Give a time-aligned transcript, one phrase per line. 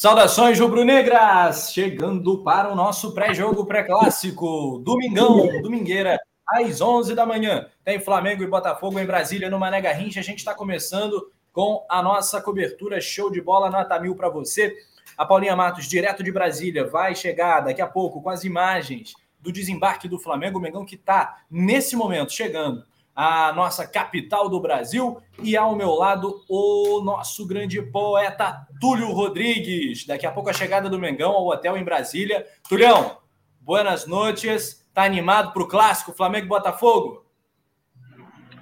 [0.00, 1.72] Saudações rubro-negras!
[1.72, 4.80] Chegando para o nosso pré-jogo pré-clássico.
[4.84, 7.66] Domingão, domingueira, às 11 da manhã.
[7.84, 10.20] Tem Flamengo e Botafogo em Brasília, no Mané Garrincha.
[10.20, 14.72] A gente está começando com a nossa cobertura show de bola nota mil para você.
[15.16, 19.50] A Paulinha Matos, direto de Brasília, vai chegar daqui a pouco com as imagens do
[19.50, 20.60] desembarque do Flamengo.
[20.60, 22.84] O Mengão que está, nesse momento, chegando
[23.18, 30.06] a nossa capital do Brasil, e ao meu lado o nosso grande poeta Túlio Rodrigues.
[30.06, 32.46] Daqui a pouco a chegada do Mengão ao hotel em Brasília.
[32.68, 33.18] Tulhão,
[33.60, 34.88] buenas noites.
[34.94, 37.26] Tá animado para o clássico Flamengo e Botafogo?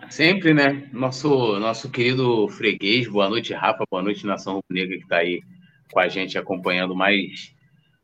[0.08, 0.89] Sempre, né?
[0.91, 3.06] Nosso, nosso querido freguês.
[3.06, 3.84] Boa noite, Rafa.
[3.91, 5.42] Boa noite, Nação Rubro-Negra, que está aí
[5.92, 7.55] com a gente acompanhando mais,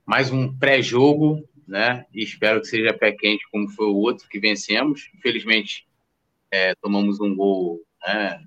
[0.05, 2.05] mais um pré-jogo, né?
[2.13, 5.09] E espero que seja pé quente como foi o outro que vencemos.
[5.15, 5.91] Infelizmente,
[6.53, 8.45] é, tomamos um gol, né?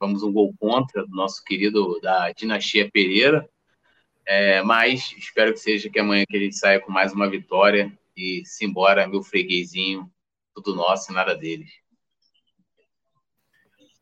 [0.00, 3.46] Tomamos um gol contra do nosso querido da dinastia Pereira.
[4.26, 7.92] É, mas espero que seja que amanhã que a gente saia com mais uma vitória
[8.16, 10.10] e se embora, meu freguesinho,
[10.54, 11.70] tudo nosso e nada deles.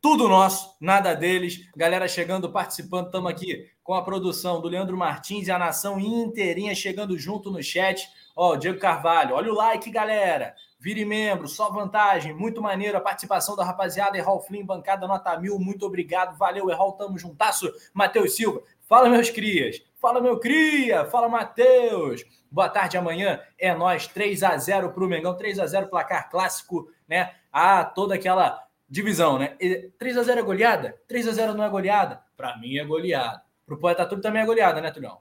[0.00, 1.69] Tudo nosso, nada deles.
[1.77, 6.75] Galera chegando, participando, estamos aqui com a produção do Leandro Martins e a nação inteirinha
[6.75, 8.08] chegando junto no chat.
[8.36, 10.55] Ó, Diego Carvalho, olha o like, galera.
[10.81, 14.17] Vire membro, só vantagem, muito maneiro a participação da rapaziada.
[14.17, 17.70] Erral Flynn, bancada nota mil, muito obrigado, valeu, Erral, tamo juntasso.
[17.92, 22.25] Matheus Silva, fala meus crias, fala meu cria, fala Matheus.
[22.50, 26.91] Boa tarde, amanhã é nós, 3 a 0 pro Mengão, 3 a 0 placar clássico,
[27.06, 27.34] né?
[27.53, 29.59] Ah, toda aquela divisão, né?
[29.99, 30.99] 3 a 0 é goleada?
[31.06, 32.22] 3 a 0 não é goleada?
[32.38, 33.43] Para mim é goleada.
[33.66, 35.19] Pro Poeta Tudo também é goleada, né, Tulhão?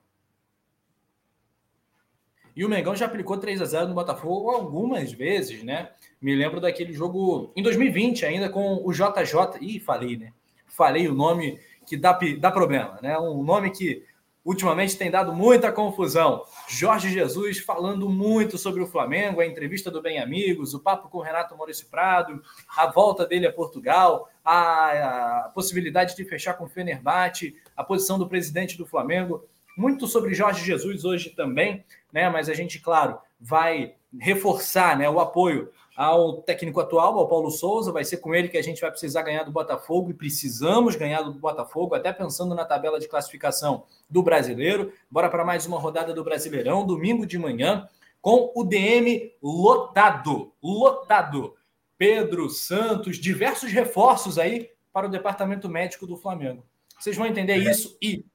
[2.60, 5.92] E o Mengão já aplicou 3 a 0 no Botafogo algumas vezes, né?
[6.22, 9.62] Me lembro daquele jogo em 2020, ainda com o JJ.
[9.62, 10.34] Ih, falei, né?
[10.68, 13.18] Falei o nome que dá, dá problema, né?
[13.18, 14.04] Um nome que
[14.44, 16.44] ultimamente tem dado muita confusão.
[16.68, 21.20] Jorge Jesus falando muito sobre o Flamengo, a entrevista do Bem Amigos, o papo com
[21.20, 22.44] o Renato Maurício Prado,
[22.76, 28.20] a volta dele a Portugal, a, a possibilidade de fechar com o Fenerbahçe, a posição
[28.20, 29.46] do presidente do Flamengo
[29.80, 32.30] muito sobre Jorge Jesus hoje também, né?
[32.30, 37.92] Mas a gente, claro, vai reforçar né, o apoio ao técnico atual, ao Paulo Souza.
[37.92, 41.22] Vai ser com ele que a gente vai precisar ganhar do Botafogo e precisamos ganhar
[41.22, 44.94] do Botafogo, até pensando na tabela de classificação do brasileiro.
[45.12, 47.88] Bora para mais uma rodada do Brasileirão, domingo de manhã,
[48.22, 50.54] com o DM lotado.
[50.64, 51.56] Lotado.
[51.98, 56.66] Pedro Santos, diversos reforços aí para o departamento médico do Flamengo.
[56.98, 58.26] Vocês vão entender isso e,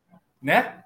[0.41, 0.84] né?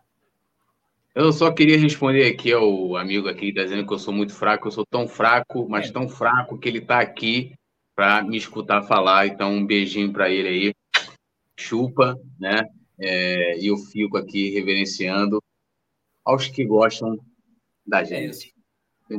[1.18, 4.68] Eu só queria responder aqui ao amigo aqui, dizendo que eu sou muito fraco.
[4.68, 7.56] Eu sou tão fraco, mas tão fraco que ele está aqui
[7.92, 9.26] para me escutar falar.
[9.26, 10.74] Então, um beijinho para ele aí.
[11.58, 12.62] Chupa, né?
[13.00, 15.42] É, e eu fico aqui reverenciando
[16.24, 17.18] aos que gostam
[17.84, 18.54] da gente.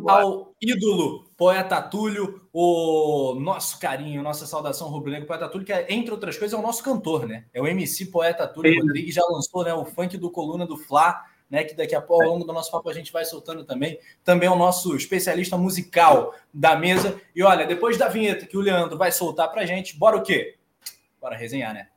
[0.08, 6.12] Ao ídolo, poeta Túlio, o nosso carinho, nossa saudação rubro-negro, poeta Túlio, que é, entre
[6.12, 7.48] outras coisas é o nosso cantor, né?
[7.54, 11.26] É o MC poeta Túlio Rodrigues, já lançou né, o funk do Coluna do Fla
[11.50, 11.64] né?
[11.64, 14.00] Que daqui a pouco, ao longo do nosso papo, a gente vai soltando também.
[14.24, 17.20] Também o nosso especialista musical da mesa.
[17.36, 20.58] E olha, depois da vinheta que o Leandro vai soltar pra gente, bora o quê?
[21.20, 21.88] Bora resenhar, né?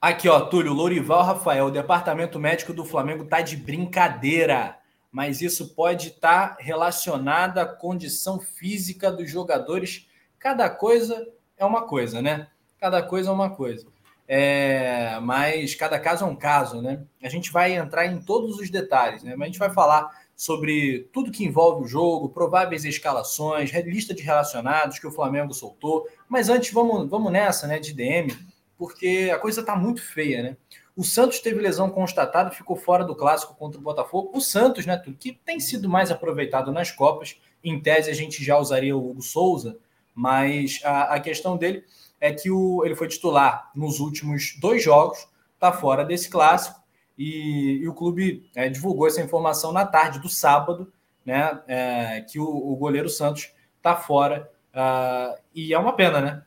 [0.00, 4.78] Aqui, ó, Túlio, Lourival Rafael, o departamento médico do Flamengo tá de brincadeira
[5.16, 10.06] mas isso pode estar relacionado à condição física dos jogadores.
[10.38, 11.26] Cada coisa
[11.56, 12.48] é uma coisa, né?
[12.78, 13.86] Cada coisa é uma coisa.
[14.28, 17.02] É, mas cada caso é um caso, né?
[17.22, 19.34] A gente vai entrar em todos os detalhes, né?
[19.36, 20.06] Mas a gente vai falar
[20.36, 26.06] sobre tudo que envolve o jogo, prováveis escalações, lista de relacionados que o Flamengo soltou.
[26.28, 28.36] Mas antes, vamos, vamos nessa, né, de DM,
[28.76, 30.56] porque a coisa tá muito feia, né?
[30.96, 34.30] O Santos teve lesão constatada, ficou fora do clássico contra o Botafogo.
[34.34, 37.38] O Santos, né, que tem sido mais aproveitado nas Copas.
[37.62, 39.78] Em tese, a gente já usaria o Hugo Souza,
[40.14, 41.84] mas a, a questão dele
[42.18, 46.80] é que o, ele foi titular nos últimos dois jogos, está fora desse clássico,
[47.18, 50.90] e, e o clube é, divulgou essa informação na tarde do sábado,
[51.24, 54.50] né, é, que o, o goleiro Santos está fora.
[54.72, 56.42] Uh, e é uma pena, né?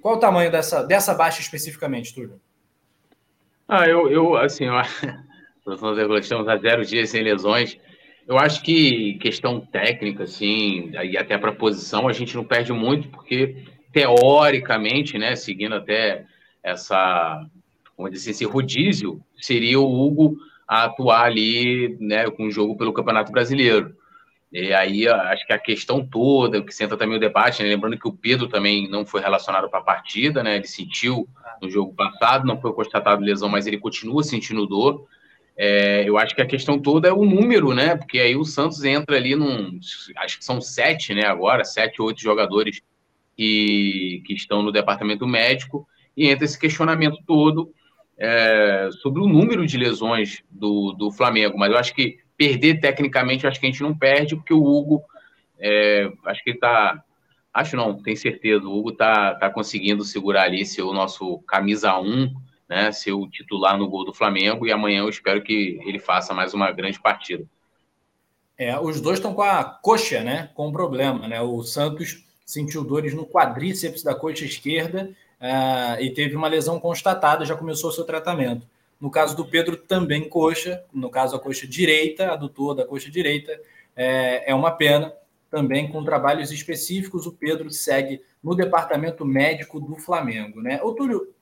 [0.00, 2.40] Qual o tamanho dessa, dessa baixa especificamente, Túlio?
[3.68, 4.74] Ah, eu, eu assim, eu,
[6.20, 7.76] estamos há zero dias sem lesões.
[8.26, 13.08] Eu acho que questão técnica, assim, e até para posição, a gente não perde muito,
[13.08, 16.24] porque teoricamente, né, seguindo até
[16.62, 17.44] essa,
[17.96, 20.36] como dizer, esse rodízio, seria o Hugo
[20.66, 23.94] a atuar ali, né, com o jogo pelo Campeonato Brasileiro.
[24.52, 27.68] E aí, acho que a questão toda, que senta também o debate, né?
[27.68, 30.56] lembrando que o Pedro também não foi relacionado para a partida, né?
[30.56, 31.28] Ele sentiu
[31.60, 35.06] no jogo passado, não foi constatado lesão, mas ele continua sentindo dor.
[35.56, 37.96] É, eu acho que a questão toda é o número, né?
[37.96, 39.80] Porque aí o Santos entra ali num.
[40.16, 41.26] Acho que são sete, né?
[41.26, 42.80] Agora, sete, oito jogadores
[43.36, 47.72] que, que estão no departamento médico, e entra esse questionamento todo
[48.18, 51.58] é, sobre o número de lesões do, do Flamengo.
[51.58, 55.02] Mas eu acho que perder tecnicamente, acho que a gente não perde, porque o Hugo,
[55.58, 57.02] é, acho que ele está.
[57.52, 58.66] Acho não, tenho certeza.
[58.66, 62.34] O Hugo está tá conseguindo segurar ali ser o nosso camisa 1,
[62.68, 62.92] né?
[62.92, 64.66] Ser o titular no gol do Flamengo.
[64.66, 67.44] E amanhã eu espero que ele faça mais uma grande partida.
[68.58, 70.50] É, os dois estão com a coxa, né?
[70.54, 71.40] Com problema, né?
[71.40, 75.10] O Santos sentiu dores no quadríceps da coxa esquerda
[75.40, 78.66] uh, e teve uma lesão constatada, já começou o seu tratamento.
[79.00, 83.60] No caso do Pedro, também coxa, no caso a coxa direita, adutor da coxa direita,
[83.94, 85.12] é, é uma pena.
[85.50, 90.60] Também com trabalhos específicos, o Pedro segue no departamento médico do Flamengo.
[90.60, 90.80] Né?
[90.82, 91.32] Ô, Túlio,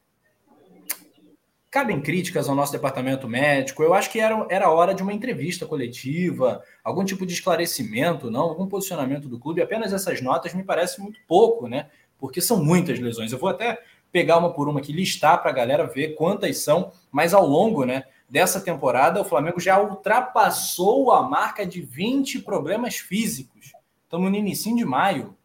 [1.75, 3.83] cabem críticas ao nosso departamento médico.
[3.83, 8.43] Eu acho que era, era hora de uma entrevista coletiva, algum tipo de esclarecimento, não,
[8.43, 9.61] algum posicionamento do clube.
[9.61, 11.89] Apenas essas notas me parece muito pouco, né?
[12.17, 13.33] Porque são muitas lesões.
[13.33, 13.83] Eu vou até
[14.15, 17.85] pegar uma por uma aqui, listar para a galera ver quantas são, mas ao longo
[17.85, 23.73] né, dessa temporada o Flamengo já ultrapassou a marca de 20 problemas físicos.
[24.05, 25.37] Estamos no início de maio.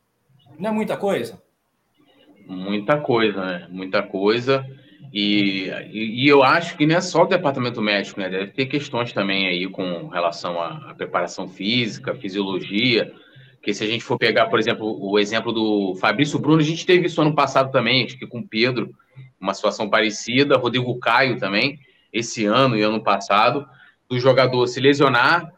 [0.60, 1.42] Não é muita coisa?
[2.46, 3.68] Muita coisa, né?
[3.72, 4.64] Muita coisa.
[5.12, 8.30] E, e, eu acho que não é só o departamento médico, né?
[8.30, 13.12] Deve ter questões também aí com relação à, à preparação física, fisiologia
[13.62, 16.86] que se a gente for pegar, por exemplo, o exemplo do Fabrício Bruno, a gente
[16.86, 18.94] teve isso ano passado também, acho que com o Pedro,
[19.40, 21.80] uma situação parecida, Rodrigo Caio também,
[22.12, 23.68] esse ano e ano passado,
[24.08, 25.54] do jogador se lesionar,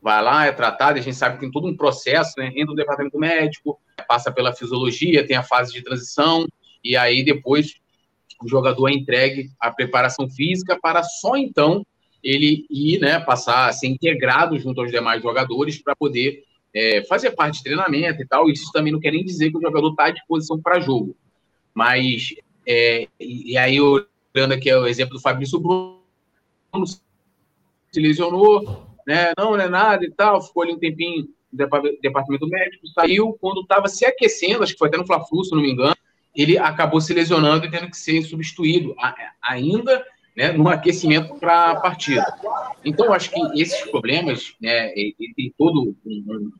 [0.00, 2.48] vai lá, é tratado, a gente sabe que tem todo um processo, né?
[2.48, 6.46] Entra no departamento médico, passa pela fisiologia, tem a fase de transição,
[6.82, 7.74] e aí depois
[8.42, 11.84] o jogador é entregue à preparação física para só então
[12.22, 16.42] ele ir, né, passar a ser integrado junto aos demais jogadores para poder
[16.74, 18.48] é, fazer parte de treinamento e tal.
[18.48, 21.16] Isso também não quer nem dizer que o jogador está à disposição para jogo.
[21.74, 22.34] Mas,
[22.66, 25.98] é, e, aí, olhando aqui o exemplo do Fabrício Bruno,
[26.86, 31.68] se lesionou, né, não, não é nada e tal, ficou ali um tempinho no
[32.02, 35.62] departamento médico, saiu quando estava se aquecendo, acho que foi até no Fla-Flu, se não
[35.62, 35.96] me engano,
[36.34, 38.94] ele acabou se lesionando e tendo que ser substituído.
[39.42, 40.04] Ainda
[40.38, 42.24] né, no aquecimento para a partida.
[42.84, 46.52] Então, acho que esses problemas, né, ele tem todo um,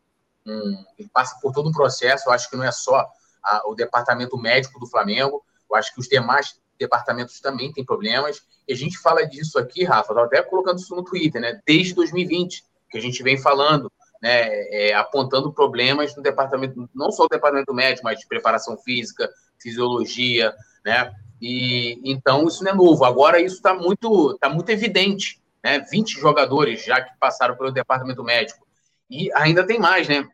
[0.45, 2.29] um, ele passa por todo um processo.
[2.29, 3.07] Eu acho que não é só
[3.41, 5.45] a, o departamento médico do Flamengo.
[5.71, 8.43] Eu acho que os demais departamentos também têm problemas.
[8.67, 12.65] E a gente fala disso aqui, Rafa, até colocando isso no Twitter, né, desde 2020,
[12.91, 17.73] que a gente vem falando, né, é, apontando problemas no departamento, não só o departamento
[17.73, 20.53] médico, mas de preparação física, fisiologia,
[20.85, 23.05] né, e então isso não é novo.
[23.05, 25.81] Agora isso está muito, tá muito evidente, né?
[25.91, 28.67] 20 jogadores já que passaram pelo departamento médico.
[29.11, 30.29] E ainda tem mais, né?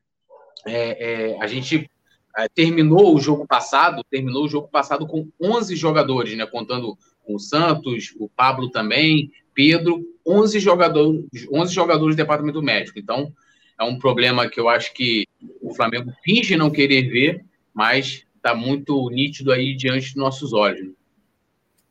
[0.66, 1.88] É, é, a gente
[2.36, 6.46] é, terminou o jogo passado, terminou o jogo passado com 11 jogadores, né?
[6.46, 12.98] Contando com o Santos, o Pablo também, Pedro, 11 jogadores, 11 jogadores do departamento médico.
[12.98, 13.32] Então,
[13.78, 15.26] é um problema que eu acho que
[15.60, 20.92] o Flamengo finge não querer ver, mas está muito nítido aí diante dos nossos olhos.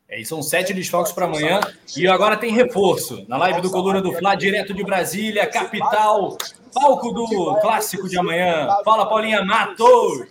[0.08, 1.60] É, são sete desfalques para amanhã.
[1.96, 3.24] E agora tem reforço.
[3.26, 6.36] Na live do Coluna do Fla, direto de Brasília, capital,
[6.72, 8.68] palco do clássico de amanhã.
[8.84, 10.28] Fala, Paulinha Matos.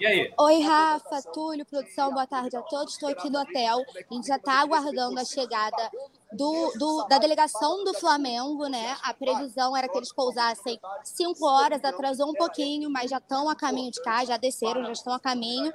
[0.00, 0.32] E aí?
[0.36, 2.94] Oi, Rafa, Túlio, produção, boa tarde a todos.
[2.94, 3.78] Estou aqui no hotel.
[4.10, 5.90] A gente já está aguardando a chegada
[6.32, 8.96] do, do, da delegação do Flamengo, né?
[9.02, 13.54] A previsão era que eles pousassem cinco horas, atrasou um pouquinho, mas já estão a
[13.54, 15.72] caminho de cá, já desceram, já estão a caminho.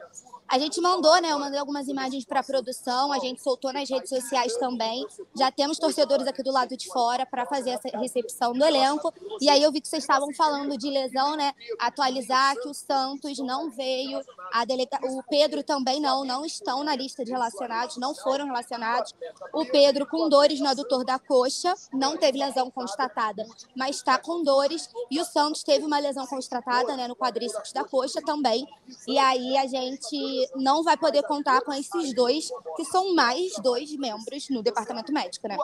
[0.48, 1.32] A gente mandou, né?
[1.32, 5.06] Eu mandei algumas imagens para a produção, a gente soltou nas redes sociais também.
[5.38, 9.14] Já temos torcedores aqui do lado de fora para fazer essa recepção do elenco.
[9.42, 11.54] E aí eu vi que vocês estavam falando de lesão, né?
[11.80, 14.22] Atualizar que o Santos não veio,
[14.54, 15.00] a delega...
[15.04, 19.14] o Pedro também não, não estão na lista de relacionados, não foram relacionados.
[19.54, 24.44] O Pedro com dores no adutor da coxa, não teve lesão constatada, mas está com
[24.44, 24.90] dores.
[25.12, 28.66] E o Santos teve uma lesão constatada, né, no quadríceps da coxa também.
[29.06, 33.96] E aí a gente não vai poder contar com esses dois, que são mais dois
[33.98, 35.58] membros no departamento médico, né?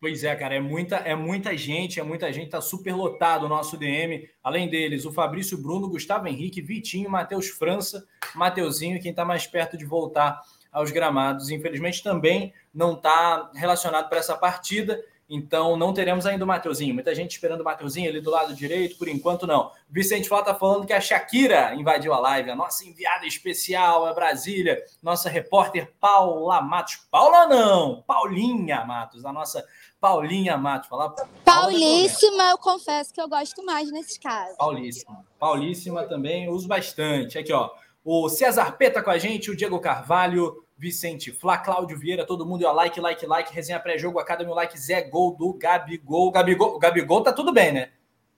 [0.00, 3.48] Pois é, cara, é muita, é muita gente, é muita gente, tá super lotado o
[3.48, 4.28] nosso DM.
[4.44, 9.76] Além deles, o Fabrício Bruno, Gustavo Henrique, Vitinho, Matheus França, Mateuzinho, quem está mais perto
[9.76, 10.40] de voltar
[10.70, 11.50] aos gramados.
[11.50, 15.02] Infelizmente, também não está relacionado para essa partida.
[15.30, 16.94] Então, não teremos ainda o Mateuzinho.
[16.94, 19.70] Muita gente esperando o Mateuzinho ali do lado direito, por enquanto não.
[19.88, 24.14] Vicente Flá está falando que a Shakira invadiu a live, a nossa enviada especial a
[24.14, 27.06] Brasília, nossa repórter Paula Matos.
[27.10, 29.62] Paula não, Paulinha Matos, a nossa
[30.00, 30.88] Paulinha Matos.
[30.88, 31.10] Falar
[31.44, 34.56] Paulíssima, eu confesso que eu gosto mais nesses casos.
[34.56, 35.26] Paulíssima.
[35.38, 37.38] Paulíssima também, uso bastante.
[37.38, 37.70] Aqui, ó.
[38.02, 42.64] O César Peta com a gente, o Diego Carvalho, Vicente Flá, Cláudio Vieira, todo mundo,
[42.64, 46.30] ó, like, like, like, resenha pré-jogo, a cada mil like, Zé Gol do Gabigol.
[46.30, 47.90] Gabigol, o Gabigol tá tudo bem, né?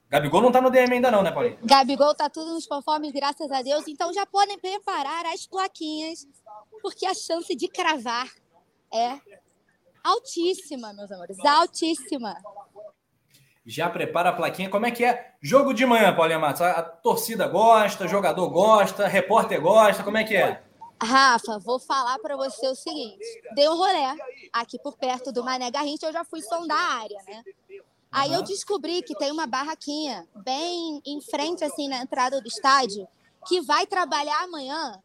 [0.09, 1.59] Gabigol não tá no DM ainda não, né, Paulinho?
[1.63, 3.87] Gabigol tá tudo nos conformes, graças a Deus.
[3.87, 6.27] Então já podem preparar as plaquinhas,
[6.81, 8.29] porque a chance de cravar
[8.93, 9.21] é
[10.03, 12.35] altíssima, meus amores, altíssima.
[13.67, 14.71] Já prepara a plaquinha.
[14.71, 15.35] Como é que é?
[15.43, 16.63] Jogo de manhã, Paulinha Matos.
[16.63, 20.03] A, a torcida gosta, jogador gosta, repórter gosta.
[20.03, 20.63] Como é que é?
[21.03, 24.17] Rafa, vou falar para você o seguinte: dei um rolé
[24.53, 27.43] aqui por perto do Mané Garrincha, eu já fui sondar a área, né?
[28.13, 33.07] Aí eu descobri que tem uma barraquinha bem em frente, assim, na entrada do estádio,
[33.47, 35.01] que vai trabalhar amanhã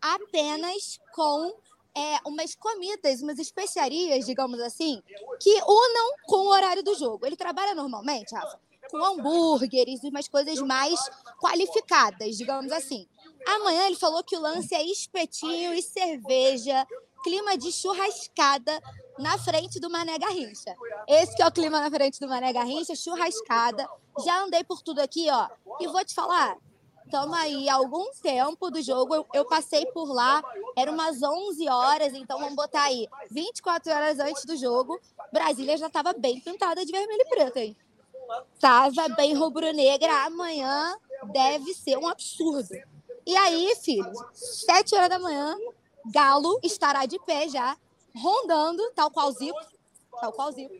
[0.00, 1.54] apenas com
[1.94, 5.02] é, umas comidas, umas especiarias, digamos assim,
[5.40, 7.26] que unam com o horário do jogo.
[7.26, 8.58] Ele trabalha normalmente, Rafa,
[8.90, 10.98] com hambúrgueres e umas coisas mais
[11.38, 13.06] qualificadas, digamos assim.
[13.46, 16.86] Amanhã ele falou que o lance é espetinho e cerveja,
[17.22, 18.80] clima de churrascada
[19.18, 20.74] na frente do Mané Garrincha.
[21.06, 23.88] Esse que é o clima na frente do Mané Garrincha, churrascada.
[24.24, 25.48] Já andei por tudo aqui, ó.
[25.80, 26.56] E vou te falar,
[27.04, 29.14] estamos aí algum tempo do jogo.
[29.14, 30.42] Eu, eu, passei por lá,
[30.76, 35.00] era umas 11 horas, então vamos botar aí 24 horas antes do jogo.
[35.32, 37.76] Brasília já estava bem pintada de vermelho e preto, hein?
[38.60, 40.26] Tava bem rubro-negra.
[40.26, 40.96] Amanhã
[41.32, 42.74] deve ser um absurdo.
[43.28, 45.54] E aí, filho, sete horas da manhã,
[46.06, 47.76] Galo estará de pé já,
[48.16, 49.58] rondando, tal qual Zico,
[50.18, 50.74] tal qual Zico,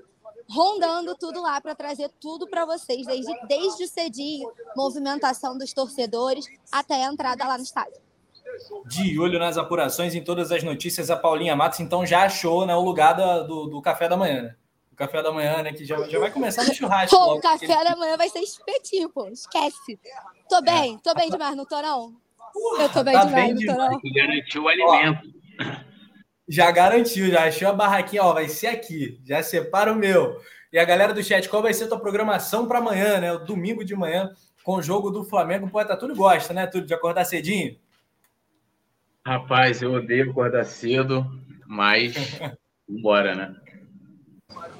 [0.48, 6.46] rondando tudo lá para trazer tudo para vocês, desde, desde o cedinho, movimentação dos torcedores,
[6.72, 8.00] até a entrada lá no estádio.
[8.86, 12.74] De olho nas apurações, em todas as notícias, a Paulinha Matos, então, já achou né,
[12.74, 14.56] o lugar do, do café da manhã, né?
[14.90, 15.74] O café da manhã, né?
[15.74, 17.14] Que já, já vai começar no churrasco.
[17.14, 19.28] Pô, o café da manhã vai ser espetinho, pô.
[19.28, 20.00] Esquece.
[20.48, 22.16] Tô bem, tô bem demais, não tô não?
[22.78, 23.98] Eu tô bem tá demais, bem demais.
[24.14, 25.28] Garantiu o alimento.
[25.60, 25.78] Ó,
[26.48, 29.20] já garantiu, já achou a barraquinha, ó, vai ser aqui.
[29.24, 30.40] Já separa o meu.
[30.72, 33.32] E a galera do chat, qual vai ser a tua programação para amanhã, né?
[33.32, 34.30] O domingo de manhã,
[34.64, 35.68] com o jogo do Flamengo.
[35.68, 36.66] Pô, tá tudo gosta, né?
[36.66, 37.78] Tudo de acordar cedinho?
[39.26, 41.26] Rapaz, eu odeio acordar cedo,
[41.66, 42.14] mas
[42.88, 43.54] bora, né?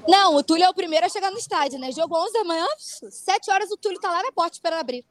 [0.07, 1.93] Não, o Túlio é o primeiro a chegar no estádio, né?
[1.93, 5.05] Jogo 11 da manhã, 7 horas o Túlio tá lá na porta esperando abrir.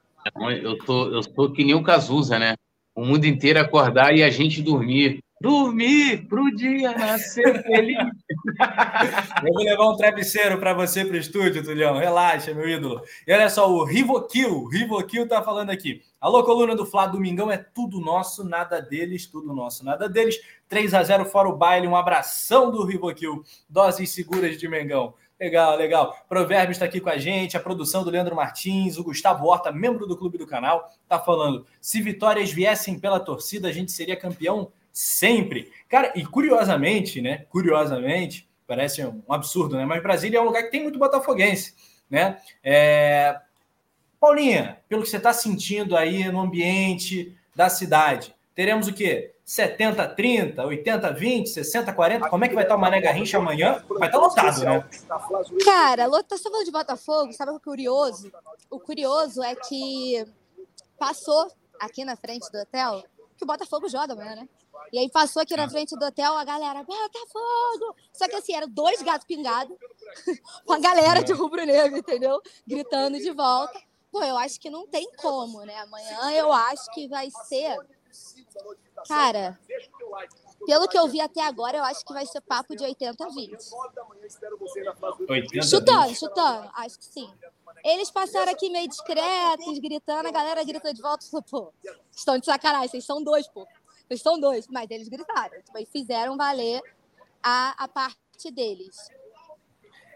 [0.61, 2.55] Eu tô, eu tô que nem o Cazuza, né?
[2.95, 5.19] O mundo inteiro acordar e a gente dormir.
[5.39, 7.97] Dormir pro dia nascer feliz.
[9.45, 11.97] Eu vou levar um travesseiro para você pro estúdio, Tulião.
[11.97, 13.03] Relaxa, meu ídolo.
[13.27, 16.01] E olha só, o Rivokill, Rivokill tá falando aqui.
[16.19, 20.39] Alô, coluna do Flá, domingão é tudo nosso, nada deles, tudo nosso, nada deles.
[20.67, 23.43] 3 a 0 fora o baile, um abração do Rivokill.
[23.69, 25.13] Doses seguras de Mengão.
[25.39, 26.17] Legal, legal.
[26.27, 30.07] Provérbios está aqui com a gente, a produção do Leandro Martins, o Gustavo Horta, membro
[30.07, 34.71] do clube do canal, está falando: se vitórias viessem pela torcida, a gente seria campeão
[34.91, 35.71] sempre.
[35.87, 37.45] Cara, e curiosamente, né?
[37.49, 39.85] Curiosamente, parece um absurdo, né?
[39.85, 41.75] Mas Brasília é um lugar que tem muito botafoguense,
[42.09, 42.39] né?
[42.63, 43.39] É...
[44.19, 49.35] Paulinha, pelo que você está sentindo aí no ambiente da cidade, teremos o quê?
[49.47, 52.29] 70, 30, 80, 20, 60, 40?
[52.29, 53.81] Como é que vai estar o Mané Garrincha amanhã?
[53.87, 54.85] Vai estar lotado, né?
[55.63, 58.29] Cara, lotação falando de Botafogo, sabe o curioso?
[58.69, 60.27] O curioso é que
[60.99, 61.49] passou
[61.79, 63.01] aqui na frente do hotel
[63.37, 64.49] que o Botafogo joga amanhã, né?
[64.91, 65.69] E aí passou aqui na é.
[65.69, 67.95] frente do hotel a galera, Botafogo!
[68.11, 69.77] Só que assim, eram dois gatos pingados
[70.65, 71.35] com a galera de é.
[71.35, 72.41] rubro-negro, entendeu?
[72.67, 73.79] Gritando de volta.
[74.11, 75.77] Pô, eu acho que não tem como, né?
[75.79, 77.77] Amanhã eu acho que vai ser
[79.07, 79.59] Cara,
[80.65, 83.29] pelo que eu vi até agora, eu acho que vai ser papo de 80 a
[83.29, 83.57] 20.
[85.29, 86.17] 80, Chutando, 20.
[86.17, 86.71] chutando.
[86.73, 87.31] Acho que sim.
[87.83, 91.73] Eles passaram aqui meio discretos, gritando, a galera grita de volta, falou, pô,
[92.11, 93.67] estão de sacanagem, vocês são dois, pô.
[94.07, 94.67] Vocês são dois.
[94.67, 96.81] Mas eles gritaram, tipo, e fizeram valer
[97.43, 98.95] a, a parte deles.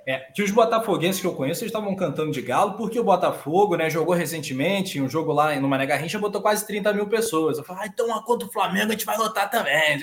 [0.06, 3.88] É, que os botafoguenses que eu conheço estavam cantando de galo, porque o Botafogo né,
[3.88, 7.58] jogou recentemente, um jogo lá no Mané Garrincha, botou quase 30 mil pessoas.
[7.58, 9.98] Eu falei, ah, então contra o Flamengo a gente vai lotar também.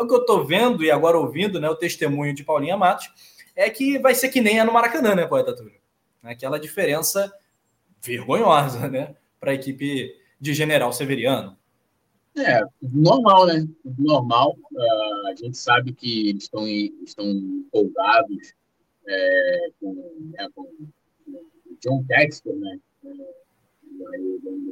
[0.00, 3.10] o que eu tô vendo e agora ouvindo né, o testemunho de Paulinha Matos,
[3.54, 5.78] é que vai ser que nem é no Maracanã, né, Poeta Túlio?
[6.22, 7.32] Aquela diferença
[8.02, 11.56] vergonhosa, né, para a equipe de General Severiano.
[12.36, 13.66] É, normal, né?
[13.98, 14.56] Normal.
[14.72, 18.54] Uh, a gente sabe que eles estão, estão empolgados
[19.08, 19.94] é, com,
[20.32, 22.78] né, com, o John Textor, né?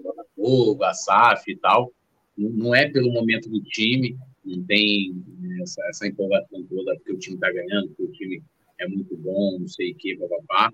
[0.02, 1.92] Botafogo, a SAF e tal.
[2.36, 5.14] Não é pelo momento do time, não tem
[5.62, 8.42] essa, essa empolgação toda porque o time está ganhando, porque o time
[8.78, 10.70] é muito bom, não sei o que, papapá.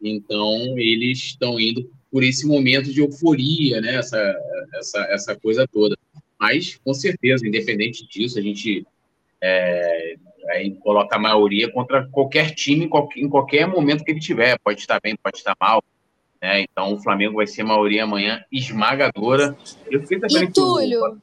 [0.00, 3.96] Então, eles estão indo por esse momento de euforia, né?
[3.96, 4.18] Essa,
[4.74, 5.96] essa, essa coisa toda.
[6.38, 8.86] Mas, com certeza, independente disso, a gente
[9.42, 10.09] é,
[10.50, 14.58] aí coloca a maioria contra qualquer time em qualquer, momento que ele tiver.
[14.58, 15.82] Pode estar bem, pode estar mal.
[16.40, 16.62] Né?
[16.62, 19.56] Então, o Flamengo vai ser maioria amanhã esmagadora.
[19.86, 21.20] Eu fiquei e Túlio,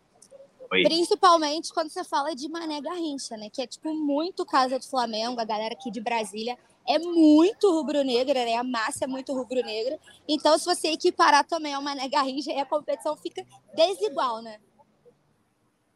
[0.72, 0.84] Oi.
[0.84, 3.50] principalmente quando você fala de Mané Garrincha, né?
[3.52, 6.58] Que é tipo muito casa do Flamengo, a galera aqui de Brasília
[6.88, 8.56] é muito rubro-negra, né?
[8.56, 10.00] A massa é muito rubro-negra.
[10.28, 14.58] Então, se você equiparar também ao Mané Garrincha, a competição fica desigual, né?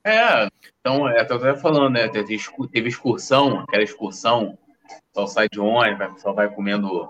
[0.04, 0.48] É,
[0.80, 2.08] então, é, tô até falando, né?
[2.08, 2.36] Teve
[2.88, 4.58] excursão, aquela excursão,
[5.14, 7.08] só sai de ônibus, só vai comendo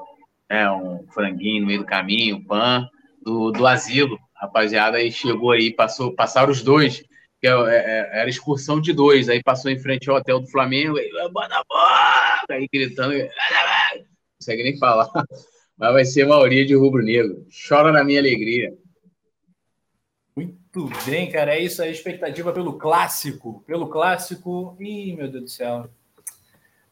[0.49, 2.87] né, um franguinho no meio do caminho, pão,
[3.21, 4.19] do, do asilo.
[4.35, 7.03] Rapaziada, aí chegou aí, passou, passaram os dois,
[7.39, 10.49] que é, é, é era excursão de dois, aí passou em frente ao hotel do
[10.49, 12.53] Flamengo, aí, bota boca!
[12.53, 13.27] Aí gritando, não
[14.39, 15.09] consegue nem falar.
[15.77, 17.45] Mas vai ser maioria de rubro-negro.
[17.67, 18.71] Chora na minha alegria.
[20.73, 21.55] Muito bem, cara.
[21.55, 23.63] É isso aí, expectativa pelo clássico.
[23.67, 24.75] Pelo clássico.
[24.79, 25.89] Ih, meu Deus do céu.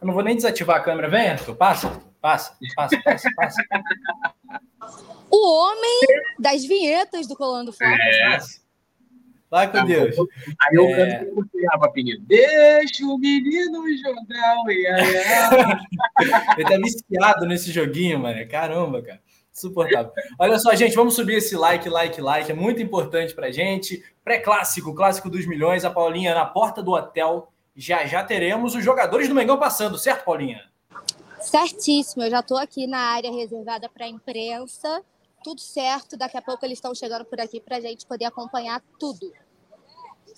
[0.01, 1.09] Eu não vou nem desativar a câmera.
[1.09, 1.55] Vem, Arthur.
[1.55, 3.63] Passa, passa, passa, passa, passa.
[5.31, 5.99] O homem
[6.39, 7.93] das vinhetas do Colando Fora.
[7.93, 8.39] É.
[9.49, 10.15] Vai com Deus.
[10.59, 11.19] Aí eu é...
[11.19, 12.21] canto com o Pinheiro.
[12.21, 14.57] Deixa o menino jogar.
[16.57, 18.47] Ele tá viciado nesse joguinho, mano.
[18.47, 19.21] Caramba, cara.
[19.59, 20.11] Suportável.
[20.37, 22.51] Olha só, gente, vamos subir esse like, like, like.
[22.51, 24.03] É muito importante pra gente.
[24.23, 25.83] Pré-clássico, clássico dos milhões.
[25.83, 27.51] A Paulinha na porta do hotel.
[27.75, 30.69] Já já teremos os jogadores do Mengão passando, certo, Paulinha?
[31.41, 32.23] Certíssimo.
[32.23, 35.01] Eu já estou aqui na área reservada para a imprensa.
[35.43, 36.17] Tudo certo.
[36.17, 39.31] Daqui a pouco eles estão chegando por aqui para a gente poder acompanhar tudo.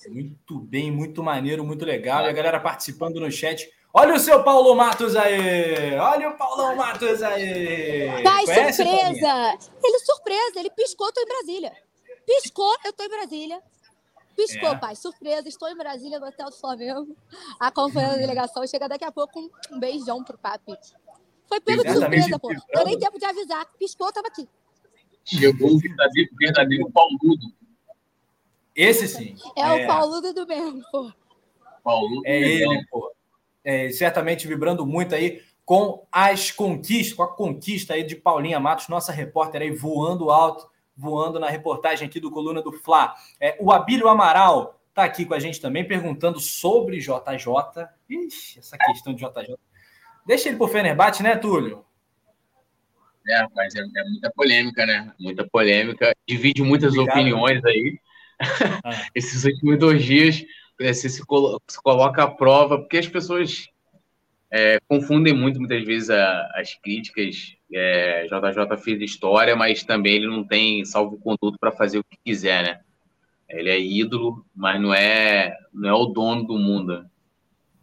[0.09, 2.25] Muito bem, muito maneiro, muito legal.
[2.25, 3.69] E a galera participando no chat.
[3.93, 5.95] Olha o seu Paulo Matos aí!
[5.99, 8.23] Olha o Paulo Matos aí!
[8.23, 9.19] Pai, Conhece, surpresa!
[9.19, 9.59] Paulinha?
[9.83, 11.73] Ele surpresa, ele piscou, eu tô em Brasília.
[12.25, 13.61] Piscou, eu tô em Brasília.
[14.33, 14.77] Piscou, é.
[14.77, 17.17] pai, surpresa, estou em Brasília, no Hotel do Flamengo,
[17.59, 18.65] acompanhando a delegação.
[18.65, 20.73] Chega daqui a pouco um, beijão pro papi.
[21.47, 22.49] Foi pego de surpresa, pô.
[22.73, 23.65] Não nem tempo de avisar.
[23.77, 24.47] Piscou, tava aqui.
[25.25, 27.53] Chegou o verdadeiro, verdadeiro Pauludo.
[28.73, 29.35] Esse sim.
[29.57, 29.83] É, é.
[29.83, 31.11] o Pauludo do mesmo, pô.
[31.83, 33.11] Pauludo é ele, pô
[33.63, 38.87] é, certamente vibrando muito aí com as conquistas, com a conquista aí de Paulinha Matos,
[38.87, 43.15] nossa repórter aí voando alto, voando na reportagem aqui do Coluna do Fla.
[43.39, 47.87] É, o Abílio Amaral está aqui com a gente também, perguntando sobre JJ.
[48.09, 49.55] Ixi, essa questão de JJ.
[50.25, 51.85] Deixa ele por Fenerbahçe, né, Túlio?
[53.27, 55.13] É, mas é, é, muita polêmica, né?
[55.19, 56.13] Muita polêmica.
[56.27, 57.99] Divide muitas Obrigado, opiniões aí.
[58.83, 59.05] Ah.
[59.15, 60.43] Esses últimos dois dias
[60.81, 63.69] é, se, colo se coloca à prova, porque as pessoas
[64.51, 67.55] é, confundem muito, muitas vezes, a, as críticas.
[67.73, 72.63] É, JJ fez história, mas também ele não tem salvo-conduto para fazer o que quiser,
[72.63, 72.81] né?
[73.47, 77.05] Ele é ídolo, mas não é, não é o dono do mundo.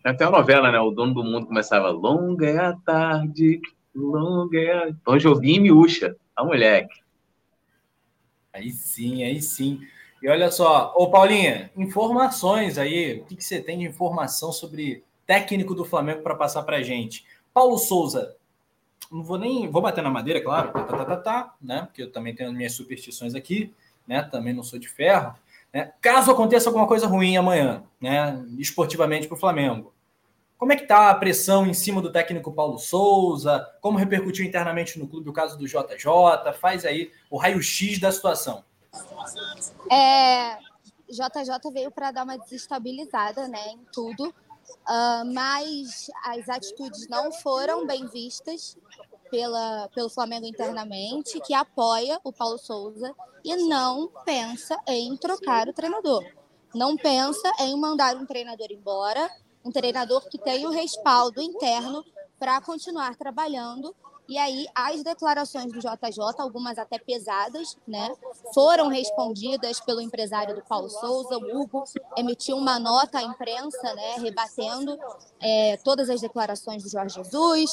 [0.04, 0.78] Até uma novela, né?
[0.78, 3.60] O dono do mundo começava longa é a tarde,
[3.94, 4.88] longa é a...
[4.88, 7.00] Então, joguinho miúcha, a moleque.
[8.52, 9.80] Aí sim, aí sim.
[10.22, 15.04] E olha só, ô Paulinha, informações aí, o que, que você tem de informação sobre
[15.26, 17.24] técnico do Flamengo para passar para gente?
[17.54, 18.34] Paulo Souza,
[19.10, 21.82] não vou nem, vou bater na madeira, claro, tá, tá, tá, tá, tá, né?
[21.82, 23.72] Porque eu também tenho minhas superstições aqui,
[24.06, 24.22] né?
[24.22, 25.34] Também não sou de ferro.
[25.72, 25.92] Né?
[26.00, 28.44] Caso aconteça alguma coisa ruim amanhã, né?
[28.58, 29.92] Esportivamente para o Flamengo,
[30.58, 33.64] como é que está a pressão em cima do técnico Paulo Souza?
[33.80, 36.52] Como repercutiu internamente no clube o caso do JJ?
[36.60, 38.64] Faz aí o raio-x da situação.
[39.90, 40.58] É,
[41.08, 47.86] JJ veio para dar uma desestabilizada né, em tudo, uh, mas as atitudes não foram
[47.86, 48.76] bem vistas
[49.30, 55.72] pela, pelo Flamengo internamente, que apoia o Paulo Souza e não pensa em trocar o
[55.72, 56.24] treinador.
[56.74, 59.30] Não pensa em mandar um treinador embora,
[59.64, 62.04] um treinador que tem o respaldo interno
[62.38, 63.94] para continuar trabalhando
[64.28, 68.14] e aí as declarações do JJ, algumas até pesadas, né,
[68.52, 71.84] foram respondidas pelo empresário do Paulo Souza, o Hugo,
[72.16, 74.98] emitiu uma nota à imprensa, né, rebatendo
[75.40, 77.70] é, todas as declarações do Jorge Jesus.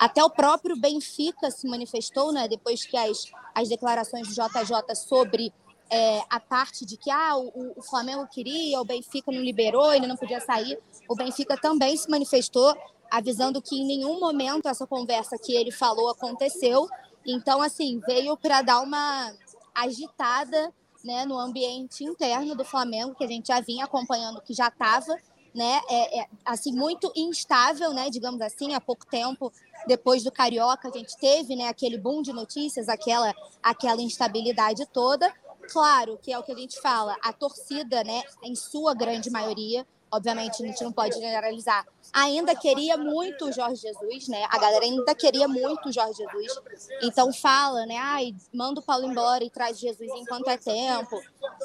[0.00, 5.52] Até o próprio Benfica se manifestou, né, depois que as, as declarações do JJ sobre
[5.90, 10.06] é, a parte de que ah, o, o, Flamengo queria, o Benfica não liberou, ele
[10.06, 10.78] não podia sair.
[11.08, 12.76] O Benfica também se manifestou
[13.10, 16.88] avisando que em nenhum momento essa conversa que ele falou aconteceu.
[17.26, 19.32] Então, assim, veio para dar uma
[19.74, 20.72] agitada
[21.04, 25.16] né, no ambiente interno do Flamengo, que a gente já vinha acompanhando, que já estava
[25.54, 29.52] né, é, é, assim, muito instável, né, digamos assim, há pouco tempo
[29.86, 35.32] depois do Carioca, a gente teve né, aquele boom de notícias, aquela, aquela instabilidade toda.
[35.72, 39.86] Claro que é o que a gente fala, a torcida, né, em sua grande maioria,
[40.10, 44.44] obviamente a gente não pode generalizar, ainda queria muito o Jorge Jesus, né?
[44.50, 46.80] A galera ainda queria muito o Jorge Jesus.
[47.02, 47.96] Então fala, né?
[47.96, 51.20] Ai, manda o Paulo embora e traz Jesus enquanto é tempo.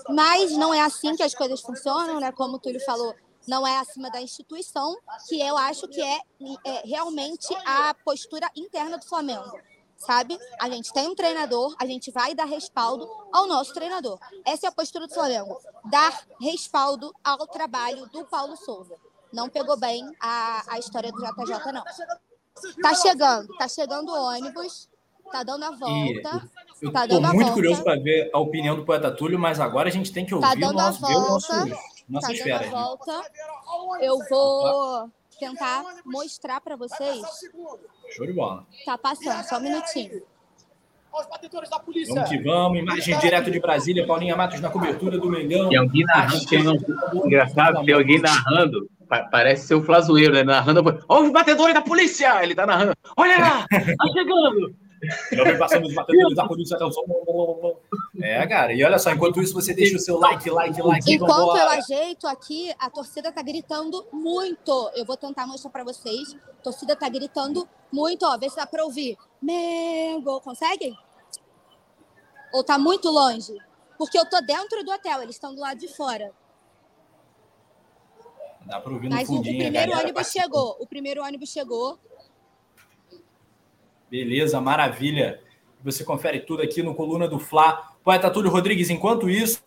[0.09, 2.31] Mas não é assim que as coisas funcionam, né?
[2.31, 3.13] Como o Túlio falou,
[3.47, 4.95] não é acima da instituição,
[5.27, 6.19] que eu acho que é,
[6.65, 9.57] é realmente a postura interna do Flamengo
[10.05, 10.37] sabe?
[10.59, 14.19] A gente tem um treinador, a gente vai dar respaldo ao nosso treinador.
[14.45, 18.95] Essa é a postura do Flamengo, dar respaldo ao trabalho do Paulo Souza.
[19.31, 21.83] Não pegou bem a, a história do JJ, não.
[22.81, 24.87] Tá chegando, tá chegando o ônibus,
[25.31, 26.49] tá dando a volta.
[26.81, 27.53] E eu tá tô muito volta.
[27.53, 30.35] curioso para ver a opinião do poeta Túlio, mas agora a gente tem que tá
[30.35, 31.65] ouvir tá dando o nosso, a volta,
[32.07, 32.59] nosso, tá esfera.
[32.59, 33.21] Dando a volta.
[34.01, 37.25] Eu vou tentar mostrar para vocês.
[38.15, 38.65] Show de bola.
[38.85, 40.21] Tá passando, só um minutinho.
[41.11, 45.69] Vamos que vamos, imagem direto de Brasília, Paulinha Matos na cobertura do Mengão.
[45.69, 47.25] Tem alguém narrando, tem um...
[47.25, 48.89] engraçado, tem alguém narrando,
[49.29, 50.43] parece ser o Flazoeiro, né?
[50.43, 52.43] Narrando, olha os batedores da polícia!
[52.43, 54.75] Ele tá narrando, olha lá, tá chegando!
[55.57, 57.03] Passando os batedores da polícia até o som.
[58.21, 61.13] É, cara, e olha só, enquanto isso você deixa o seu like, like, like.
[61.13, 64.91] Enquanto eu ajeito aqui, a torcida tá gritando muito.
[64.95, 66.35] Eu vou tentar mostrar para vocês.
[66.59, 68.37] A torcida tá gritando muito, ó.
[68.37, 69.17] Vê se dá para ouvir.
[69.41, 70.95] Mengo, consegue?
[72.53, 73.57] Ou tá muito longe?
[73.97, 76.31] Porque eu tô dentro do hotel, eles estão do lado de fora.
[78.65, 80.77] Dá para ouvir no Mas fundinho, o primeiro ônibus chegou.
[80.79, 81.99] O primeiro ônibus chegou.
[84.13, 85.39] Beleza, maravilha.
[85.83, 87.95] Você confere tudo aqui no Coluna do Fla.
[88.03, 89.59] Poeta Túlio Rodrigues, enquanto isso,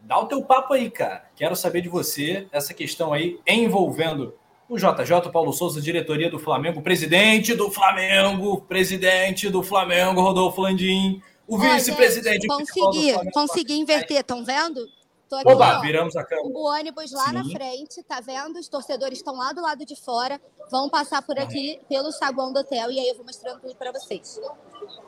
[0.00, 1.30] dá o teu papo aí, cara.
[1.36, 4.34] Quero saber de você essa questão aí envolvendo
[4.68, 11.22] o JJ Paulo Souza, diretoria do Flamengo, presidente do Flamengo, presidente do Flamengo, Rodolfo Landim,
[11.46, 12.48] o vice-presidente.
[12.48, 14.88] Consegui, consegui inverter, estão vendo?
[15.42, 16.48] Tô aqui, Oba, ó, viramos a câmera.
[16.48, 17.32] O ônibus lá Sim.
[17.32, 18.58] na frente, tá vendo?
[18.58, 22.60] Os torcedores estão lá do lado de fora, vão passar por aqui pelo saguão do
[22.60, 24.40] hotel e aí eu vou mostrando tudo para vocês.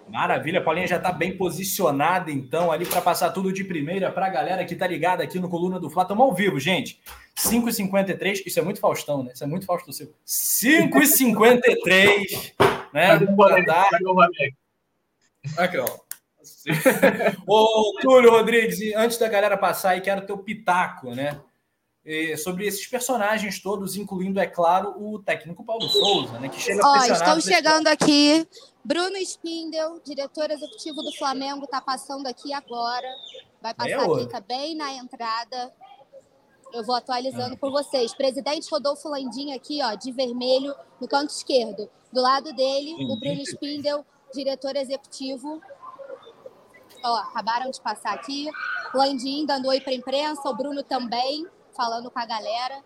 [0.08, 4.26] Maravilha, a Paulinha já está bem posicionada então ali para passar tudo de primeira para
[4.26, 6.02] a galera que tá ligada aqui no Coluna do Fla.
[6.02, 7.00] Estamos ao vivo, gente.
[7.36, 9.32] 5h53, isso é muito Faustão, né?
[9.34, 9.92] Isso é muito Faustão.
[10.26, 12.54] 5h53,
[12.92, 13.18] né?
[13.18, 14.56] Boa tarde.
[15.58, 16.05] Aqui, ó.
[17.46, 21.40] Ô, Túlio Rodrigues, antes da galera passar aí, quero teu pitaco, né?
[22.38, 26.48] sobre esses personagens todos, incluindo, é claro, o técnico Paulo Souza, né?
[26.48, 28.46] Que chega Ó, estão chegando aqui.
[28.85, 33.09] Bruno Spindel, diretor executivo do Flamengo, está passando aqui agora.
[33.61, 35.72] Vai passar é aqui, tá bem na entrada.
[36.72, 37.56] Eu vou atualizando ah.
[37.56, 38.14] por vocês.
[38.14, 41.90] Presidente Rodolfo Landim aqui, ó, de vermelho, no canto esquerdo.
[42.12, 45.61] Do lado dele, o Bruno Spindel, diretor executivo
[47.06, 48.48] Ó, acabaram de passar aqui.
[48.92, 52.82] Landim dando oi para imprensa, o Bruno também falando com a galera.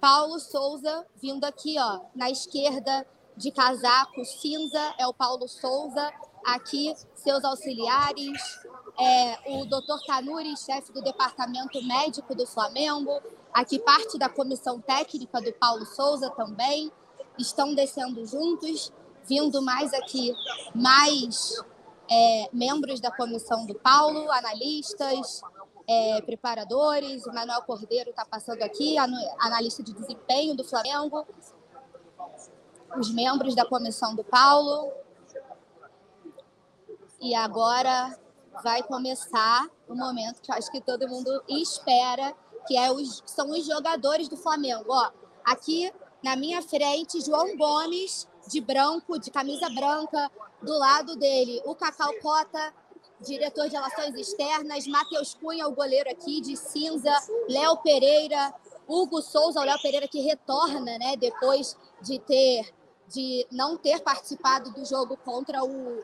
[0.00, 6.12] Paulo Souza vindo aqui, ó, na esquerda de casaco cinza é o Paulo Souza.
[6.44, 8.60] Aqui, seus auxiliares,
[8.98, 13.20] é, o doutor Tanuri, chefe do departamento médico do Flamengo.
[13.52, 16.90] Aqui, parte da comissão técnica do Paulo Souza também.
[17.36, 18.92] Estão descendo juntos,
[19.24, 20.32] vindo mais aqui,
[20.74, 21.54] mais
[22.10, 25.42] é, membros da comissão do Paulo, analistas,
[25.86, 27.26] é, preparadores.
[27.26, 28.96] O Manuel Cordeiro está passando aqui,
[29.38, 31.26] analista de desempenho do Flamengo.
[32.98, 34.92] Os membros da comissão do Paulo.
[37.20, 38.18] E agora
[38.62, 42.34] vai começar o momento que eu acho que todo mundo espera,
[42.66, 44.84] que é os, são os jogadores do Flamengo.
[44.88, 45.10] Ó,
[45.44, 45.92] aqui
[46.22, 50.30] na minha frente, João Gomes, de branco, de camisa branca,
[50.62, 52.74] do lado dele, o Cacau Cota,
[53.20, 57.12] diretor de relações externas, Matheus Cunha, o goleiro aqui, de cinza,
[57.48, 58.54] Léo Pereira,
[58.86, 62.72] Hugo Souza, o Léo Pereira que retorna, né, depois de ter
[63.10, 66.02] de não ter participado do jogo contra o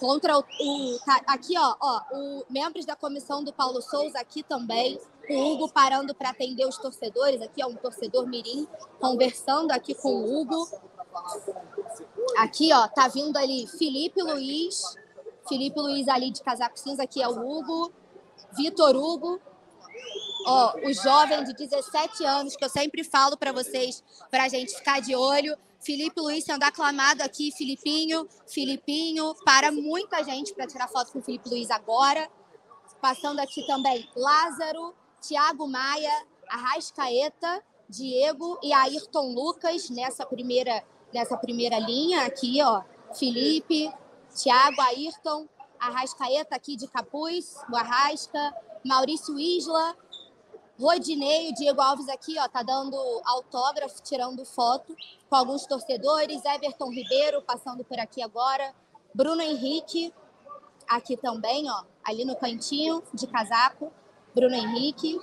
[0.00, 4.42] contra o, o tá, aqui ó, ó, o membros da comissão do Paulo Souza aqui
[4.42, 8.66] também, o Hugo parando para atender os torcedores, aqui ó, um torcedor mirim
[8.98, 10.66] conversando aqui com o Hugo.
[12.36, 14.82] Aqui ó, tá vindo ali Felipe Luiz,
[15.48, 17.92] Felipe Luiz ali de casaco cinza, aqui é o Hugo,
[18.56, 19.40] Vitor Hugo,
[20.46, 24.74] ó, o jovem de 17 anos que eu sempre falo para vocês, para a gente
[24.74, 25.56] ficar de olho.
[25.80, 31.22] Felipe Luiz sendo aclamado aqui, Filipinho, Filipinho, para muita gente para tirar foto com o
[31.22, 32.28] Felipe Luiz agora.
[33.00, 36.12] Passando aqui também Lázaro, Thiago Maia,
[36.48, 42.82] Arrascaeta, Diego e Ayrton Lucas nessa primeira, nessa primeira linha aqui, ó.
[43.14, 43.92] Felipe,
[44.34, 49.96] Thiago, Ayrton, Arrascaeta aqui de Capuz, o Arrasca, Maurício Isla,
[50.78, 54.96] Rodinei, o Diego Alves aqui, ó, tá dando autógrafo, tirando foto
[55.28, 56.42] com alguns torcedores.
[56.44, 58.74] Everton Ribeiro passando por aqui agora.
[59.14, 60.12] Bruno Henrique
[60.88, 63.92] aqui também, ó, ali no cantinho de casaco.
[64.34, 65.18] Bruno Henrique.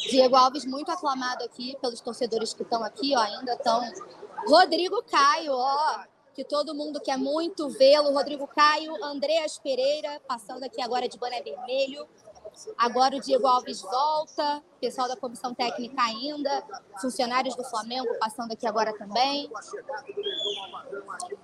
[0.00, 3.80] Diego Alves muito aclamado aqui pelos torcedores que estão aqui, ó, ainda estão.
[4.46, 8.12] Rodrigo Caio, ó, que todo mundo quer muito vê-lo.
[8.12, 12.06] Rodrigo Caio, Andreas Pereira, passando aqui agora de boné vermelho.
[12.76, 16.62] Agora o Diego Alves volta, pessoal da comissão técnica ainda,
[17.00, 19.50] funcionários do Flamengo passando aqui agora também.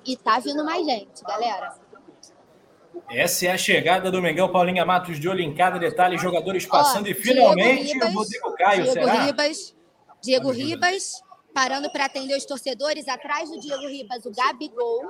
[0.05, 1.88] E tá vindo mais gente, galera.
[3.11, 7.07] Essa é a chegada do Mengão Paulinha Matos de olho em cada detalhe, jogadores passando
[7.07, 9.25] Ó, e finalmente Ribas, o Rodrigo Caio, Diego será?
[9.25, 9.77] Ribas,
[10.23, 11.23] Diego Ribas,
[11.55, 13.09] parando para atender os torcedores.
[13.09, 15.09] Atrás do Diego Ribas, o Gabigol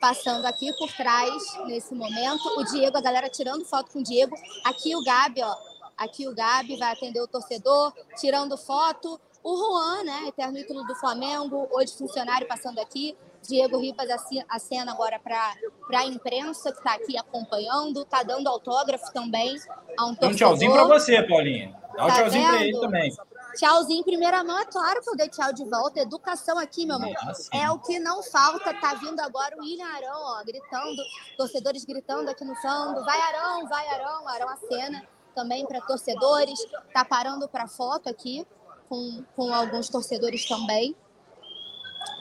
[0.00, 1.32] passando aqui por trás
[1.66, 2.46] nesse momento.
[2.58, 4.34] O Diego, a galera tirando foto com o Diego.
[4.64, 5.54] Aqui o Gabi, ó.
[5.96, 9.20] Aqui o Gabi vai atender o torcedor, tirando foto.
[9.42, 10.28] O Juan, né?
[10.28, 13.16] Eterno ídolo do Flamengo, hoje funcionário passando aqui.
[13.42, 14.08] Diego Ribas
[14.48, 15.54] a cena agora para
[15.94, 19.56] a imprensa que está aqui acompanhando, está dando autógrafo também
[19.98, 20.16] a um.
[20.22, 21.76] Um tchauzinho para você, Paulinha.
[21.96, 23.16] Dá um tá tchauzinho para ele também.
[23.56, 26.00] Tchauzinho em primeira mão, é claro que eu dei tchau de volta.
[26.00, 27.12] Educação aqui, meu amor.
[27.52, 28.72] É, o que não falta.
[28.74, 31.02] Tá vindo agora o William Arão, ó, gritando,
[31.36, 33.04] torcedores gritando aqui no fundo.
[33.04, 35.02] Vai Arão, vai Arão, Arão a cena
[35.34, 36.60] também para torcedores.
[36.92, 38.46] Tá parando para foto aqui
[38.88, 40.94] com, com alguns torcedores também.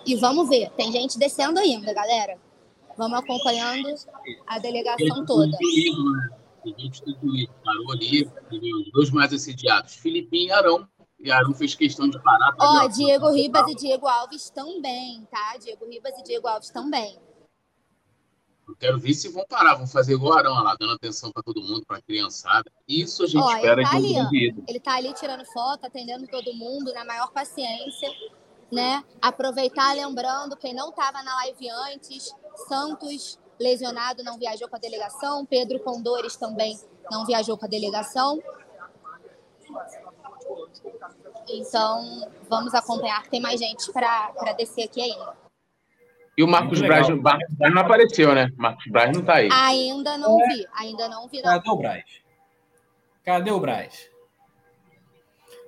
[0.06, 2.38] E vamos ver, tem gente descendo ainda, galera.
[2.98, 3.94] Vamos acompanhando
[4.48, 5.56] a delegação toda.
[6.63, 7.15] Tem gente do
[7.63, 8.30] parou ali,
[8.92, 10.88] dois mais assediados, Filipinho e Arão
[11.20, 12.56] e Arão fez questão de parar.
[12.60, 15.58] Ó, oh, Diego Ribas e Diego Alves também, tá?
[15.58, 17.20] Diego Ribas e Diego Alves também.
[18.68, 21.62] Eu quero ver se vão parar, vão fazer igual Arão lá, dando atenção para todo
[21.62, 22.72] mundo, para a criançada.
[22.88, 26.54] Isso a gente espera tá de um ali, Ele tá ali tirando foto, atendendo todo
[26.54, 28.10] mundo na maior paciência,
[28.72, 29.04] né?
[29.22, 32.34] Aproveitar lembrando quem não estava na live antes,
[32.68, 36.80] Santos lesionado não viajou com a delegação, Pedro Condores também
[37.12, 38.42] não viajou com a delegação.
[41.48, 43.28] Então, vamos acompanhar.
[43.28, 45.36] Tem mais gente para descer aqui ainda.
[46.38, 48.50] E o Marcos Braz, Marcos Braz não apareceu, né?
[48.56, 49.50] Marcos Braz não está aí.
[49.52, 50.48] Ainda não é.
[50.48, 51.42] vi, ainda não vi.
[51.42, 51.52] Não.
[51.52, 52.06] Cadê o Braz?
[53.26, 54.09] Cadê o Braz?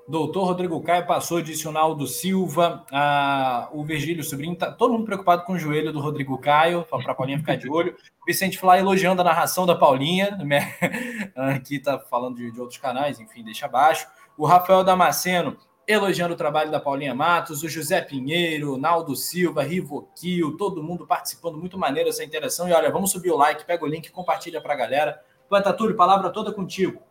[0.08, 2.86] Doutor Rodrigo Caio passou, disse o Naldo Silva.
[2.92, 7.12] Ah, o Virgílio Sobrinho, tá todo mundo preocupado com o joelho do Rodrigo Caio, para
[7.12, 7.96] a Paulinha ficar de olho.
[8.26, 10.32] Vicente Flá elogiando a narração da Paulinha.
[10.38, 10.76] Né?
[11.56, 14.08] Aqui está falando de, de outros canais, enfim, deixa abaixo.
[14.38, 20.56] O Rafael Damasceno elogiando o trabalho da Paulinha Matos, o José Pinheiro, Naldo Silva, Rivoquil,
[20.58, 22.68] todo mundo participando, muito maneiro essa interação.
[22.68, 25.22] E olha, vamos subir o like, pega o link, compartilha para a galera.
[25.50, 27.02] Poeta Túlio, palavra toda contigo.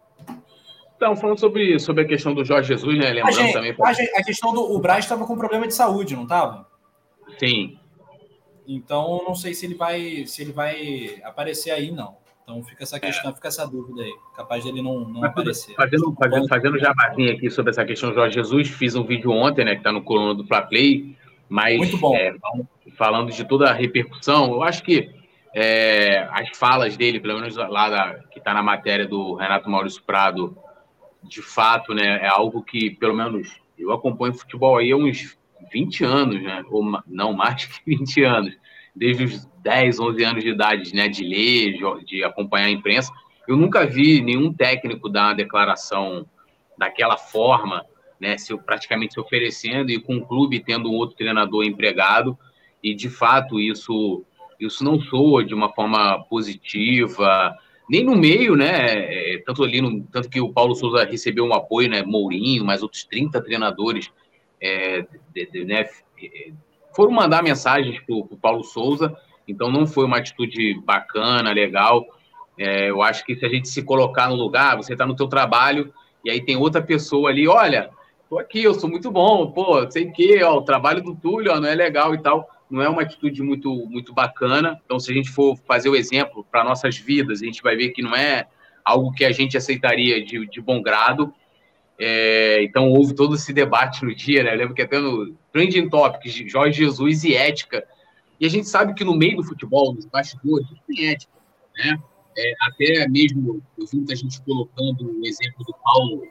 [1.01, 3.11] Então, falando sobre, sobre a questão do Jorge Jesus, né?
[3.11, 3.75] Lembrando a gente, também.
[3.83, 4.61] A, gente, a, questão do.
[4.61, 6.69] O Braz estava com problema de saúde, não estava?
[7.39, 7.79] Sim.
[8.69, 12.19] Então, não sei se ele vai se ele vai aparecer aí, não.
[12.43, 13.35] Então fica essa questão, é.
[13.35, 14.13] fica essa dúvida aí.
[14.37, 15.75] Capaz de ele não, não aparecer.
[15.75, 19.65] Fazendo, fazendo, fazendo jabazinho aqui sobre essa questão do Jorge Jesus, fiz um vídeo ontem,
[19.65, 19.73] né?
[19.73, 21.17] Que está no coluna do Fla Play.
[21.49, 22.15] Mas Muito bom.
[22.15, 22.35] É,
[22.99, 25.11] falando de toda a repercussão, eu acho que
[25.55, 30.03] é, as falas dele, pelo menos lá da, que está na matéria do Renato Maurício
[30.03, 30.59] Prado,
[31.23, 35.39] de fato, né, é algo que, pelo menos, eu acompanho futebol aí há uns
[35.73, 36.63] 20 anos, né?
[36.71, 38.57] Ou não mais que 20 anos.
[38.95, 43.13] desde os 10, 11 anos de idade, né, de ler, de acompanhar a imprensa,
[43.47, 46.27] eu nunca vi nenhum técnico dar uma declaração
[46.79, 47.85] daquela forma,
[48.19, 52.39] né, se, praticamente se oferecendo e com o clube tendo um outro treinador empregado,
[52.83, 54.25] e de fato isso,
[54.59, 57.55] isso não soa de uma forma positiva,
[57.91, 61.53] nem no meio, né, é, tanto ali, no, tanto que o Paulo Souza recebeu um
[61.53, 64.13] apoio, né, Mourinho, mais outros 30 treinadores,
[64.61, 65.89] é, de, de, né,
[66.95, 69.17] foram mandar mensagens para o Paulo Souza,
[69.49, 72.07] então não foi uma atitude bacana, legal.
[72.57, 75.27] É, eu acho que se a gente se colocar no lugar, você está no teu
[75.27, 75.93] trabalho
[76.25, 77.91] e aí tem outra pessoa ali, olha,
[78.29, 81.59] tô aqui, eu sou muito bom, pô, sei que, ó, o trabalho do Túlio ó,
[81.59, 84.81] não é legal e tal, não é uma atitude muito, muito bacana.
[84.85, 87.91] Então, se a gente for fazer o exemplo para nossas vidas, a gente vai ver
[87.91, 88.47] que não é
[88.85, 91.33] algo que a gente aceitaria de, de bom grado.
[91.99, 94.55] É, então houve todo esse debate no dia, né?
[94.55, 97.87] Eu lembro que até no Trending Topics, Jorge Jesus e ética.
[98.39, 101.33] E a gente sabe que no meio do futebol, nos bastidores, tem ética,
[101.77, 102.01] né?
[102.39, 106.25] É, até mesmo, eu vi muita gente colocando o exemplo do Paulo.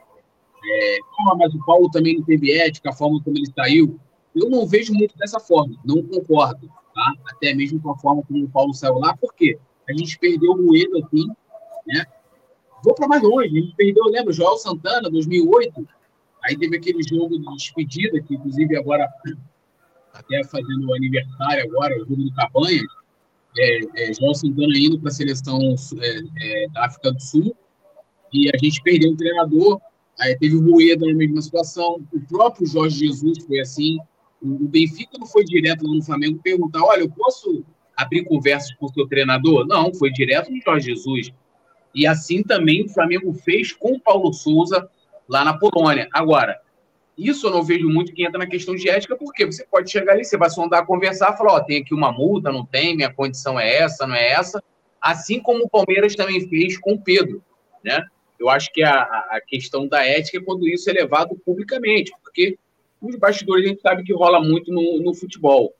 [0.64, 0.98] É,
[1.28, 4.00] ah, mas o Paulo também não teve ética, a forma como ele saiu.
[4.34, 7.14] Eu não vejo muito dessa forma, não concordo, tá?
[7.30, 10.62] Até mesmo com a forma como o Paulo saiu lá, porque a gente perdeu o
[10.62, 11.26] Moedo aqui,
[11.86, 12.04] né?
[12.82, 13.56] Vou para mais longe.
[13.56, 15.86] Ele perdeu, lembra, Joel Santana, 2008.
[16.44, 19.06] Aí teve aquele jogo de despedida, que inclusive agora,
[20.12, 22.82] até fazendo o aniversário agora, o jogo do Cabanha,
[23.58, 25.58] é, é, Joel Santana indo para a seleção
[26.00, 27.54] é, é, da África do Sul,
[28.32, 29.80] e a gente perdeu o treinador,
[30.18, 33.98] aí teve o Rueda na mesma situação, o próprio Jorge Jesus foi assim,
[34.42, 37.64] o Benfica não foi direto no Flamengo perguntar, olha, eu posso
[37.96, 39.66] abrir conversas com o seu treinador?
[39.66, 41.30] Não, foi direto no Jorge Jesus.
[41.94, 44.88] E assim também o Flamengo fez com o Paulo Souza
[45.28, 46.08] lá na Polônia.
[46.12, 46.58] Agora,
[47.16, 50.14] isso eu não vejo muito que entra na questão de ética, porque você pode chegar
[50.14, 53.12] ali, você vai sondar, conversar, falar, ó, oh, tem aqui uma multa, não tem, minha
[53.12, 54.62] condição é essa, não é essa.
[55.00, 57.42] Assim como o Palmeiras também fez com o Pedro,
[57.84, 58.02] né?
[58.38, 62.58] Eu acho que a, a questão da ética é quando isso é levado publicamente, porque
[63.00, 65.72] nos bastidores a gente sabe que rola muito no, no futebol.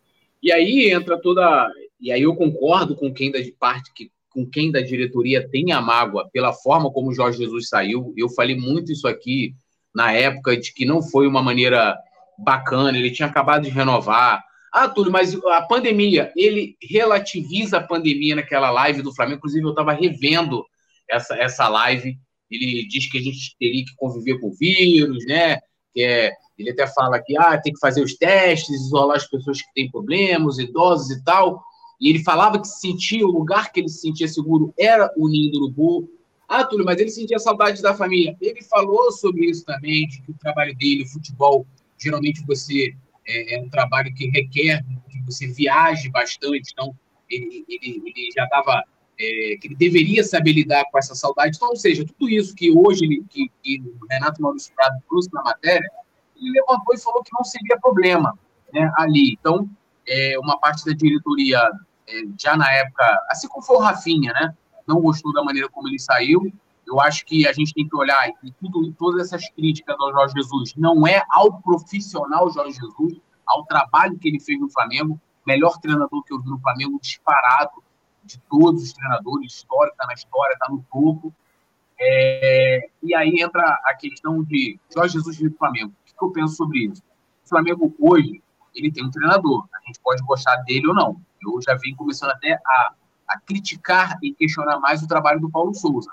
[0.42, 1.70] E aí entra toda.
[2.00, 5.80] E aí eu concordo com quem da parte que com quem da diretoria tem a
[5.80, 8.14] mágoa pela forma como o Jorge Jesus saiu.
[8.16, 9.54] Eu falei muito isso aqui
[9.94, 11.98] na época de que não foi uma maneira
[12.38, 14.42] bacana, ele tinha acabado de renovar.
[14.72, 19.38] Ah, Túlio, mas a pandemia, ele relativiza a pandemia naquela live do Flamengo.
[19.38, 20.64] Inclusive, eu estava revendo
[21.10, 22.16] essa, essa live.
[22.48, 25.58] Ele diz que a gente teria que conviver com o vírus, né?
[25.92, 29.62] Que é, ele até fala que ah, tem que fazer os testes, isolar as pessoas
[29.62, 31.62] que têm problemas, idosos e tal.
[32.00, 35.28] E ele falava que se sentia, o lugar que ele se sentia seguro era o
[35.28, 36.10] ninho do urubu.
[36.48, 38.36] Ah, Túlio, mas ele sentia saudade da família.
[38.40, 41.66] Ele falou sobre isso também, de que o trabalho dele, futebol,
[41.98, 42.94] geralmente você
[43.26, 46.70] é, é um trabalho que requer que você viaje bastante.
[46.72, 46.94] Então,
[47.28, 48.82] ele, ele, ele já estava
[49.20, 51.56] é, que ele deveria saber lidar com essa saudade.
[51.56, 55.28] Então, ou seja, tudo isso que hoje ele, que, que o Renato Maurício Prado trouxe
[55.32, 55.88] na matéria,
[56.40, 58.38] ele levantou e falou que não seria problema
[58.72, 59.36] né, ali.
[59.38, 59.68] Então,
[60.06, 61.58] é, uma parte da diretoria
[62.08, 64.54] é, já na época, assim como foi o Rafinha, né?
[64.86, 66.52] Não gostou da maneira como ele saiu.
[66.86, 70.34] Eu acho que a gente tem que olhar e tudo, todas essas críticas ao Jorge
[70.34, 75.78] Jesus não é ao profissional Jorge Jesus, ao trabalho que ele fez no Flamengo, melhor
[75.78, 77.82] treinador que eu vi no Flamengo, disparado
[78.24, 81.32] de todos os treinadores, histórico, está na história, está no topo.
[81.98, 85.92] É, e aí entra a questão de Jorge Jesus no Flamengo.
[86.20, 87.02] Que eu penso sobre isso?
[87.44, 88.42] O Flamengo hoje,
[88.74, 89.66] ele tem um treinador.
[89.74, 91.20] A gente pode gostar dele ou não.
[91.42, 92.92] Eu já vim começando até a,
[93.26, 96.12] a criticar e questionar mais o trabalho do Paulo Souza.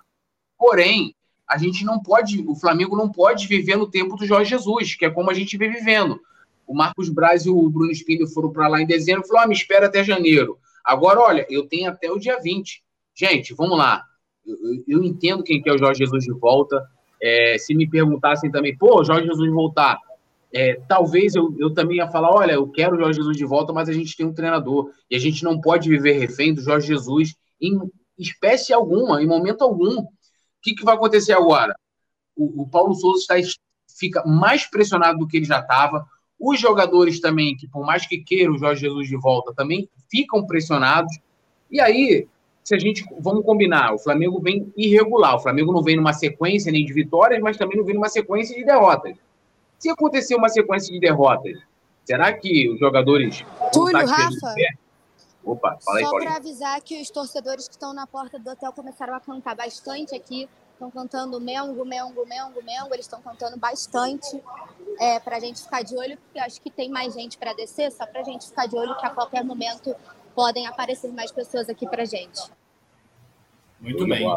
[0.57, 1.13] Porém,
[1.47, 5.05] a gente não pode, o Flamengo não pode viver no tempo do Jorge Jesus, que
[5.05, 6.19] é como a gente vem vivendo.
[6.65, 9.47] O Marcos Braz e o Bruno Spindler foram para lá em dezembro e falaram: ah,
[9.49, 10.57] me espera até janeiro.
[10.83, 12.83] Agora, olha, eu tenho até o dia 20.
[13.13, 14.03] Gente, vamos lá.
[14.45, 16.85] Eu, eu entendo quem quer o Jorge Jesus de volta.
[17.21, 19.99] É, se me perguntassem também, pô, Jorge Jesus voltar,
[20.53, 23.73] é, talvez eu, eu também ia falar: olha, eu quero o Jorge Jesus de volta,
[23.73, 26.87] mas a gente tem um treinador e a gente não pode viver refém do Jorge
[26.87, 27.79] Jesus em
[28.17, 29.99] espécie alguma, em momento algum.
[29.99, 30.07] O
[30.61, 31.75] que, que vai acontecer agora?
[32.35, 33.35] O, o Paulo Souza está,
[33.97, 36.05] fica mais pressionado do que ele já estava.
[36.39, 40.45] Os jogadores também, que por mais que queiram o Jorge Jesus de volta, também ficam
[40.45, 41.17] pressionados.
[41.69, 42.27] E aí,
[42.67, 43.07] se a gente.
[43.17, 45.37] Vamos combinar, o Flamengo vem irregular.
[45.37, 48.53] O Flamengo não vem numa sequência nem de vitórias, mas também não vem numa sequência
[48.53, 49.15] de derrotas.
[49.79, 51.57] Se acontecer uma sequência de derrotas,
[52.03, 53.41] será que os jogadores.
[53.71, 54.53] Túlio, Rafa.
[55.45, 58.73] Opa, fala aí, Só para avisar que os torcedores que estão na porta do hotel
[58.73, 60.49] começaram a cantar bastante aqui.
[60.73, 62.93] Estão cantando Mengo, Mengo, Mengo, Mengo.
[62.93, 64.43] Eles estão cantando bastante
[64.99, 67.93] é, para a gente ficar de olho, porque acho que tem mais gente para descer,
[67.93, 69.95] só para a gente ficar de olho que a qualquer momento
[70.35, 72.56] podem aparecer mais pessoas aqui para gente.
[73.79, 74.27] Muito bem.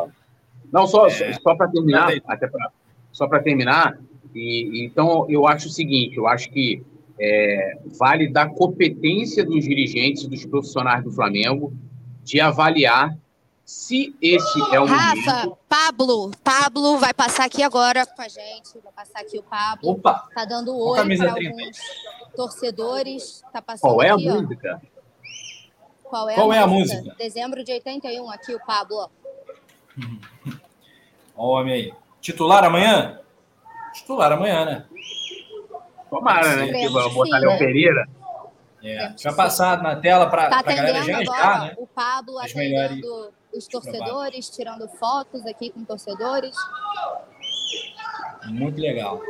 [0.72, 1.32] Não, só, é...
[1.34, 2.70] só para terminar, até pra,
[3.12, 3.98] só para terminar,
[4.34, 6.82] e, então eu acho o seguinte, eu acho que
[7.18, 11.72] é, vale da competência dos dirigentes, dos profissionais do Flamengo,
[12.22, 13.16] de avaliar
[13.64, 15.58] se esse é o Rafa, momento...
[15.68, 19.90] Pablo, Pablo vai passar aqui agora com a gente, vai passar aqui o Pablo.
[19.90, 20.28] Opa!
[20.34, 21.78] Tá dando oi para alguns
[22.34, 23.44] torcedores.
[23.52, 24.42] Tá passando Qual é aqui, a ó.
[24.42, 24.82] música?
[26.02, 26.96] Qual é, Qual a, é música?
[26.96, 27.16] a música?
[27.16, 29.08] Dezembro de 81, aqui o Pablo, ó.
[31.34, 31.94] Homem aí.
[32.20, 33.20] Titular amanhã?
[33.94, 34.86] Titular amanhã, né?
[36.10, 36.66] Tomara, né?
[36.66, 37.58] Que vai que botar Léo?
[37.58, 38.08] Pereira.
[38.82, 39.12] É.
[39.16, 41.74] Já passado na tela para Tá a galera já agora né?
[41.76, 46.54] o Pablo As atendendo os torcedores, tirando fotos aqui com torcedores.
[48.46, 49.20] Muito legal.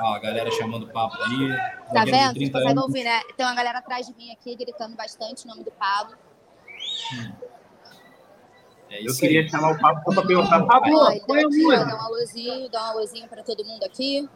[0.00, 1.48] Ó, a galera chamando o papo aí.
[1.92, 2.16] Tá vendo?
[2.16, 2.84] Vocês 30 conseguem anos.
[2.84, 3.20] ouvir, né?
[3.36, 6.16] Tem uma galera atrás de mim aqui gritando bastante o nome do Pablo.
[8.92, 9.48] É Eu queria aí.
[9.48, 11.84] chamar o Pablo para perguntar, Pablo, é aqui, ó, música?
[11.86, 14.28] dá um alôzinho, dá um alôzinho pra todo mundo aqui.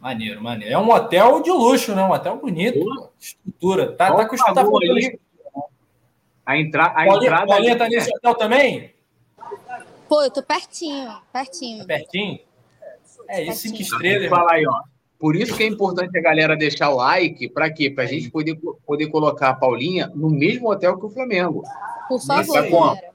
[0.00, 0.72] Maneiro, maneiro.
[0.72, 2.02] É um hotel de luxo, né?
[2.04, 2.78] Um hotel bonito.
[2.78, 3.10] pô.
[3.18, 3.92] Estrutura.
[3.96, 5.18] Tá, Qual tá com tá faltando- ali?
[6.46, 6.84] A, entra...
[6.84, 7.46] a Paulinha, entrada...
[7.46, 8.94] Paulinha tá nesse hotel também?
[10.08, 11.78] Pô, eu tô pertinho, pertinho.
[11.80, 12.38] Tá pertinho?
[13.28, 14.28] É isso, cinco estrelas.
[14.28, 14.82] Vou falar aí, ó.
[15.18, 17.88] Por isso que é importante a galera deixar o like, para quê?
[17.90, 21.62] Para a gente poder, poder colocar a Paulinha no mesmo hotel que o Flamengo.
[22.08, 23.14] Por favor, a galera.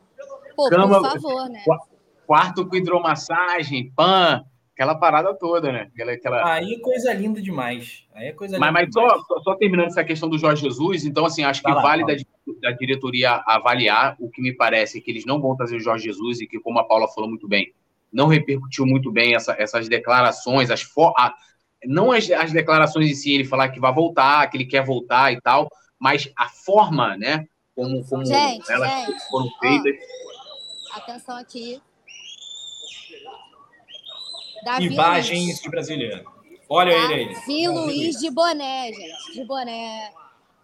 [0.55, 1.63] Pô, cama- por favor, né?
[2.25, 4.43] Quarto com hidromassagem, pan,
[4.73, 5.89] aquela parada toda, né?
[5.93, 6.53] Aquela, aquela...
[6.53, 8.05] Aí é coisa linda demais.
[8.13, 9.21] Aí é coisa Mas, linda mas demais.
[9.27, 11.81] só, só- só terminando essa questão do Jorge Jesus, então, assim, acho que Vai lá,
[11.81, 12.15] vale da,
[12.61, 14.15] da diretoria avaliar.
[14.19, 16.59] O que me parece é que eles não vão trazer o Jorge Jesus e que,
[16.59, 17.73] como a Paula falou muito bem,
[18.11, 21.33] não repercutiu muito bem essa- essas declarações, as fo- a-
[21.85, 25.31] não as, as declarações em si, ele falar que vai voltar, que ele quer voltar
[25.31, 29.59] e tal, mas a forma, né, como, como Gente, elas gente, foram ó.
[29.59, 29.95] feitas.
[30.93, 31.81] Atenção aqui.
[34.63, 36.25] Davi Imagens Luiz, de brasileiro.
[36.67, 37.33] Olha ele aí.
[37.33, 39.33] Davi Luiz de boné, gente.
[39.33, 40.11] De boné.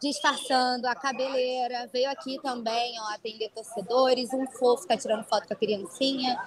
[0.01, 1.87] Disfarçando a cabeleira.
[1.91, 4.33] Veio aqui também, ó, atender torcedores.
[4.33, 6.37] Um fofo tá tirando foto com a criancinha.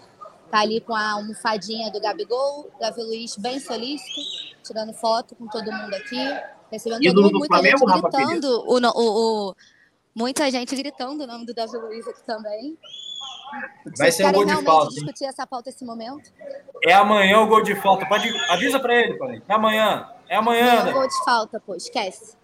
[0.50, 2.70] Tá ali com a almofadinha do Gabigol.
[2.80, 4.20] Davi Luiz bem solícito.
[4.64, 6.18] Tirando foto com todo mundo aqui.
[6.70, 8.64] Recebendo todo mundo, do muita Flamengo, gente gritando.
[8.66, 9.54] O, o, o-
[10.14, 12.76] muita gente gritando o nome do Davi Luiz aqui também.
[13.96, 14.94] Vai Vocês ser um gol de falta.
[14.94, 16.30] discutir essa pauta esse momento?
[16.84, 18.06] É amanhã o gol de falta.
[18.06, 18.28] Pode...
[18.50, 19.42] Avisa pra ele, Paulinho.
[19.48, 20.10] É amanhã.
[20.28, 20.92] É amanhã, Não, né?
[20.92, 22.36] gol de falta, pô, esquece.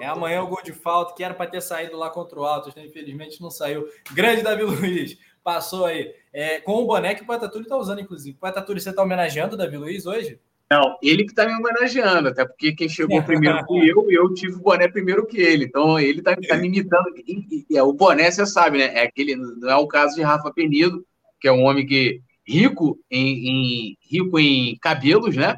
[0.00, 2.74] É amanhã o gol de falta, que era para ter saído lá contra o Altos,
[2.74, 2.84] né?
[2.84, 3.86] Infelizmente não saiu.
[4.12, 6.12] Grande Davi Luiz, passou aí.
[6.32, 8.36] É, com o boné que o Poeta Túlio tá usando, inclusive.
[8.38, 10.38] Poeta Túlio, você tá homenageando o Davi Luiz hoje?
[10.70, 14.54] Não, ele que tá me homenageando, até porque quem chegou primeiro fui eu eu tive
[14.54, 15.66] o boné primeiro que ele.
[15.66, 17.08] Então ele tá, tá me imitando.
[17.26, 18.84] E- e- e é, o boné, você sabe, né?
[18.94, 21.04] É aquele, não é o caso de Rafa Penido,
[21.38, 25.56] que é um homem que rico em, em- rico em cabelos, né?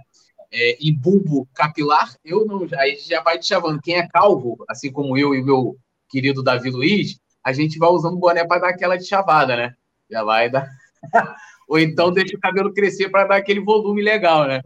[0.53, 2.13] É, e bulbo capilar.
[2.25, 3.81] Eu não, aí já vai te chamando.
[3.81, 5.77] Quem é calvo, assim como eu e meu
[6.09, 9.75] querido Davi Luiz, a gente vai usando o boné para dar aquela de chavada, né?
[10.15, 10.71] Já vai dar.
[11.69, 14.63] Ou então deixa o cabelo crescer para dar aquele volume legal, né?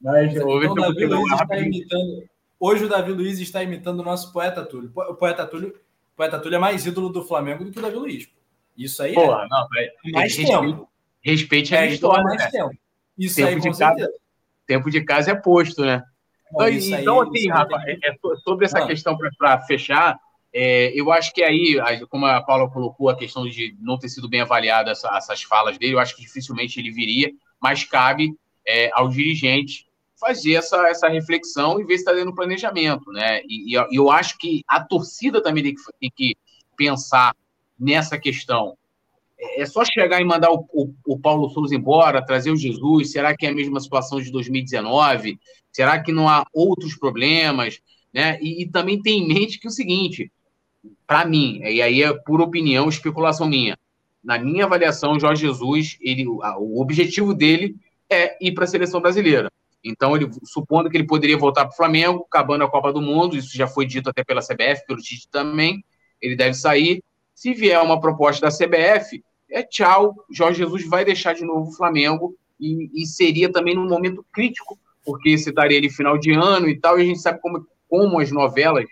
[0.00, 2.24] Mas Então, o Davi Luiz está imitando.
[2.58, 4.90] Hoje o Davi Luiz está imitando o nosso Poeta Túlio.
[4.94, 7.94] O Poeta Túlio, o Poeta Túlio é mais ídolo do Flamengo do que o Davi
[7.96, 8.26] Luiz.
[8.26, 8.32] pô.
[8.76, 9.90] Isso aí Porra, não, velho.
[10.06, 10.88] é mais respeite, tempo.
[11.20, 12.50] respeite a É, então é história, mais né?
[12.50, 12.70] tempo.
[13.16, 13.96] Isso Tempo aí, de com casa.
[13.98, 14.18] certeza.
[14.66, 16.02] Tempo de casa é posto, né?
[16.52, 18.86] Não, Então, então, assim, Rafa, é- é so- sobre essa Ah.
[18.86, 20.18] questão para fechar,
[20.52, 21.78] é, eu acho que aí,
[22.08, 25.78] como a Paula colocou, a questão de não ter sido bem avaliada essa- essas falas
[25.78, 27.30] dele, eu acho que dificilmente ele viria,
[27.60, 28.34] mas cabe
[28.66, 29.84] é, aos dirigentes
[30.20, 33.40] fazer essa, essa reflexão e ver se está dando planejamento, né?
[33.48, 36.36] E, e eu- acho que a torcida também tem que, tem que
[36.76, 37.34] pensar
[37.78, 38.76] nessa questão.
[39.56, 43.12] É só chegar e mandar o, o- o Paulo Souza embora, trazer o Jesus.
[43.12, 45.38] Será que é a mesma situação de 2019?
[45.72, 47.80] Será que não há outros problemas?
[48.12, 48.38] Né?
[48.40, 50.30] E, e também tem em mente que é o seguinte,
[51.06, 53.76] para mim, e aí é por opinião, especulação minha.
[54.22, 57.76] Na minha avaliação, Jorge Jesus, ele, o objetivo dele
[58.10, 59.50] é ir para a seleção brasileira.
[59.82, 63.36] Então, ele, supondo que ele poderia voltar para o Flamengo, acabando a Copa do Mundo,
[63.36, 65.84] isso já foi dito até pela CBF, pelo Tite também,
[66.20, 67.02] ele deve sair.
[67.34, 71.74] Se vier uma proposta da CBF, é tchau, Jorge Jesus vai deixar de novo o
[71.74, 76.78] Flamengo e, e seria também num momento crítico, porque se ali final de ano e
[76.78, 78.84] tal, e a gente sabe como, como as novelas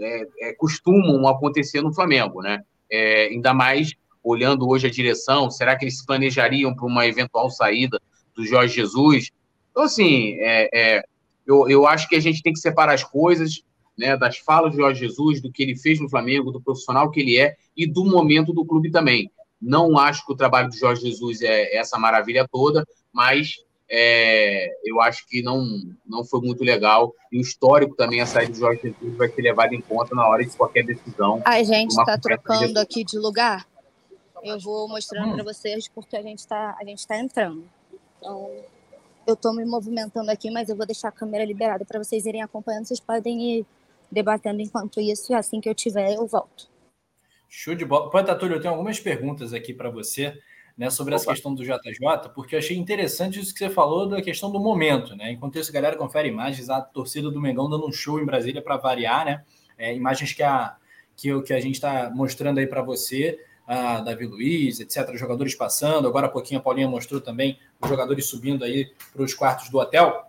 [0.00, 2.62] é, é, costumam acontecer no Flamengo, né?
[2.90, 7.50] É, ainda mais olhando hoje a direção, será que eles se planejariam para uma eventual
[7.50, 8.00] saída
[8.34, 9.30] do Jorge Jesus?
[9.70, 11.02] Então, assim, é, é,
[11.46, 13.62] eu, eu acho que a gente tem que separar as coisas.
[13.96, 17.20] né, das falas do Jorge Jesus, do que ele fez no Flamengo, do profissional que
[17.20, 19.30] ele é e do momento do clube também.
[19.60, 23.54] Não acho que o trabalho do Jorge Jesus é essa maravilha toda, mas
[23.88, 25.64] é, eu acho que não,
[26.04, 27.14] não foi muito legal.
[27.30, 30.26] E o histórico também, a saída do Jorge Jesus vai ser levado em conta na
[30.26, 31.40] hora de qualquer decisão.
[31.44, 32.78] A gente está trocando de...
[32.80, 33.66] aqui de lugar.
[34.42, 35.34] Eu vou mostrando hum.
[35.34, 36.76] para vocês porque a gente está
[37.08, 37.64] tá entrando.
[38.18, 38.50] Então,
[39.26, 42.42] eu estou me movimentando aqui, mas eu vou deixar a câmera liberada para vocês irem
[42.42, 42.86] acompanhando.
[42.86, 43.66] Vocês podem ir
[44.10, 46.68] debatendo enquanto isso, e assim que eu tiver, eu volto.
[47.48, 48.10] Show de bola.
[48.10, 50.36] Pô, Tatúlio, eu tenho algumas perguntas aqui para você
[50.76, 51.22] né, sobre Opa.
[51.22, 54.60] essa questão do JJ, porque eu achei interessante isso que você falou da questão do
[54.60, 55.16] momento.
[55.16, 55.32] Né?
[55.32, 58.60] Enquanto isso, a galera confere imagens, a torcida do Mengão dando um show em Brasília
[58.60, 59.42] para variar, né?
[59.78, 60.76] É, imagens que a,
[61.16, 66.06] que, que a gente está mostrando aí para você, a Davi Luiz, etc., jogadores passando.
[66.06, 69.78] Agora há pouquinho a Paulinha mostrou também os jogadores subindo aí para os quartos do
[69.78, 70.26] hotel.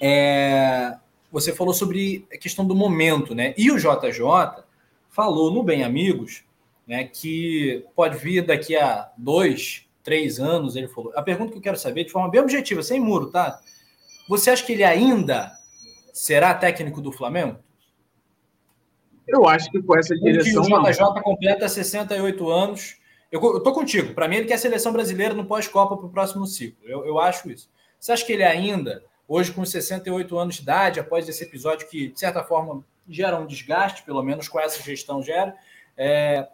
[0.00, 0.96] É,
[1.32, 3.54] você falou sobre a questão do momento, né?
[3.56, 4.64] E o JJ
[5.08, 6.44] falou no Bem Amigos,
[6.86, 11.12] né, que pode vir daqui a dois, três anos, ele falou.
[11.16, 13.60] A pergunta que eu quero saber, de forma bem objetiva, sem muro, tá?
[14.28, 15.52] Você acha que ele ainda
[16.12, 17.58] será técnico do Flamengo?
[19.26, 20.62] Eu acho que com essa direção.
[20.62, 22.96] o JJ completa 68 anos.
[23.30, 24.14] Eu, eu tô contigo.
[24.14, 26.88] Para mim, ele quer seleção brasileira no pós-Copa para o próximo ciclo.
[26.88, 27.68] Eu, eu acho isso.
[27.98, 32.08] Você acha que ele ainda, hoje com 68 anos de idade, após esse episódio que,
[32.08, 35.54] de certa forma, gera um desgaste, pelo menos com essa gestão gera,
[35.96, 36.46] é...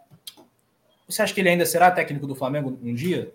[1.07, 3.33] você acha que ele ainda será técnico do Flamengo um dia?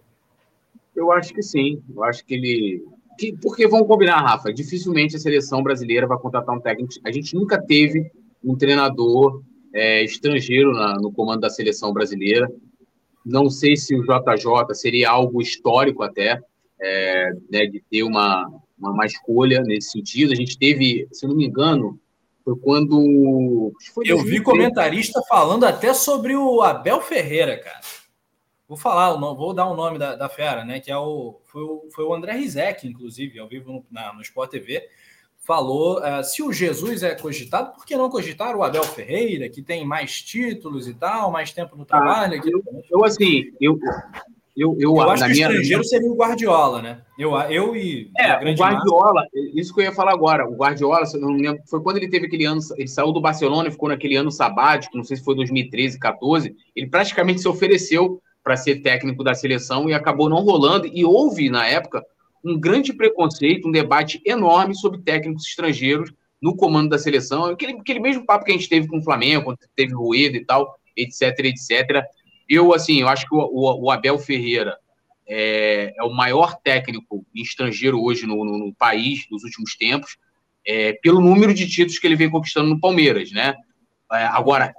[0.95, 1.83] Eu acho que sim.
[1.95, 2.85] Eu acho que ele.
[3.19, 6.95] Que, porque vamos combinar, Rafa, dificilmente a seleção brasileira vai contratar um técnico.
[7.05, 8.11] A gente nunca teve
[8.43, 9.43] um treinador
[9.75, 12.51] é, estrangeiro na, no comando da seleção brasileira.
[13.25, 16.41] Não sei se o JJ seria algo histórico até,
[16.81, 18.47] é, né, de ter uma,
[18.79, 20.33] uma, uma, escolha nesse sentido.
[20.33, 21.99] A gente teve, se não me engano,
[22.49, 23.73] foi quando.
[23.93, 27.81] Foi Eu vi comentarista falando até sobre o Abel Ferreira, cara.
[28.67, 30.81] Vou falar, vou dar o nome da, da fera, né?
[30.81, 31.89] Que é o foi, o.
[31.95, 34.89] foi o André Rizek, inclusive, ao vivo no, na, no Sport TV
[35.47, 39.63] falou uh, se o Jesus é cogitado, por que não cogitar o Abel Ferreira, que
[39.63, 42.39] tem mais títulos e tal, mais tempo no trabalho?
[42.39, 43.79] Ah, eu, eu, assim, eu,
[44.59, 47.01] eu, eu, eu acho que o estrangeiro seria o Guardiola, né?
[47.17, 49.31] Eu, eu e é, o Guardiola, massa...
[49.55, 50.49] isso que eu ia falar agora.
[50.49, 53.71] O Guardiola, não lembro, foi quando ele teve aquele ano, ele saiu do Barcelona e
[53.71, 56.57] ficou naquele ano sabático, não sei se foi 2013, 14.
[56.75, 60.89] Ele praticamente se ofereceu para ser técnico da seleção e acabou não rolando.
[60.93, 62.05] E houve na época
[62.45, 67.45] um grande preconceito, um debate enorme sobre técnicos estrangeiros no comando da seleção.
[67.45, 70.45] Aquele, aquele mesmo papo que a gente teve com o Flamengo, quando teve Rueda e
[70.45, 72.05] tal, etc, etc.
[72.49, 74.77] Eu, assim, eu acho que o, o, o Abel Ferreira
[75.27, 80.17] é, é, o maior técnico estrangeiro hoje no, no, no país, nos últimos tempos,
[80.67, 83.55] é, pelo número de títulos que ele vem conquistando no Palmeiras, né?
[84.13, 84.75] É, agora,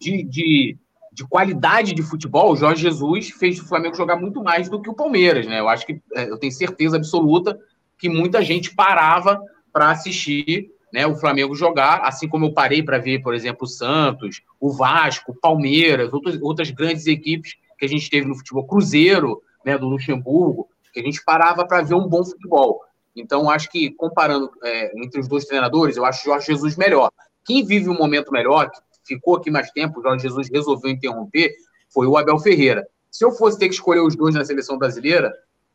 [0.00, 0.78] de, de
[1.14, 4.90] de qualidade de futebol, o Jorge Jesus fez o Flamengo jogar muito mais do que
[4.90, 5.60] o Palmeiras, né?
[5.60, 7.56] Eu acho que é, eu tenho certeza absoluta
[7.96, 9.40] que muita gente parava
[9.72, 13.66] para assistir né, o Flamengo jogar, assim como eu parei para ver, por exemplo, o
[13.66, 18.64] Santos, o Vasco, o Palmeiras, outras, outras grandes equipes que a gente teve no futebol,
[18.64, 22.80] Cruzeiro, né, do Luxemburgo, que a gente parava para ver um bom futebol.
[23.16, 27.10] Então, acho que comparando é, entre os dois treinadores, eu acho o Jorge Jesus melhor.
[27.44, 28.70] Quem vive um momento melhor,
[29.04, 31.52] ficou aqui mais tempo, o Jorge Jesus resolveu interromper,
[31.92, 32.86] foi o Abel Ferreira.
[33.10, 35.32] Se eu fosse ter que escolher os dois na seleção brasileira,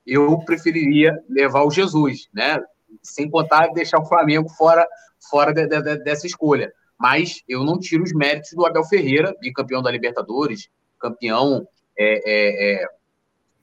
[0.07, 2.57] eu preferiria levar o Jesus, né?
[3.03, 4.87] Sem contar deixar o Flamengo fora,
[5.29, 6.71] fora de, de, de, dessa escolha.
[6.97, 11.67] Mas eu não tiro os méritos do Abel Ferreira, bicampeão da Libertadores, campeão
[11.97, 12.87] é, é, é,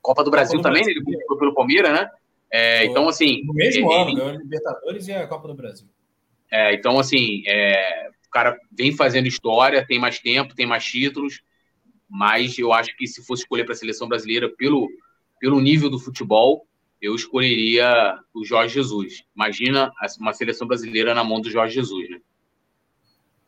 [0.01, 1.03] Copa do Brasil Copa do também, Brasil.
[1.07, 2.11] ele foi pelo Palmeiras, né?
[2.51, 3.43] É, então, assim.
[3.45, 5.87] No mesmo ele, ano, ganhou a Libertadores e a Copa do Brasil.
[6.51, 11.41] É, então, assim, é, cara vem fazendo história, tem mais tempo, tem mais títulos,
[12.07, 14.87] mas eu acho que se fosse escolher para a seleção brasileira pelo,
[15.41, 16.67] pelo nível do futebol,
[17.01, 19.25] eu escolheria o Jorge Jesus.
[19.35, 22.21] Imagina uma seleção brasileira na mão do Jorge Jesus, né?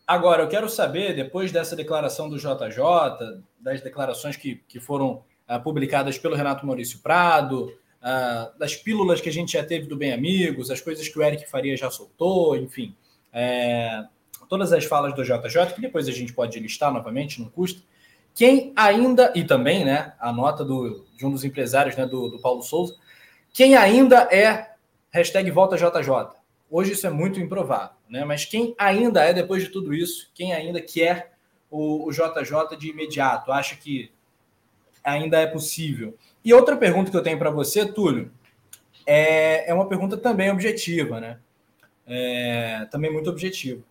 [0.07, 5.61] Agora, eu quero saber, depois dessa declaração do JJ, das declarações que, que foram uh,
[5.62, 10.12] publicadas pelo Renato Maurício Prado, uh, das pílulas que a gente já teve do Bem
[10.12, 12.96] Amigos, as coisas que o Eric Faria já soltou, enfim.
[13.30, 14.05] É,
[14.49, 17.82] todas as falas do JJ, que depois a gente pode listar novamente, não custa.
[18.34, 22.38] Quem ainda, e também né, a nota do, de um dos empresários né, do, do
[22.38, 22.96] Paulo Souza,
[23.59, 24.70] quem ainda é
[25.11, 26.38] hashtag volta JJ.
[26.70, 28.24] Hoje isso é muito improvável, né?
[28.24, 31.32] mas quem ainda é, depois de tudo isso, quem ainda quer
[31.68, 34.12] o, o JJ de imediato, acha que
[35.02, 36.16] ainda é possível.
[36.44, 38.30] E outra pergunta que eu tenho para você, Túlio,
[39.04, 41.40] é, é uma pergunta também objetiva, né?
[42.06, 43.82] É, também muito objetiva.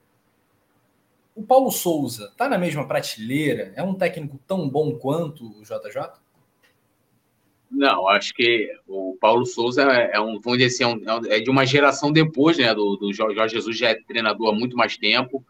[1.36, 3.74] o Paulo Souza está na mesma prateleira?
[3.76, 6.22] É um técnico tão bom quanto o JJ?
[7.70, 11.39] Não, acho que o Paulo Souza é, é um, vamos dizer assim, é, um, é,
[11.39, 12.74] de uma geração depois, né?
[12.74, 15.45] Do, do Jorge Jesus já é treinador há muito mais tempo.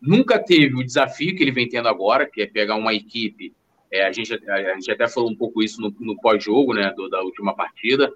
[0.00, 3.52] Nunca teve o desafio que ele vem tendo agora, que é pegar uma equipe.
[3.90, 6.92] É, a, gente, a, gente até falou um pouco isso no, no pós-jogo, né?
[6.96, 8.12] Do, da última partida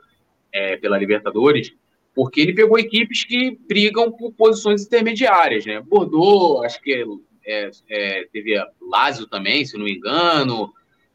[0.52, 1.74] é, pela Libertadores,
[2.14, 5.80] porque ele pegou equipes que brigam por posições intermediárias, né?
[5.80, 7.04] Bordeaux, acho que
[7.44, 10.72] é, é, teve Lazio também, se não me engano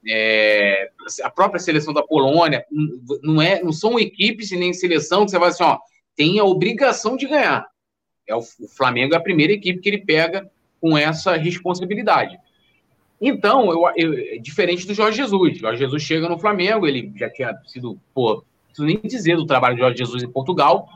[0.08, 0.90] é,
[1.24, 2.66] a própria seleção da Polônia,
[3.22, 5.78] não, é, não são equipes nem seleção que você vai assim, ó,
[6.16, 7.68] tem a obrigação de ganhar.
[8.28, 10.50] É o, o Flamengo é a primeira equipe que ele pega
[10.80, 12.38] com essa responsabilidade.
[13.20, 15.58] Então, eu, eu, diferente do Jorge Jesus.
[15.58, 18.44] Jorge Jesus chega no Flamengo, ele já tinha sido, pô,
[18.78, 20.88] não nem dizer do trabalho de Jorge Jesus em Portugal.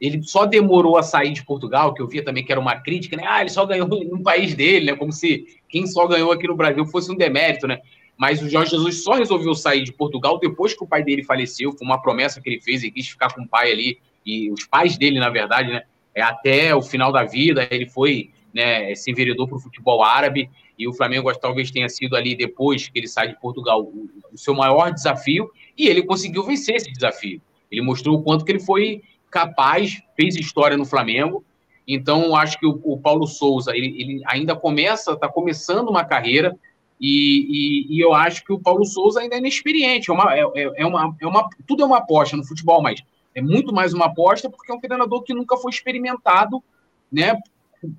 [0.00, 3.16] Ele só demorou a sair de Portugal, que eu via também que era uma crítica,
[3.16, 3.24] né?
[3.26, 4.96] Ah, ele só ganhou no país dele, né?
[4.96, 7.80] Como se quem só ganhou aqui no Brasil fosse um demérito, né?
[8.20, 11.72] Mas o Jorge Jesus só resolveu sair de Portugal depois que o pai dele faleceu,
[11.72, 14.66] foi uma promessa que ele fez, ele quis ficar com o pai ali, e os
[14.66, 19.10] pais dele, na verdade, né, é, até o final da vida, ele foi, né, se
[19.10, 23.08] enveredou para o futebol árabe, e o Flamengo talvez tenha sido ali, depois que ele
[23.08, 27.40] sai de Portugal, o, o seu maior desafio, e ele conseguiu vencer esse desafio.
[27.72, 29.00] Ele mostrou o quanto que ele foi
[29.30, 31.42] capaz, fez história no Flamengo,
[31.88, 36.54] então acho que o, o Paulo Souza, ele, ele ainda começa, está começando uma carreira,
[37.00, 40.10] e, e, e, eu acho que o Paulo Souza ainda é inexperiente.
[40.10, 43.02] É uma, é, é, é, uma, é uma, tudo é uma aposta no futebol, mas
[43.34, 46.62] é muito mais uma aposta porque é um treinador que nunca foi experimentado
[47.10, 47.34] né,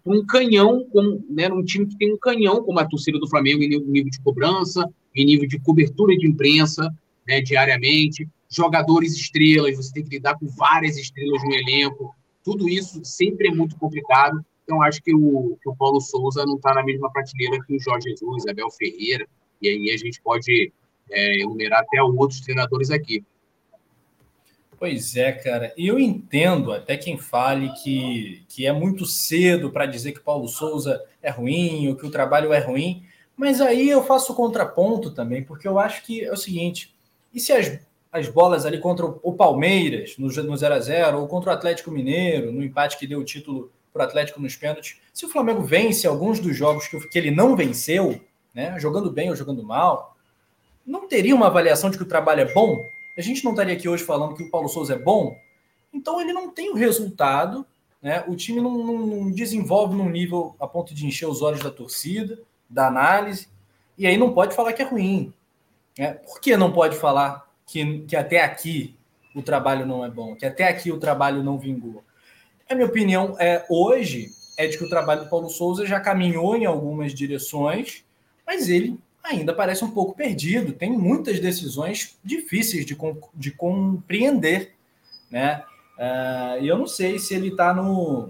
[0.03, 3.27] por um canhão, com, né, num time que tem um canhão, como a torcida do
[3.27, 6.93] Flamengo, em nível de cobrança, em nível de cobertura de imprensa
[7.27, 12.13] né, diariamente, jogadores estrelas, você tem que lidar com várias estrelas no elenco.
[12.43, 14.45] Tudo isso sempre é muito complicado.
[14.71, 17.79] Então, acho que o, que o Paulo Souza não está na mesma prateleira que o
[17.81, 19.27] Jorge Jesus, Abel Ferreira,
[19.61, 20.71] e aí a gente pode
[21.09, 23.21] é, enumerar até outros treinadores aqui.
[24.79, 25.73] Pois é, cara.
[25.77, 31.03] Eu entendo até quem fale que, que é muito cedo para dizer que Paulo Souza
[31.21, 33.03] é ruim ou que o trabalho é ruim,
[33.35, 36.95] mas aí eu faço o contraponto também, porque eu acho que é o seguinte:
[37.33, 37.77] e se as,
[38.09, 41.91] as bolas ali contra o Palmeiras, no, no 0 a 0 ou contra o Atlético
[41.91, 44.97] Mineiro, no empate que deu o título para o Atlético nos pênaltis.
[45.13, 48.19] Se o Flamengo vence alguns dos jogos que, ele não venceu,
[48.53, 50.15] né, jogando bem ou jogando mal,
[50.85, 52.83] não teria uma avaliação de que o trabalho é bom?
[53.17, 55.37] A gente não estaria aqui hoje falando que o Paulo Souza é bom?
[55.93, 57.65] Então ele não tem o resultado,
[58.01, 58.23] né?
[58.27, 61.69] o time não, não, não desenvolve num nível a ponto de encher os olhos da
[61.69, 62.39] torcida,
[62.69, 63.47] da análise,
[63.97, 65.33] e aí não pode falar que é ruim.
[65.97, 66.13] Né?
[66.13, 68.95] Por que não pode falar que, que até aqui
[69.35, 72.03] o trabalho não é bom, que até aqui o trabalho não vingou?
[72.71, 76.55] A minha opinião é hoje é de que o trabalho do Paulo Souza já caminhou
[76.55, 78.05] em algumas direções,
[78.47, 80.71] mas ele ainda parece um pouco perdido.
[80.71, 82.97] Tem muitas decisões difíceis de,
[83.35, 84.73] de compreender,
[85.29, 85.65] né?
[85.97, 88.29] Uh, e eu não sei se ele está no,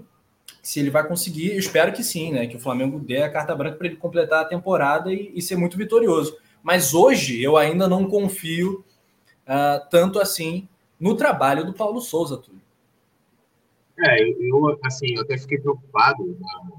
[0.59, 1.51] se ele vai conseguir.
[1.51, 2.47] Eu espero que sim, né?
[2.47, 5.55] Que o Flamengo dê a carta branca para ele completar a temporada e, e, ser
[5.55, 6.35] muito vitorioso.
[6.63, 8.83] Mas hoje eu ainda não confio
[9.45, 10.67] uh, tanto assim
[10.99, 12.60] no trabalho do Paulo Souza, Túlio.
[14.03, 16.71] É, eu, assim, eu até fiquei preocupado na,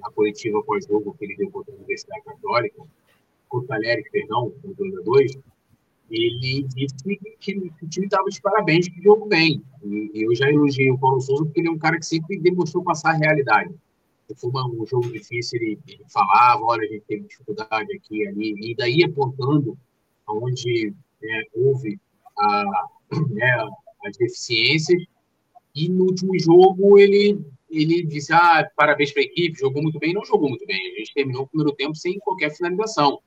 [0.00, 2.82] na coletiva pós-jogo que ele deu contra a Universidade Católica,
[3.48, 5.38] contra o Talheres, perdão, com 2 a 2
[6.10, 9.62] ele disse que, que o time estava de parabéns, que jogou bem.
[9.82, 12.38] E, e, eu já elogiei o Paulo Souza porque ele é um cara que sempre
[12.38, 13.74] demonstrou passar a realidade.
[14.28, 18.22] Se for uma, um jogo difícil, ele, ele, falava, olha, a gente teve dificuldade aqui
[18.22, 19.76] e ali, e daí apontando
[20.28, 20.92] onde
[21.22, 21.98] né, houve
[22.38, 22.64] a,
[23.30, 23.68] né,
[24.04, 25.02] as deficiências,
[25.76, 27.38] e no último jogo ele,
[27.70, 30.14] ele disse: Ah, parabéns para a equipe, jogou muito bem.
[30.14, 30.94] Não jogou muito bem.
[30.94, 33.20] A gente terminou o primeiro tempo sem qualquer finalização.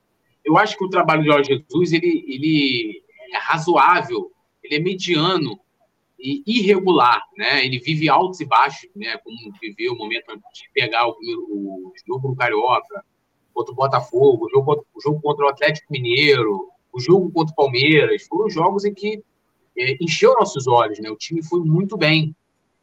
[0.44, 4.32] Eu acho que o trabalho de Jorge Jesus ele, ele é razoável,
[4.64, 5.60] ele é mediano
[6.18, 7.64] e irregular, né?
[7.64, 9.16] Ele vive altos e baixos, né?
[9.18, 13.04] Como viveu o momento de pegar o, o jogo no Carioca,
[13.54, 17.56] contra o Botafogo, o jogo, o jogo contra o Atlético Mineiro, o jogo contra o
[17.56, 18.26] Palmeiras.
[18.26, 19.22] Foram jogos em que
[19.78, 21.10] é, encheu nossos olhos, né?
[21.10, 22.34] O time foi muito bem.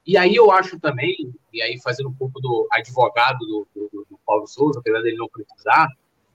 [0.08, 4.20] E aí eu acho também, e aí fazendo um pouco do advogado do, do, do
[4.26, 5.90] Paulo Souza, apesar dele não precisar,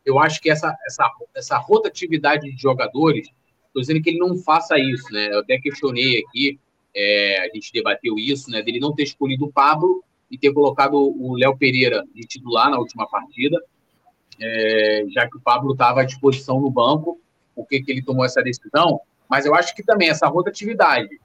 [0.05, 3.29] eu acho que essa, essa, essa rotatividade de jogadores,
[3.69, 5.33] estou dizendo que ele não faça isso, né?
[5.33, 6.61] Eu até questionei aqui,
[6.95, 8.61] é, a gente debateu isso, né?
[8.61, 12.79] Dele não ter escolhido o Pablo e ter colocado o Léo Pereira de titular na
[12.79, 13.59] última partida,
[14.39, 17.19] é, já que o Pablo estava à disposição no banco,
[17.55, 19.01] por que ele tomou essa decisão?
[19.31, 21.19] Mas eu acho que também essa rotatividade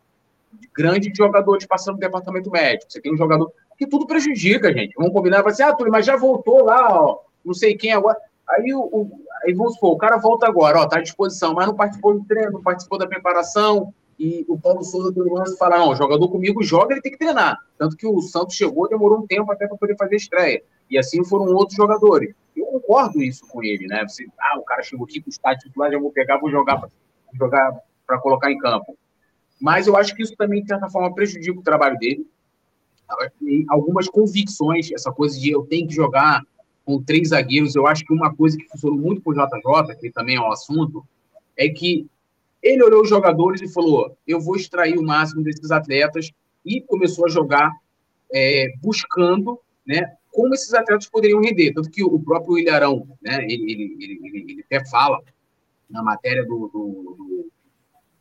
[0.75, 2.91] grande de jogadores passando no departamento médico.
[2.91, 3.51] Você tem um jogador.
[3.77, 4.93] que tudo prejudica, gente.
[4.95, 8.17] Vamos combinar, vai assim, ah, Túlio, mas já voltou lá, ó, não sei quem agora.
[8.49, 11.67] Aí, o, o, aí vamos supor, o cara volta agora, ó, tá à disposição, mas
[11.67, 15.77] não participou do treino, não participou da preparação, e o Paulo Souza do lance fala,
[15.77, 17.59] não, jogador comigo joga, ele tem que treinar.
[17.77, 20.63] Tanto que o Santos chegou, demorou um tempo até para poder fazer estreia.
[20.89, 22.33] E assim foram outros jogadores.
[22.55, 24.03] Eu concordo isso com ele, né?
[24.07, 26.77] Você, ah, o cara chegou aqui com o estádio titular, já vou pegar, vou jogar
[26.77, 26.89] para
[27.33, 28.97] jogar para colocar em campo.
[29.59, 32.27] Mas eu acho que isso também, de certa forma, prejudica o trabalho dele.
[33.69, 36.43] Algumas convicções, essa coisa de eu tenho que jogar
[36.85, 40.09] com três zagueiros, eu acho que uma coisa que funcionou muito com o JJ, que
[40.09, 41.05] também é um assunto,
[41.55, 42.07] é que
[42.61, 46.31] ele olhou os jogadores e falou: eu vou extrair o máximo desses atletas,
[46.67, 47.71] e começou a jogar
[48.31, 51.73] é, buscando né, como esses atletas poderiam render.
[51.73, 55.23] Tanto que o próprio Ilharão, né, ele, ele, ele, ele até fala
[55.89, 57.36] na matéria do, do, do,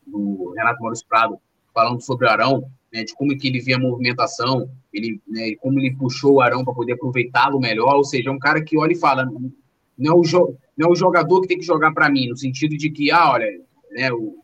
[0.07, 1.37] do Renato Maurício Prado,
[1.73, 5.79] falando sobre o Arão, né, de como que ele via a movimentação, ele, né, como
[5.79, 8.93] ele puxou o Arão para poder aproveitá-lo melhor, ou seja, é um cara que olha
[8.93, 9.25] e fala,
[9.97, 10.21] não é o,
[10.77, 13.31] não é o jogador que tem que jogar para mim, no sentido de que, ah,
[13.31, 13.47] olha,
[13.91, 14.37] né, o,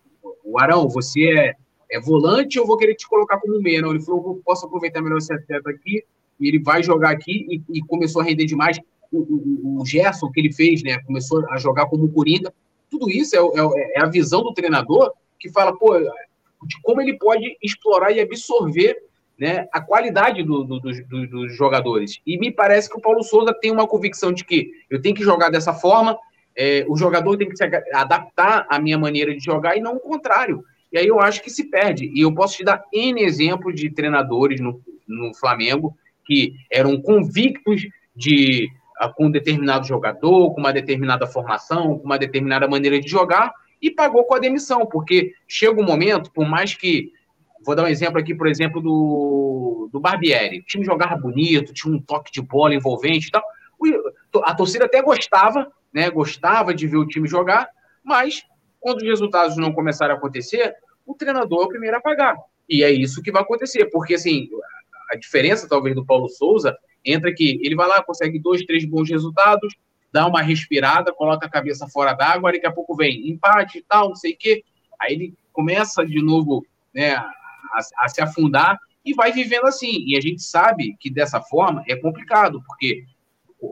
[0.43, 1.55] o Arão, você é,
[1.91, 5.01] é volante, eu vou querer te colocar como meia, não, ele falou, eu posso aproveitar
[5.01, 6.03] melhor esse atleta aqui,
[6.39, 8.79] e ele vai jogar aqui, e, e começou a render demais,
[9.11, 12.53] o, o, o, Gerson que ele fez, né, começou a jogar como Coringa,
[12.89, 15.11] tudo isso é, é, é a visão do treinador
[15.43, 18.95] que fala, pô, de como ele pode explorar e absorver
[19.37, 22.21] né, a qualidade do, do, do, dos jogadores.
[22.25, 25.21] E me parece que o Paulo Souza tem uma convicção de que eu tenho que
[25.21, 26.17] jogar dessa forma,
[26.55, 27.63] é, o jogador tem que se
[27.93, 30.63] adaptar à minha maneira de jogar e não o contrário.
[30.93, 32.09] E aí eu acho que se perde.
[32.15, 35.93] E eu posso te dar N exemplo de treinadores no, no Flamengo
[36.25, 37.81] que eram convictos
[38.15, 43.09] de ah, com um determinado jogador, com uma determinada formação, com uma determinada maneira de
[43.09, 43.51] jogar,
[43.83, 47.11] e pagou com a demissão, porque chega um momento, por mais que.
[47.65, 50.59] Vou dar um exemplo aqui, por exemplo, do, do Barbieri.
[50.59, 53.43] O time jogava bonito, tinha um toque de bola envolvente e tal.
[54.43, 56.09] A torcida até gostava, né?
[56.09, 57.69] Gostava de ver o time jogar,
[58.03, 58.43] mas
[58.79, 60.73] quando os resultados não começaram a acontecer,
[61.05, 62.35] o treinador é o primeiro a pagar.
[62.67, 64.49] E é isso que vai acontecer, porque assim,
[65.11, 69.09] a diferença talvez do Paulo Souza entra que ele vai lá, consegue dois, três bons
[69.09, 69.73] resultados,
[70.13, 74.09] dá uma respirada, coloca a cabeça fora d'água, daqui a pouco vem empate e tal,
[74.09, 74.63] não sei o quê.
[75.01, 77.31] Aí ele começa de novo né, a,
[77.97, 80.05] a, se afundar e vai vivendo assim.
[80.05, 83.05] E a gente sabe que dessa forma é complicado, porque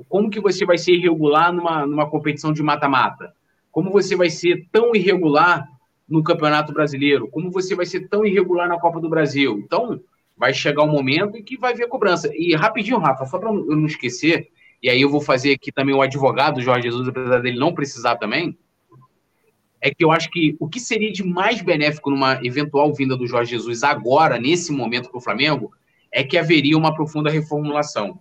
[0.09, 3.33] como que você vai ser irregular numa, numa competição de mata-mata?
[3.71, 5.69] Como você vai ser tão irregular
[6.09, 7.27] no Campeonato Brasileiro?
[7.27, 9.59] Como você vai ser tão irregular na Copa do Brasil?
[9.59, 10.01] Então,
[10.35, 12.31] vai chegar um momento em que vai ver a cobrança.
[12.33, 14.49] E rapidinho, Rafa, só para eu não esquecer,
[14.81, 17.73] e aí eu vou fazer aqui também o advogado do Jorge Jesus, apesar dele não
[17.73, 18.57] precisar também,
[19.79, 23.25] é que eu acho que o que seria de mais benéfico numa eventual vinda do
[23.25, 25.71] Jorge Jesus agora, nesse momento para o Flamengo,
[26.11, 28.19] é que haveria uma profunda reformulação.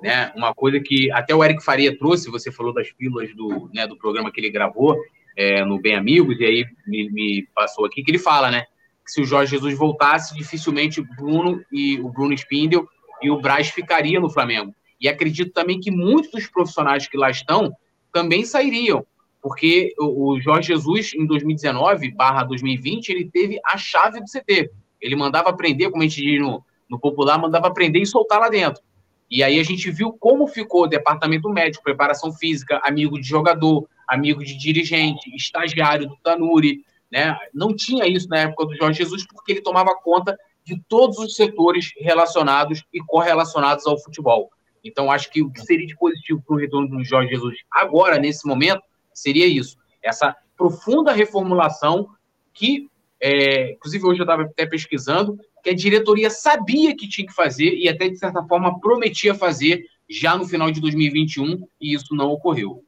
[0.00, 0.32] Né?
[0.36, 3.96] Uma coisa que até o Eric Faria trouxe, você falou das pílulas do, né, do
[3.96, 4.96] programa que ele gravou
[5.36, 8.64] é, no Bem Amigos, e aí me, me, passou aqui, que ele fala, né?
[9.04, 12.86] Que se o Jorge Jesus voltasse, dificilmente Bruno e o Bruno Spindel
[13.22, 14.74] e o Braz ficaria no Flamengo.
[15.00, 17.72] E acredito também que muitos dos profissionais que lá estão
[18.12, 19.06] também sairiam,
[19.40, 24.70] porque o Jorge Jesus, em 2019 barra 2020, ele teve a chave do CT.
[25.00, 28.48] Ele mandava aprender, como a gente diz no, no popular, mandava aprender e soltar lá
[28.50, 28.82] dentro.
[29.30, 33.88] E aí a gente viu como ficou o departamento médico, preparação física, amigo de jogador,
[34.06, 37.36] amigo de dirigente, estagiário do Tanuri, né?
[37.54, 41.36] Não tinha isso na época do Jorge Jesus, porque ele tomava conta de todos os
[41.36, 44.50] setores relacionados e correlacionados ao futebol.
[44.84, 48.18] Então, acho que o que seria de positivo para o retorno do Jorge Jesus agora,
[48.18, 49.76] nesse momento, seria isso.
[50.02, 52.08] Essa profunda reformulação
[52.52, 52.88] que,
[53.20, 57.74] é, inclusive, hoje eu estava até pesquisando, que a diretoria sabia que tinha que fazer
[57.74, 62.30] e até, de certa forma, prometia fazer já no final de 2021 e isso não
[62.30, 62.84] ocorreu.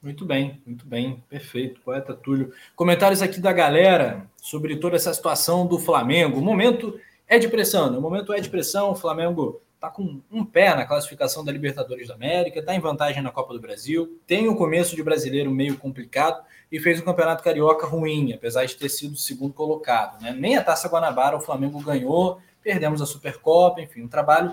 [0.00, 2.52] Muito bem, muito bem, perfeito, poeta Túlio.
[2.76, 6.38] Comentários aqui da galera sobre toda essa situação do Flamengo.
[6.38, 7.98] O momento é de pressão, né?
[7.98, 8.92] o momento é de pressão.
[8.92, 13.22] O Flamengo está com um pé na classificação da Libertadores da América, está em vantagem
[13.22, 17.44] na Copa do Brasil, tem um começo de brasileiro meio complicado e fez um campeonato
[17.44, 20.20] carioca ruim, apesar de ter sido o segundo colocado.
[20.20, 20.32] Né?
[20.36, 24.52] Nem a Taça Guanabara o Flamengo ganhou, perdemos a Supercopa, enfim, um trabalho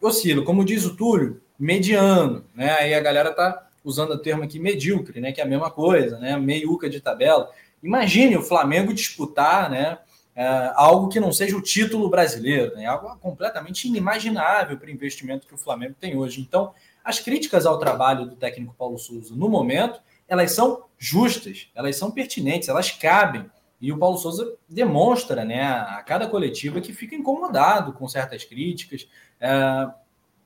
[0.00, 0.44] oscila.
[0.44, 2.44] Como diz o Túlio, mediano.
[2.52, 2.72] Né?
[2.72, 5.30] Aí a galera está usando o termo aqui medíocre, né?
[5.30, 6.36] que é a mesma coisa, né?
[6.36, 7.48] meiuca de tabela.
[7.80, 9.98] Imagine o Flamengo disputar né,
[10.34, 12.86] é, algo que não seja o título brasileiro, né?
[12.86, 16.40] algo completamente inimaginável para o investimento que o Flamengo tem hoje.
[16.40, 16.72] Então,
[17.04, 22.10] as críticas ao trabalho do técnico Paulo Souza no momento, elas são justas, elas são
[22.10, 23.44] pertinentes, elas cabem.
[23.80, 29.08] E o Paulo Souza demonstra, né, a cada coletiva que fica incomodado com certas críticas.
[29.40, 29.90] É,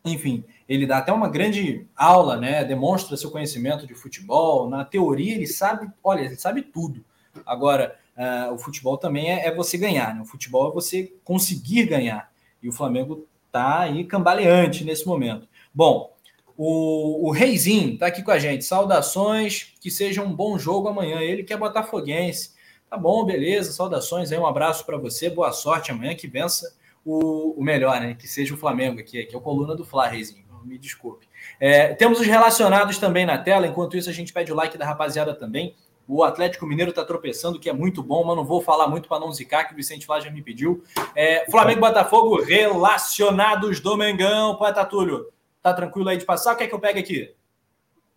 [0.06, 2.64] enfim, ele dá até uma grande aula, né?
[2.64, 4.70] Demonstra seu conhecimento de futebol.
[4.70, 7.04] Na teoria, ele sabe, olha, ele sabe tudo.
[7.44, 10.22] Agora, uh, o futebol também é, é, você ganhar, né?
[10.22, 12.30] O futebol é você conseguir ganhar.
[12.62, 15.48] E o Flamengo tá aí cambaleante nesse momento.
[15.74, 16.16] Bom,
[16.56, 18.64] o, o Reizinho tá aqui com a gente.
[18.64, 21.20] Saudações, que seja um bom jogo amanhã.
[21.20, 22.54] Ele que é botafoguense.
[22.88, 23.72] Tá bom, beleza.
[23.72, 25.28] Saudações aí, um abraço para você.
[25.28, 28.14] Boa sorte amanhã, que vença o, o, melhor, né?
[28.14, 30.46] Que seja o Flamengo aqui, que é o coluna do Fla, Reizinho.
[30.64, 31.28] Me desculpe.
[31.60, 33.68] É, temos os relacionados também na tela.
[33.68, 35.76] Enquanto isso, a gente pede o like da rapaziada também.
[36.08, 39.18] O Atlético Mineiro está tropeçando, que é muito bom, mas não vou falar muito para
[39.18, 40.84] não zicar, que o Vicente Flá já me pediu.
[41.14, 44.56] É, Flamengo e Botafogo relacionados do Mengão.
[44.56, 45.32] Poeta Túlio,
[45.62, 46.54] tá tranquilo aí de passar?
[46.54, 47.34] O que é que eu pego aqui?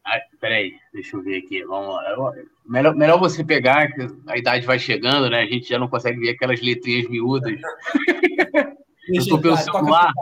[0.06, 1.64] Ah, peraí, deixa eu ver aqui.
[1.64, 2.34] Vamos lá.
[2.66, 5.42] Melhor, melhor você pegar, que a idade vai chegando, né?
[5.42, 7.60] A gente já não consegue ver aquelas letrinhas miúdas.
[9.14, 10.14] eu tô pelo celular.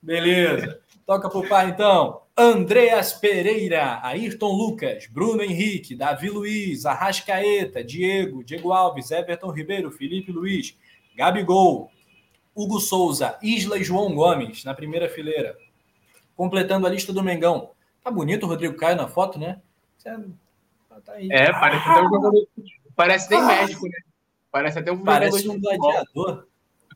[0.00, 0.80] Beleza.
[1.04, 2.22] Toca pro pai, então.
[2.40, 10.30] Andreas Pereira, Ayrton Lucas, Bruno Henrique, Davi Luiz, Arrascaeta, Diego, Diego Alves, Everton Ribeiro, Felipe
[10.30, 10.78] Luiz,
[11.16, 11.90] Gabigol,
[12.54, 15.58] Hugo Souza, Isla e João Gomes na primeira fileira.
[16.36, 17.72] Completando a lista do Mengão.
[18.04, 19.60] Tá bonito o Rodrigo Caio na foto, né?
[20.04, 22.48] Tá é, parece até um jogador.
[22.94, 23.98] Parece nem médico, né?
[24.50, 26.47] Parece até um Parece um gladiador.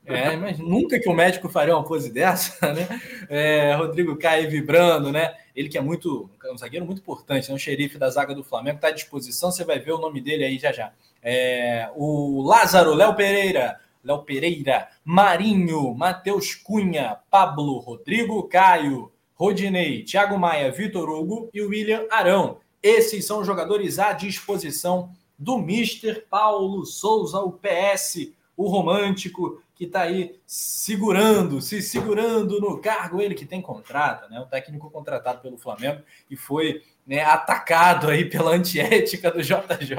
[0.04, 3.00] É, mas nunca que o médico faria uma pose dessa, né?
[3.28, 5.34] É, Rodrigo Caio vibrando, né?
[5.54, 7.54] Ele que é muito, um zagueiro muito importante, né?
[7.54, 10.44] um xerife da zaga do Flamengo, está à disposição, você vai ver o nome dele
[10.44, 10.92] aí já já.
[11.22, 20.38] É, o Lázaro, Léo Pereira, Léo Pereira, Marinho, Matheus Cunha, Pablo, Rodrigo Caio, Rodinei, Thiago
[20.38, 22.58] Maia, Vitor Hugo e William Arão.
[22.82, 29.86] Esses são os jogadores à disposição do Mister Paulo Souza, o PS, o romântico, que
[29.86, 34.38] está aí segurando, se segurando no cargo, ele que tem contrato, né?
[34.38, 39.96] O técnico contratado pelo Flamengo e foi né, atacado aí pela antiética do JJ.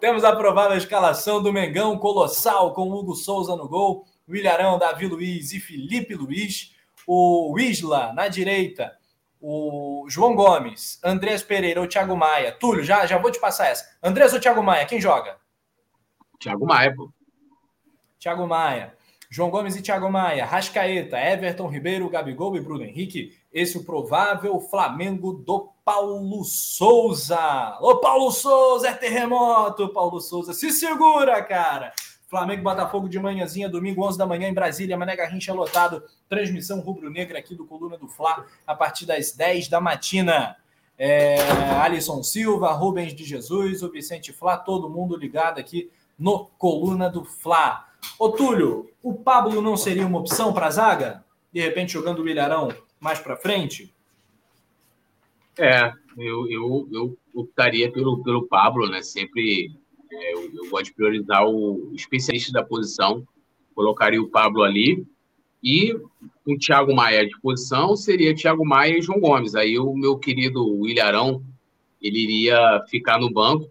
[0.00, 5.52] Temos aprovada a escalação do Mengão Colossal com Hugo Souza no gol, Willarão, Davi Luiz
[5.52, 6.74] e Felipe Luiz,
[7.06, 8.96] o Isla na direita,
[9.38, 12.52] o João Gomes, Andrés Pereira ou Thiago Maia.
[12.52, 13.98] Túlio, já, já vou te passar essa.
[14.02, 15.36] Andrés ou Thiago Maia, quem joga?
[16.40, 17.12] Thiago Maia, pô.
[18.18, 18.94] Thiago Maia.
[19.30, 23.36] João Gomes e Thiago Maia, Rascaeta, Everton Ribeiro, Gabigol e Bruno Henrique.
[23.52, 27.76] Esse o provável Flamengo do Paulo Souza.
[27.80, 30.54] Ô, Paulo Souza, é terremoto, Paulo Souza.
[30.54, 31.92] Se segura, cara.
[32.26, 36.02] Flamengo Botafogo de manhãzinha, domingo, 11 da manhã em Brasília, Mané Garrincha lotado.
[36.28, 40.56] Transmissão rubro-negra aqui do Coluna do Fla, a partir das 10 da matina.
[40.98, 41.38] É,
[41.82, 47.24] Alisson Silva, Rubens de Jesus, o Vicente Fla, todo mundo ligado aqui no Coluna do
[47.24, 47.87] Fla.
[48.18, 51.24] Ô Túlio, o Pablo não seria uma opção para a zaga?
[51.52, 52.68] De repente jogando o Milharão
[53.00, 53.94] mais para frente?
[55.58, 59.02] É, eu, eu, eu optaria pelo, pelo Pablo, né?
[59.02, 59.72] Sempre
[60.10, 63.26] é, eu, eu, gosto de priorizar o especialista da posição.
[63.74, 65.06] Colocaria o Pablo ali.
[65.62, 65.92] E
[66.46, 69.54] o Thiago Maia à disposição seria Thiago Maia e João Gomes.
[69.54, 71.42] Aí o meu querido Willarão,
[72.00, 73.68] ele iria ficar no banco.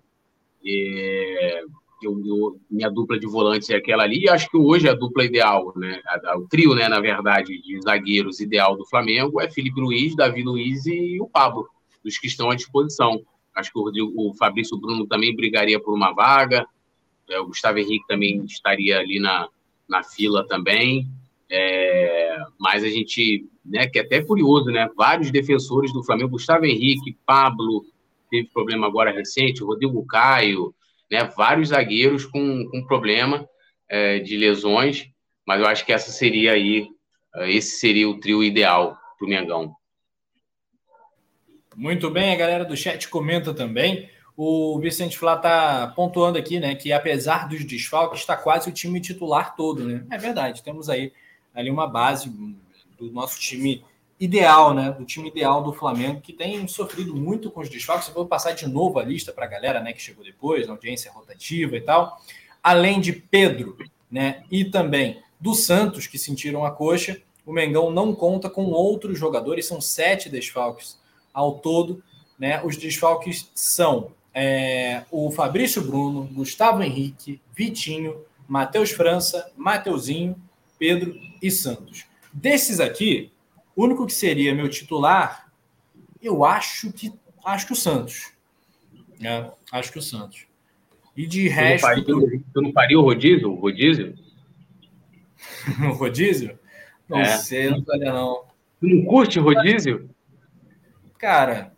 [0.65, 1.63] É,
[2.05, 5.23] eu, eu, minha dupla de volantes é aquela ali, e acho que hoje a dupla
[5.23, 6.01] ideal, né?
[6.35, 10.85] o trio, né, na verdade, de zagueiros ideal do Flamengo é Felipe Luiz, Davi Luiz
[10.85, 11.67] e o Pablo,
[12.03, 13.21] dos que estão à disposição.
[13.55, 16.65] Acho que o, Rodrigo, o Fabrício Bruno também brigaria por uma vaga,
[17.29, 19.49] é, o Gustavo Henrique também estaria ali na,
[19.87, 21.07] na fila também.
[21.49, 24.89] É, mas a gente, né, que é até curioso, né?
[24.95, 27.85] Vários defensores do Flamengo, Gustavo Henrique, Pablo,
[28.29, 30.73] teve problema agora recente, Rodrigo Caio,
[31.09, 31.23] né?
[31.35, 33.47] Vários zagueiros com, com problema
[33.89, 35.09] é, de lesões,
[35.45, 36.87] mas eu acho que essa seria aí,
[37.35, 39.75] é, esse seria o trio ideal para o Mengão.
[41.75, 44.09] Muito bem, a galera do chat comenta também.
[44.35, 49.01] O Vicente Flá está pontuando aqui, né, que apesar dos desfalques, está quase o time
[49.01, 50.05] titular todo, né?
[50.11, 51.11] É verdade, temos aí
[51.53, 52.29] ali uma base
[52.99, 53.83] do nosso time
[54.19, 54.91] ideal, né?
[54.91, 58.07] Do time ideal do Flamengo, que tem sofrido muito com os desfalques.
[58.07, 60.73] Eu vou passar de novo a lista para a galera, né, que chegou depois, na
[60.73, 62.19] audiência rotativa e tal.
[62.63, 63.77] Além de Pedro,
[64.11, 69.17] né, e também do Santos, que sentiram a coxa, o Mengão não conta com outros
[69.17, 70.99] jogadores, são sete desfalques
[71.33, 72.03] ao todo.
[72.37, 72.61] Né?
[72.63, 80.35] Os desfalques são é, o Fabrício Bruno, Gustavo Henrique, Vitinho, Matheus França, Mateuzinho,
[80.77, 82.05] Pedro e Santos.
[82.33, 83.31] Desses aqui,
[83.77, 85.53] o único que seria meu titular,
[86.19, 87.13] eu acho que
[87.45, 88.33] acho que o Santos.
[89.23, 90.47] É, acho que o Santos.
[91.15, 92.03] E de resto.
[92.03, 93.51] Tu não faria, tu não faria o rodízio?
[93.51, 94.15] O rodízio?
[95.91, 96.57] o rodízio?
[97.07, 97.37] Não é.
[97.37, 98.45] sei, não faria, não.
[98.81, 100.09] Tu não curte rodízio?
[101.19, 101.71] Cara,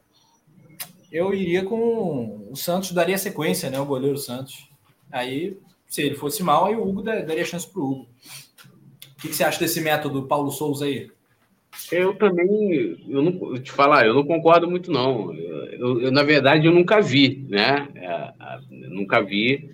[1.11, 3.77] eu iria com o Santos, daria sequência, né?
[3.77, 4.69] O goleiro Santos.
[5.11, 8.03] Aí, se ele fosse mal, aí o Hugo daria chance pro Hugo.
[8.03, 11.11] O que, que você acha desse método, Paulo Souza aí?
[11.91, 15.33] Eu também, eu não eu te falar, eu não concordo muito não.
[15.33, 17.87] Eu, eu, na verdade eu nunca vi, né?
[17.95, 18.33] É,
[18.89, 19.69] nunca vi.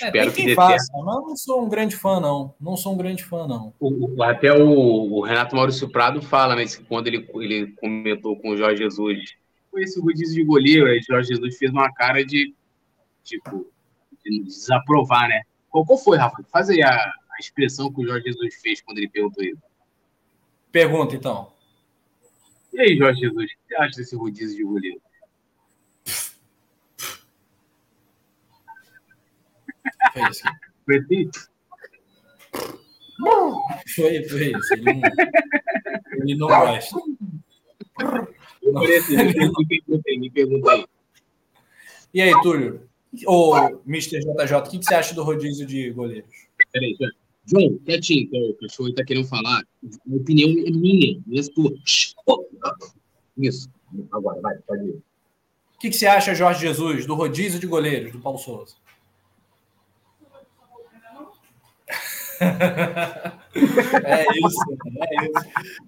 [0.00, 1.04] É, Espero é, que dê faça, certo.
[1.04, 2.54] Mas não sou um grande fã não.
[2.60, 3.74] Não sou um grande fã não.
[3.78, 6.64] O, até o, o, Renato Maurício Prado fala, né?
[6.88, 9.34] Quando ele, ele comentou com o Jorge Jesus,
[9.70, 12.54] com esse rodízio de goleiro, aí Jorge Jesus fez uma cara de
[13.22, 13.66] tipo
[14.24, 15.42] de desaprovar, né?
[15.68, 16.42] Qual, qual foi, Rafa?
[16.50, 19.60] Faz aí a, a expressão que o Jorge Jesus fez quando ele perguntou isso.
[20.72, 21.52] Pergunta, então.
[22.72, 25.02] E aí, Jorge Jesus, o que você acha desse rodízio de goleiro?
[30.12, 30.42] Foi isso.
[30.86, 31.30] Foi assim?
[33.94, 34.74] Foi, foi isso.
[34.74, 35.02] Ele não,
[36.22, 36.96] ele não gosta.
[38.62, 40.86] Eu me perguntei, me perguntei.
[42.14, 42.88] E aí, Túlio?
[43.26, 44.20] Ou Mr.
[44.20, 46.30] JJ, o que você acha do rodízio de goleiros?
[46.72, 46.96] Peraí,
[47.44, 49.62] João, quietinho, que o cachorro está querendo falar.
[49.62, 51.72] A opinião é minha, não é sua.
[53.36, 53.68] Isso.
[54.12, 55.02] Agora, vai, pode ir.
[55.74, 58.76] O que, que você acha, Jorge Jesus, do rodízio de goleiros do Paulo Souza?
[62.42, 64.62] é isso,
[64.98, 65.42] é isso.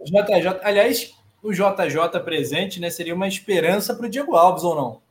[0.04, 5.02] JJ, aliás, o JJ presente né, seria uma esperança para o Diego Alves ou não?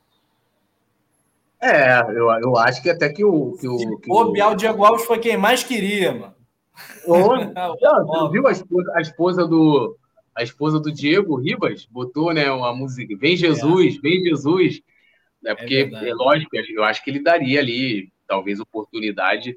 [1.62, 3.56] É, eu, eu acho que até que o.
[3.58, 6.33] Que o, que o Bial Diego Alves foi quem mais queria, mano.
[7.08, 9.98] Não, viu a esposa, a esposa, do
[10.36, 14.00] a esposa do Diego Ribas botou né uma música Vem Jesus, é.
[14.00, 14.82] vem Jesus,
[15.46, 19.56] é porque é, é, lógico, eu acho que ele daria ali talvez oportunidade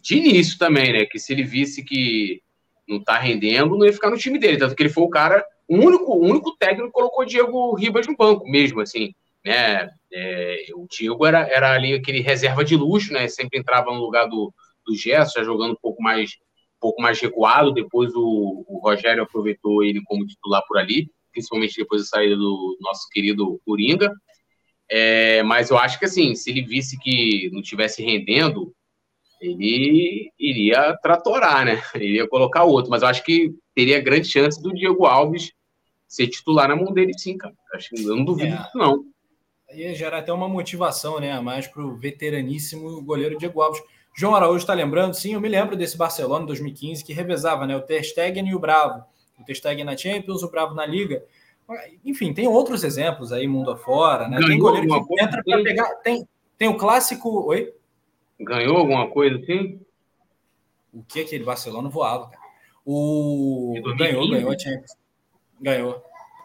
[0.00, 1.04] de início também, né?
[1.04, 2.42] Que se ele visse que
[2.88, 5.44] não tá rendendo, não ia ficar no time dele, tanto que ele foi o cara,
[5.68, 9.90] o único, o único técnico que colocou o Diego Ribas no banco mesmo, assim, né?
[10.10, 13.28] É, o Diego era, era ali aquele reserva de luxo, né?
[13.28, 14.52] Sempre entrava no lugar do,
[14.86, 16.38] do Gerson, já jogando um pouco mais
[16.80, 17.72] pouco mais recuado.
[17.72, 22.76] Depois o, o, Rogério aproveitou ele como titular por ali, principalmente depois da saída do
[22.80, 24.12] nosso querido Coringa.
[24.90, 28.72] É, mas eu acho que assim, se ele visse que não estivesse rendendo,
[29.40, 31.82] ele iria tratorar, né?
[31.94, 32.90] Ele iria colocar outro.
[32.90, 35.52] Mas eu acho que teria grande chance do Diego Alves
[36.06, 37.54] ser titular na mão dele, sim, cara.
[37.74, 38.70] Acho eu não duvido é.
[38.74, 39.04] não.
[39.74, 41.32] Ia gerar até uma motivação, né?
[41.32, 43.82] A mais para o veteraníssimo goleiro Diego Alves.
[44.18, 47.80] João Araújo está lembrando, sim, eu me lembro desse Barcelona 2015 que revezava né, o
[47.80, 49.04] Ter Stegen e o Bravo.
[49.38, 51.24] O Ter Stegen na Champions, o Bravo na Liga.
[52.04, 54.26] Enfim, tem outros exemplos aí, mundo afora.
[54.26, 54.40] Né?
[54.44, 55.94] Tem goleiro que entra para pegar.
[56.02, 57.46] Tem, tem o clássico.
[57.46, 57.72] Oi?
[58.40, 59.80] Ganhou alguma coisa assim?
[60.92, 62.42] O que aquele Barcelona voava, cara?
[62.84, 63.72] O...
[63.96, 64.96] Ganhou, ganhou a Champions.
[65.60, 66.02] Ganhou.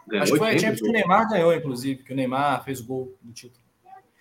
[0.07, 2.81] ganhou Acho que foi a Champions que o Neymar ganhou, inclusive, que o Neymar fez
[2.81, 3.62] o gol do título.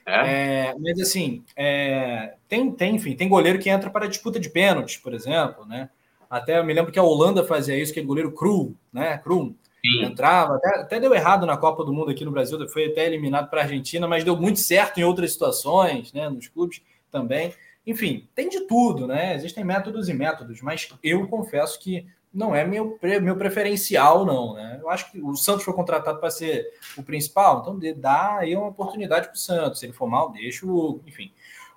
[0.07, 0.71] É?
[0.71, 4.97] É, mas assim, é, tem, tem, enfim, tem goleiro que entra para disputa de pênaltis,
[4.97, 5.89] por exemplo, né?
[6.29, 9.19] Até eu me lembro que a Holanda fazia isso, que é goleiro cru, né?
[9.19, 9.55] Cru.
[9.85, 13.51] Entrava, até, até, deu errado na Copa do Mundo aqui no Brasil, foi até eliminado
[13.51, 16.29] para a Argentina, mas deu muito certo em outras situações, né?
[16.29, 16.81] Nos clubes
[17.11, 17.53] também.
[17.85, 19.35] Enfim, tem de tudo, né?
[19.35, 24.55] Existem métodos e métodos, mas eu confesso que não é meu, meu preferencial, não.
[24.55, 24.79] Né?
[24.81, 26.67] Eu acho que o Santos foi contratado para ser
[26.97, 29.81] o principal, então dá aí uma oportunidade para o Santos.
[29.81, 31.01] Se ele for mal, deixa o.
[31.07, 31.31] Enfim.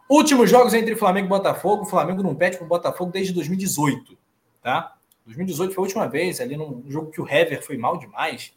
[0.10, 1.84] Últimos jogos entre Flamengo e Botafogo.
[1.84, 4.18] O Flamengo não pede para o Botafogo desde 2018.
[4.62, 4.95] Tá?
[5.26, 8.53] 2018 foi a última vez, ali num jogo que o Hever foi mal demais.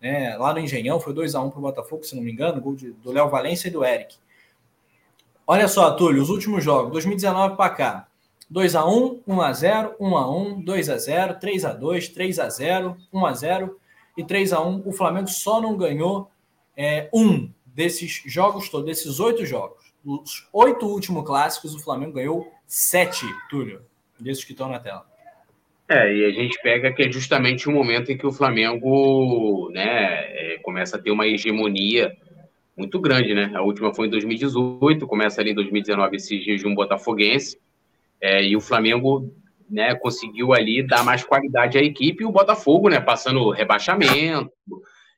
[0.00, 0.36] Né?
[0.36, 2.74] Lá no Engenhão foi 2 a 1 para o Botafogo, se não me engano, gol
[2.74, 4.16] de, do Léo Valência e do Eric.
[5.46, 8.08] Olha só, Túlio, os últimos jogos, 2019 para cá.
[8.52, 13.70] 2x1, 1x0, 1x1, 2x0, 3x2, 3x0, 1x0
[14.16, 14.82] e 3x1.
[14.84, 16.30] O Flamengo só não ganhou
[16.76, 19.92] é, um desses jogos todos, desses oito jogos.
[20.04, 23.82] Os oito últimos clássicos, o Flamengo ganhou sete, Túlio,
[24.18, 25.04] desses que estão na tela.
[25.88, 30.54] É, e a gente pega que é justamente o momento em que o Flamengo né,
[30.54, 32.16] é, começa a ter uma hegemonia
[32.76, 33.52] muito grande, né?
[33.54, 37.58] A última foi em 2018, começa ali em 2019 esse jejum botafoguense.
[38.20, 39.32] É, e o Flamengo
[39.68, 44.52] né, conseguiu ali dar mais qualidade à equipe e o Botafogo, né, passando rebaixamento.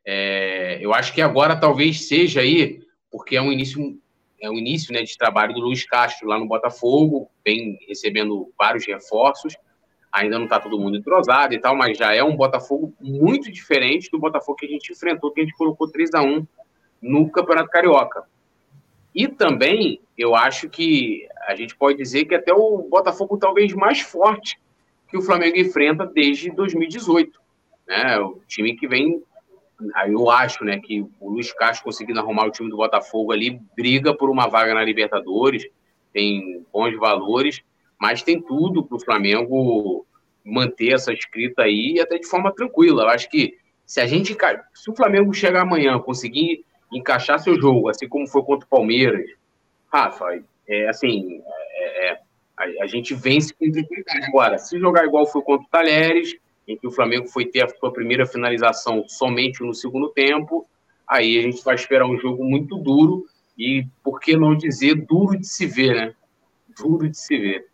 [0.06, 2.80] É, eu acho que agora talvez seja aí,
[3.10, 3.98] porque é um início,
[4.40, 8.86] é um início né, de trabalho do Luiz Castro lá no Botafogo, vem recebendo vários
[8.86, 9.54] reforços.
[10.10, 14.10] Ainda não está todo mundo entrosado e tal, mas já é um Botafogo muito diferente
[14.10, 16.46] do Botafogo que a gente enfrentou, que a gente colocou 3 a 1
[17.02, 18.24] no Campeonato Carioca.
[19.14, 24.00] E também, eu acho que a gente pode dizer que até o Botafogo talvez mais
[24.00, 24.58] forte
[25.08, 27.40] que o Flamengo enfrenta desde 2018.
[27.86, 28.18] Né?
[28.18, 29.22] O time que vem.
[30.08, 34.12] Eu acho né, que o Luiz Castro conseguindo arrumar o time do Botafogo ali, briga
[34.12, 35.68] por uma vaga na Libertadores,
[36.12, 37.62] tem bons valores,
[37.98, 40.04] mas tem tudo para o Flamengo
[40.44, 43.04] manter essa escrita aí e até de forma tranquila.
[43.04, 43.56] Eu acho que
[43.86, 44.36] se a gente.
[44.74, 49.30] Se o Flamengo chegar amanhã conseguir encaixar seu jogo, assim como foi contra o Palmeiras,
[49.92, 51.42] Rafa, é assim,
[51.74, 52.20] é, é,
[52.56, 54.26] a, a, gente vence com tranquilidade.
[54.26, 56.36] Agora, se jogar igual foi contra o Talheres,
[56.66, 60.66] em que o Flamengo foi ter a sua primeira finalização somente no segundo tempo,
[61.06, 63.24] aí a gente vai esperar um jogo muito duro
[63.56, 66.14] e, por que não dizer, duro de se ver, né?
[66.78, 67.66] Duro de se ver.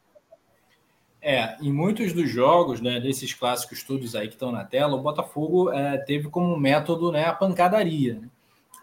[1.21, 5.03] É, em muitos dos jogos, né, desses clássicos todos aí que estão na tela, o
[5.03, 8.21] Botafogo é, teve como método né, a pancadaria.
[8.21, 8.29] Né?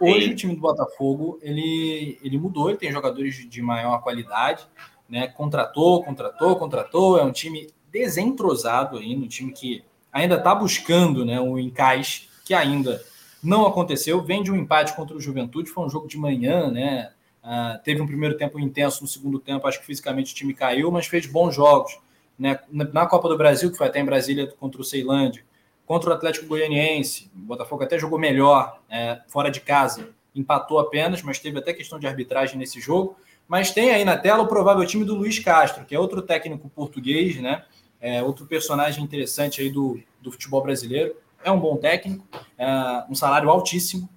[0.01, 0.31] Hoje Sim.
[0.31, 4.65] o time do Botafogo ele, ele mudou, ele tem jogadores de maior qualidade,
[5.07, 5.27] né?
[5.27, 7.19] Contratou, contratou, contratou.
[7.19, 12.53] É um time desentrosado aí, um time que ainda está buscando né, um encaixe que
[12.53, 13.01] ainda
[13.43, 14.21] não aconteceu.
[14.23, 17.11] Vem de um empate contra o Juventude, foi um jogo de manhã, né?
[17.43, 20.91] Uh, teve um primeiro tempo intenso, no segundo tempo, acho que fisicamente o time caiu,
[20.91, 21.99] mas fez bons jogos.
[22.37, 22.59] Né?
[22.71, 25.43] Na Copa do Brasil, que foi até em Brasília contra o Ceilândia,
[25.91, 27.29] contra o Atlético Goianiense.
[27.35, 31.99] O Botafogo até jogou melhor é, fora de casa, empatou apenas, mas teve até questão
[31.99, 33.17] de arbitragem nesse jogo.
[33.45, 36.69] Mas tem aí na tela o provável time do Luiz Castro, que é outro técnico
[36.69, 37.65] português, né?
[37.99, 41.13] É outro personagem interessante aí do, do futebol brasileiro.
[41.43, 42.25] É um bom técnico,
[42.57, 44.07] é um salário altíssimo,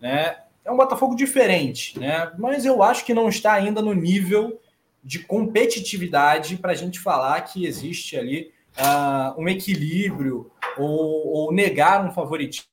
[0.00, 0.36] né?
[0.64, 2.32] É um Botafogo diferente, né?
[2.40, 4.60] Mas eu acho que não está ainda no nível
[5.00, 8.50] de competitividade para a gente falar que existe ali
[8.80, 12.66] uh, um equilíbrio ou, ou, negar um favoritismo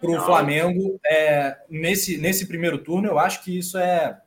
[0.00, 3.08] para o Flamengo é, nesse, nesse primeiro turno.
[3.08, 4.20] Eu acho que isso é,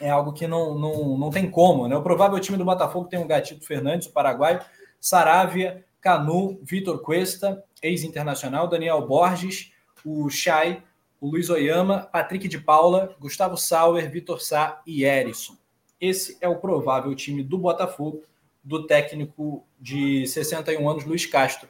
[0.00, 1.86] é algo que não, não, não tem como.
[1.88, 1.96] Né?
[1.96, 4.60] O provável time do Botafogo tem o Gatito Fernandes, o Paraguai,
[5.00, 9.72] Saravia, Canu, Vitor Cuesta, ex-internacional, Daniel Borges,
[10.04, 10.82] o Chay,
[11.20, 15.54] o Luiz Oyama, Patrick de Paula, Gustavo Sauer, Vitor Sá e Erisson.
[16.00, 18.22] Esse é o provável time do Botafogo
[18.62, 21.68] do técnico de 61 anos, Luiz Castro.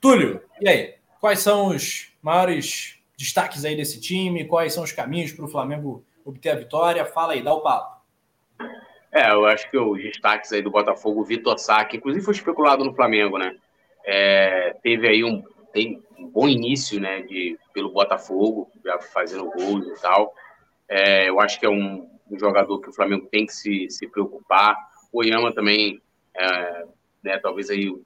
[0.00, 0.94] Túlio, e aí?
[1.20, 4.44] Quais são os maiores destaques aí desse time?
[4.44, 7.04] Quais são os caminhos para o Flamengo obter a vitória?
[7.04, 8.02] Fala aí, dá o papo.
[9.12, 12.82] É, eu acho que os destaques aí do Botafogo, Vitor Sá, que inclusive foi especulado
[12.82, 13.54] no Flamengo, né?
[14.04, 19.86] É, teve aí um, tem um bom início, né, de, pelo Botafogo, já fazendo gols
[19.86, 20.34] e tal.
[20.88, 24.06] É, eu acho que é um, um, jogador que o Flamengo tem que se, se
[24.08, 24.76] preocupar.
[25.12, 26.00] O Yama também
[26.36, 26.84] é,
[27.22, 28.04] né, talvez aí o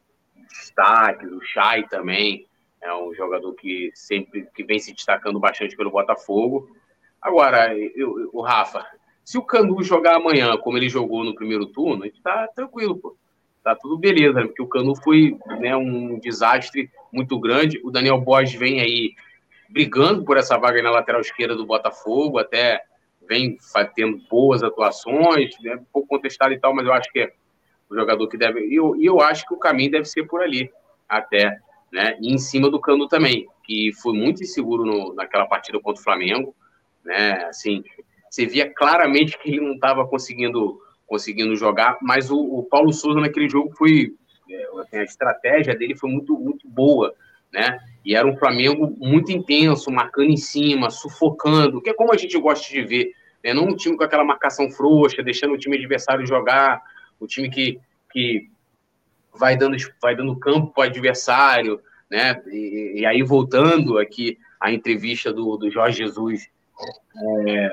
[0.48, 2.46] destaque, o Chay também
[2.82, 6.70] é um jogador que sempre que vem se destacando bastante pelo Botafogo.
[7.20, 8.86] Agora, eu, o Rafa,
[9.24, 12.96] se o Canu jogar amanhã como ele jogou no primeiro turno, a gente tá tranquilo,
[12.96, 13.16] pô.
[13.64, 17.80] Tá tudo beleza, porque o Canu foi né, um desastre muito grande.
[17.82, 19.14] O Daniel Borges vem aí
[19.68, 22.80] brigando por essa vaga na lateral esquerda do Botafogo, até
[23.28, 23.58] vem
[23.96, 27.32] tendo boas atuações, né, um pouco contestado e tal, mas eu acho que é
[27.88, 28.66] o jogador que deve.
[28.66, 30.70] E eu, eu acho que o caminho deve ser por ali,
[31.08, 31.58] até,
[31.92, 32.16] né?
[32.20, 36.04] E em cima do Cano também, que foi muito inseguro no, naquela partida contra o
[36.04, 36.54] Flamengo,
[37.04, 37.44] né?
[37.44, 37.82] Assim,
[38.30, 43.20] você via claramente que ele não estava conseguindo, conseguindo jogar, mas o, o, Paulo Souza
[43.20, 44.14] naquele jogo foi.
[44.48, 47.14] É, assim, a estratégia dele foi muito, muito boa,
[47.52, 47.78] né?
[48.04, 52.38] E era um Flamengo muito intenso, marcando em cima, sufocando, que é como a gente
[52.38, 53.12] gosta de ver,
[53.42, 53.52] né?
[53.54, 56.82] Não um time com aquela marcação frouxa, deixando o time adversário jogar
[57.18, 58.50] o time que, que
[59.34, 62.42] vai, dando, vai dando campo para o adversário, né?
[62.46, 66.48] E, e, aí, voltando aqui à entrevista do, do Jorge Jesus
[67.46, 67.70] é,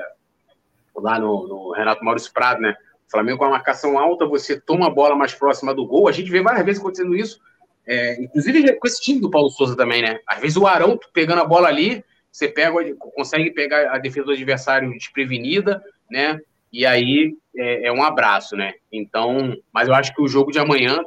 [0.96, 2.74] lá no, no, Renato Maurício Prado, né?
[3.06, 6.08] O Flamengo com a marcação alta, você toma a bola mais próxima do gol.
[6.08, 7.40] A gente vê várias vezes acontecendo isso,
[7.86, 10.18] é, inclusive com esse time do Paulo Souza também, né?
[10.26, 14.32] Às vezes o Arão pegando a bola ali, você pega, consegue pegar a defesa do
[14.32, 16.40] adversário desprevenida, né?
[16.74, 18.74] E aí é, é, um abraço, né?
[18.90, 21.04] Então, mas eu acho que o jogo de amanhã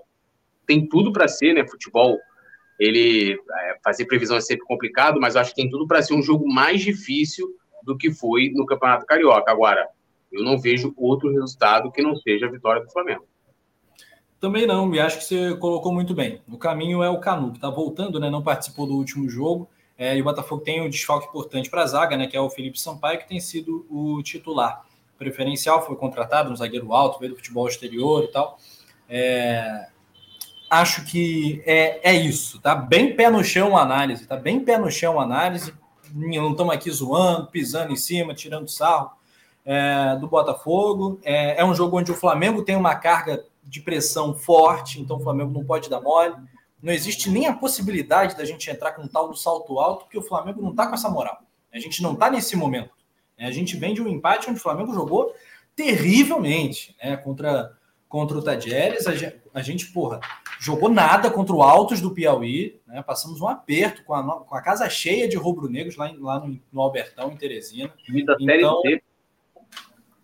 [0.65, 1.68] tem tudo para ser, né?
[1.68, 2.18] Futebol,
[2.80, 6.14] ele é, fazer previsão é sempre complicado, mas eu acho que tem tudo para ser
[6.14, 7.49] um jogo mais difícil
[7.84, 9.52] do que foi no Campeonato Carioca.
[9.52, 9.85] Agora,
[10.31, 13.26] eu não vejo outro resultado que não seja a vitória do Flamengo.
[14.39, 16.41] Também não, e acho que você colocou muito bem.
[16.49, 18.30] O caminho é o Canu, que está voltando, né?
[18.30, 19.69] Não participou do último jogo.
[19.98, 22.26] É, e o Botafogo tem um desfalque importante para a zaga, né?
[22.26, 24.88] Que é o Felipe Sampaio, que tem sido o titular
[25.18, 28.57] preferencial, foi contratado, um zagueiro alto, veio do futebol exterior e tal.
[29.10, 29.88] É,
[30.69, 32.76] acho que é, é isso, tá?
[32.76, 34.35] Bem pé no chão a análise, tá?
[34.35, 35.73] Bem pé no chão a análise.
[36.14, 39.11] Não estamos aqui zoando, pisando em cima, tirando sarro.
[39.68, 41.19] é, do Botafogo.
[41.23, 45.19] É, é um jogo onde o Flamengo tem uma carga de pressão forte, então o
[45.19, 46.35] Flamengo não pode dar mole.
[46.81, 50.18] Não existe nem a possibilidade da gente entrar com um tal do salto alto, porque
[50.18, 51.39] o Flamengo não está com essa moral.
[51.73, 52.91] A gente não está nesse momento.
[53.45, 55.34] A gente vem de um empate onde o Flamengo jogou
[55.76, 57.72] terrivelmente né, contra,
[58.09, 59.05] contra o Tadjeres.
[59.05, 60.19] A gente, a gente, porra,
[60.59, 62.81] jogou nada contra o Altos do Piauí.
[62.88, 66.59] Né, passamos um aperto com a, com a casa cheia de rubro-negros lá, lá no,
[66.72, 67.93] no, Albertão, em Teresina.
[68.39, 68.81] Então,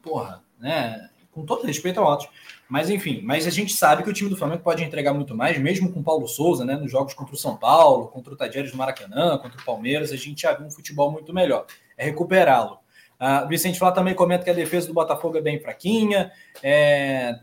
[0.02, 2.28] porra, né, com todo respeito ao Altos.
[2.68, 5.60] Mas enfim, mas a gente sabe que o time do Flamengo pode entregar muito mais,
[5.60, 6.76] mesmo com o Paulo Souza, né?
[6.76, 10.16] Nos jogos contra o São Paulo, contra o Tadieres do Maracanã, contra o Palmeiras, a
[10.16, 11.68] gente já viu um futebol muito melhor.
[11.96, 12.80] É recuperá-lo.
[13.24, 16.32] Uh, Vicente Flá também comenta que a defesa do Botafogo é bem fraquinha.
[16.62, 17.40] É...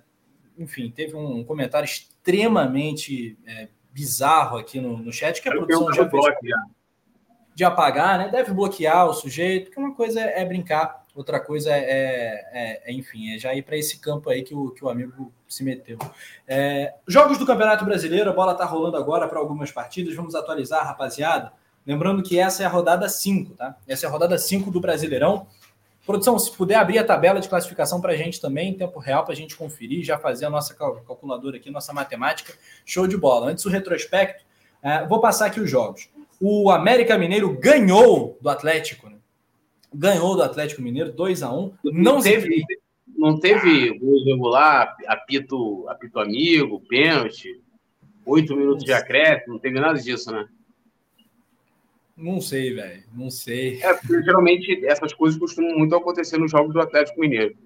[0.58, 6.08] Enfim, teve um comentário extremamente é, bizarro aqui no, no chat que a produção já
[6.10, 6.24] fez
[7.54, 8.28] de apagar, né?
[8.28, 11.80] Deve bloquear o sujeito, porque uma coisa é, brincar Outra coisa é,
[12.52, 15.32] é, é, enfim, é já ir para esse campo aí que o, que o amigo
[15.48, 15.98] se meteu.
[16.46, 20.14] É, jogos do Campeonato Brasileiro, a bola está rolando agora para algumas partidas.
[20.14, 21.52] Vamos atualizar, rapaziada.
[21.84, 23.76] Lembrando que essa é a rodada 5, tá?
[23.88, 25.48] Essa é a rodada 5 do Brasileirão.
[26.10, 29.22] Produção, se puder abrir a tabela de classificação para a gente também, em tempo real,
[29.22, 32.52] para a gente conferir, já fazer a nossa calculadora aqui, nossa matemática.
[32.84, 33.48] Show de bola.
[33.48, 34.44] Antes do retrospecto,
[34.82, 36.10] é, vou passar aqui os jogos.
[36.40, 39.18] O América Mineiro ganhou do Atlético, né?
[39.94, 42.64] ganhou do Atlético Mineiro 2 a 1 Não teve,
[43.16, 47.62] não teve gol regular, apito, apito amigo, pênalti,
[48.26, 50.44] oito minutos de acréscimo, não teve nada disso, né?
[52.20, 53.02] Não sei, velho.
[53.14, 53.82] Não sei.
[53.82, 57.56] É, porque geralmente essas coisas costumam muito acontecer nos jogos do Atlético Mineiro.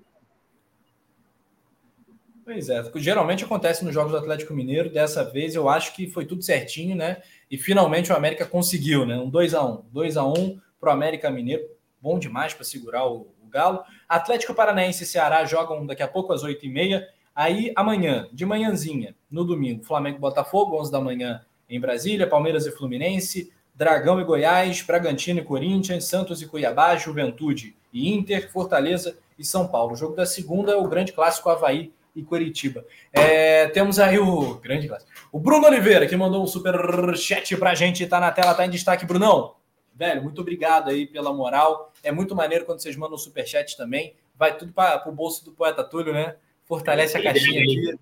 [2.44, 4.90] Pois é, geralmente acontece nos jogos do Atlético Mineiro.
[4.90, 7.22] Dessa vez eu acho que foi tudo certinho, né?
[7.50, 9.16] E finalmente o América conseguiu, né?
[9.16, 11.64] Um 2 a 1 2 a 1 para o América Mineiro
[12.04, 13.82] bom demais para segurar o, o, Galo.
[14.06, 17.02] Atlético Paranaense e Ceará jogam daqui a pouco às 8h30.
[17.34, 22.66] Aí amanhã, de manhãzinha, no domingo, Flamengo e Botafogo, 11 da manhã em Brasília, Palmeiras
[22.66, 29.18] e Fluminense, Dragão e Goiás, Bragantino e Corinthians, Santos e Cuiabá, Juventude e Inter, Fortaleza
[29.38, 29.94] e São Paulo.
[29.94, 32.84] O jogo da segunda é o grande clássico Havaí e Curitiba.
[33.12, 35.10] É, temos aí o grande clássico.
[35.32, 36.76] O Bruno Oliveira, que mandou um super
[37.16, 39.56] chat pra gente, tá na tela, tá em destaque, Brunão.
[39.94, 41.92] Velho, muito obrigado aí pela moral.
[42.02, 44.14] É muito maneiro quando vocês mandam superchat também.
[44.36, 46.36] Vai tudo para o bolso do poeta Túlio, né?
[46.64, 47.98] Fortalece a caixinha aqui.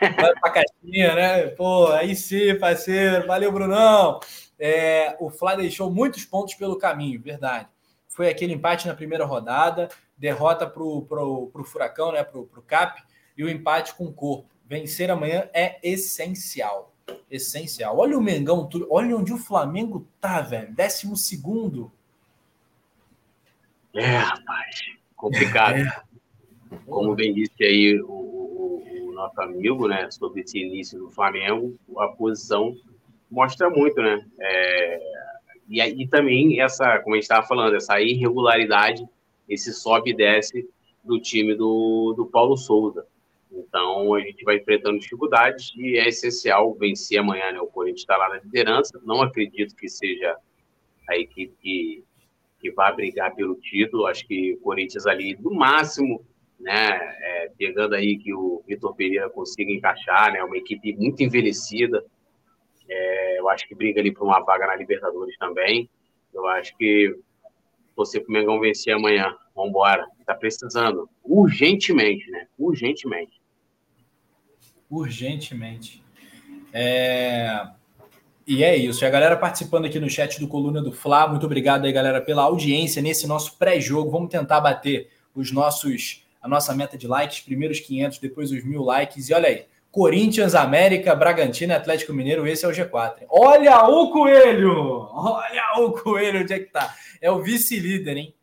[0.00, 1.46] Vai para a caixinha, né?
[1.48, 3.26] Pô, aí sim, parceiro.
[3.26, 4.18] Valeu, Brunão.
[4.58, 7.68] É, o Fla deixou muitos pontos pelo caminho, verdade.
[8.08, 12.24] Foi aquele empate na primeira rodada, derrota para o pro, pro Furacão, né?
[12.24, 13.02] Para o Cap,
[13.36, 14.48] e o empate com o corpo.
[14.66, 16.92] Vencer amanhã é essencial
[17.30, 17.96] essencial.
[17.98, 20.74] Olha o Mengão, olha onde o Flamengo tá, velho.
[20.74, 21.90] Décimo segundo.
[23.94, 24.80] É, rapaz,
[25.16, 25.78] complicado.
[25.78, 26.02] É.
[26.86, 31.78] Como bem disse aí o, o, o, nosso amigo, né, sobre esse início do Flamengo,
[31.96, 32.76] a posição
[33.30, 34.24] mostra muito, né?
[34.40, 35.00] É,
[35.68, 39.06] e aí também essa, como a gente estava falando, essa irregularidade,
[39.48, 40.68] esse sobe e desce
[41.04, 43.06] do time do, do Paulo Souza.
[43.50, 47.52] Então a gente vai enfrentando dificuldades e é essencial vencer amanhã.
[47.52, 47.60] Né?
[47.60, 49.00] O Corinthians está lá na liderança.
[49.04, 50.36] Não acredito que seja
[51.08, 52.04] a equipe que,
[52.60, 54.06] que vai brigar pelo título.
[54.06, 56.22] Acho que o Corinthians ali, no máximo,
[56.60, 62.04] né, é, pegando aí que o Vitor Pereira consiga encaixar, né, uma equipe muito envelhecida.
[62.88, 65.88] É, eu acho que briga ali por uma vaga na Libertadores também.
[66.32, 67.16] Eu acho que
[67.96, 69.36] você para o Mengão vencer amanhã.
[69.54, 70.06] Vamos embora.
[70.20, 72.46] Está precisando urgentemente, né?
[72.58, 73.38] Urgentemente
[74.90, 76.02] urgentemente.
[76.72, 77.68] É...
[78.46, 79.04] E é isso.
[79.04, 81.28] E a galera participando aqui no chat do Coluna do Fla.
[81.28, 84.10] Muito obrigado aí, galera, pela audiência nesse nosso pré-jogo.
[84.10, 88.82] Vamos tentar bater os nossos a nossa meta de likes, primeiros 500, depois os mil
[88.82, 89.28] likes.
[89.28, 93.24] E olha aí, Corinthians, América, Bragantino, Atlético Mineiro, esse é o G4.
[93.28, 95.08] Olha o Coelho!
[95.12, 96.94] Olha o Coelho, onde é que tá?
[97.20, 98.34] É o vice-líder, hein?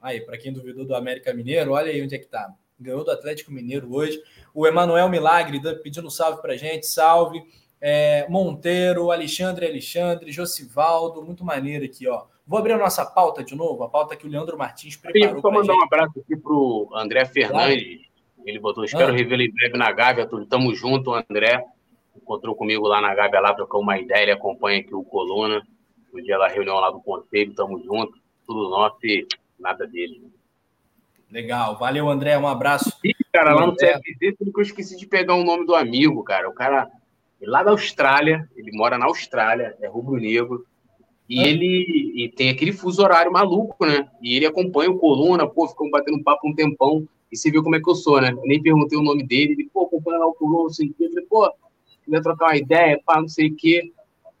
[0.00, 2.52] Aí, para quem duvidou do América Mineiro, olha aí onde é que tá.
[2.78, 4.20] Ganhou do Atlético Mineiro hoje.
[4.54, 7.42] O Emanuel Milagre pedindo salve para gente, salve.
[7.80, 12.24] É, Monteiro, Alexandre Alexandre, Josivaldo, muito maneiro aqui, ó.
[12.46, 15.40] Vou abrir a nossa pauta de novo, a pauta que o Leandro Martins preparou.
[15.40, 15.80] Só mandar gente.
[15.80, 18.09] um abraço aqui pro André Fernandes.
[18.44, 19.16] Ele botou, espero ah.
[19.16, 20.28] revelar em breve na Gávea.
[20.48, 21.64] Tamo junto, André.
[22.16, 25.62] Encontrou comigo lá na Gávea lá, trocou uma ideia, ele acompanha aqui o Coluna.
[26.12, 28.12] No dia da reunião lá do Conselho, tamo junto.
[28.46, 29.26] Tudo nosso e
[29.58, 30.30] nada dele.
[31.30, 32.92] Legal, valeu André, um abraço.
[33.04, 36.48] E, cara, lá no tudo que eu esqueci de pegar o nome do amigo, cara.
[36.48, 36.90] O cara
[37.40, 40.66] é lá da Austrália, ele mora na Austrália, é rubro-negro.
[41.28, 44.08] E ele e tem aquele fuso horário maluco, né?
[44.20, 47.06] E ele acompanha o Coluna, pô, ficamos batendo papo um tempão.
[47.30, 48.30] E você viu como é que eu sou, né?
[48.30, 49.52] Eu nem perguntei o nome dele.
[49.52, 51.04] Ele, pô, acompanha o Coluna, não sei o quê.
[51.04, 51.52] Eu falei, pô,
[52.04, 53.92] queria trocar uma ideia, pá, não sei o quê.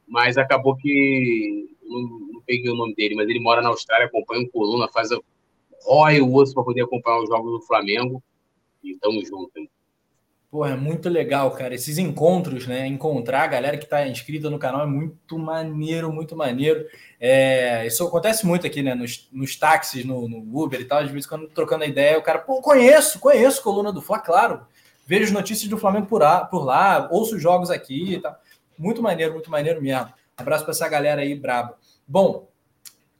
[0.08, 3.14] Mas acabou que não, não, peguei o nome dele.
[3.14, 5.18] Mas ele mora na Austrália, acompanha o Coluna, faz a,
[5.84, 8.22] rói o osso para poder acompanhar os jogos do Flamengo.
[8.82, 9.70] E tamo junto, hein?
[10.50, 11.76] Pô, é muito legal, cara.
[11.76, 12.84] Esses encontros, né?
[12.84, 16.84] Encontrar a galera que está inscrita no canal é muito maneiro, muito maneiro.
[17.20, 18.92] É, isso acontece muito aqui, né?
[18.92, 20.98] Nos, nos táxis, no, no, Uber e tal.
[20.98, 24.66] Às vezes, quando trocando a ideia, o cara, pô, conheço, conheço coluna do Fla, claro.
[25.06, 28.36] Vejo notícias do Flamengo por, lá, por lá, ouço jogos aqui e tal.
[28.76, 30.12] Muito maneiro, muito maneiro mesmo.
[30.36, 31.76] Abraço para essa galera aí braba.
[32.08, 32.48] Bom,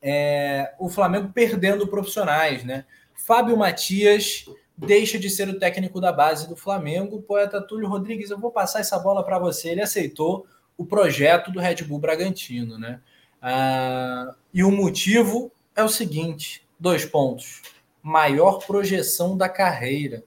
[0.03, 2.87] é, o Flamengo perdendo profissionais, né?
[3.15, 4.47] Fábio Matias
[4.87, 7.23] deixa de ser o técnico da base do Flamengo.
[7.23, 9.71] Poeta Túlio Rodrigues, eu vou passar essa bola para você.
[9.71, 10.47] Ele aceitou
[10.77, 13.01] o projeto do Red Bull Bragantino, né?
[13.43, 17.63] Ah, e o motivo é o seguinte: dois pontos.
[18.03, 20.25] Maior projeção da carreira.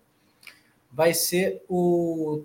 [0.92, 2.44] Vai ser o.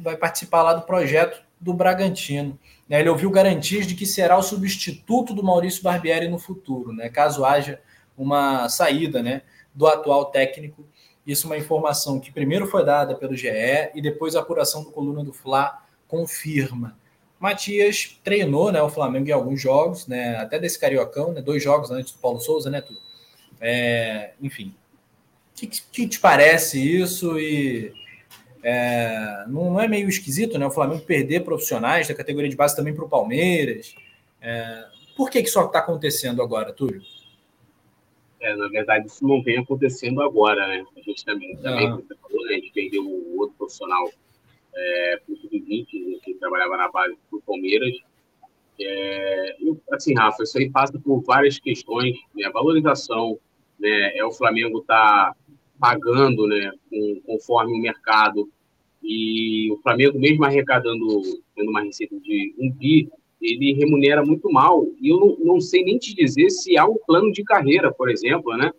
[0.00, 2.58] Vai participar lá do projeto do Bragantino.
[2.88, 3.00] Né?
[3.00, 7.08] Ele ouviu garantias de que será o substituto do Maurício Barbieri no futuro, né?
[7.08, 7.80] caso haja
[8.16, 9.42] uma saída né,
[9.76, 10.84] do atual técnico.
[11.26, 13.48] Isso é uma informação que primeiro foi dada pelo GE
[13.94, 16.96] e depois a apuração do Coluna do Fla confirma.
[17.38, 21.90] Matias treinou né, o Flamengo em alguns jogos, né, até desse Cariocão, né, dois jogos
[21.90, 22.98] antes do Paulo Souza, né, tudo.
[23.60, 24.74] É, enfim,
[25.52, 27.38] o que, que, te parece isso?
[27.38, 27.92] E
[28.62, 32.94] é, não é meio esquisito né, o Flamengo perder profissionais da categoria de base também
[32.94, 33.94] para o Palmeiras?
[34.40, 34.84] É,
[35.16, 37.02] por que, que isso está acontecendo agora, Túlio?
[38.46, 40.84] É, na verdade, isso não vem acontecendo agora, né?
[40.96, 41.98] A gente também, também ah.
[42.22, 42.52] falou, né?
[42.52, 44.08] a gente perdeu o outro profissional
[44.72, 47.92] é, para o Sub-20, que trabalhava na base do Palmeiras.
[48.80, 49.56] É,
[49.90, 52.46] assim, Rafa, isso aí passa por várias questões, né?
[52.46, 53.36] A valorização,
[53.80, 54.16] né?
[54.16, 55.34] É o Flamengo tá
[55.80, 56.70] pagando, né?
[56.88, 58.48] Com, conforme o mercado
[59.02, 61.04] e o Flamengo mesmo arrecadando,
[61.56, 63.08] tendo uma receita de um bi,
[63.40, 64.86] ele remunera muito mal.
[65.00, 68.10] E eu não, não sei nem te dizer se há um plano de carreira, por
[68.10, 68.70] exemplo, né?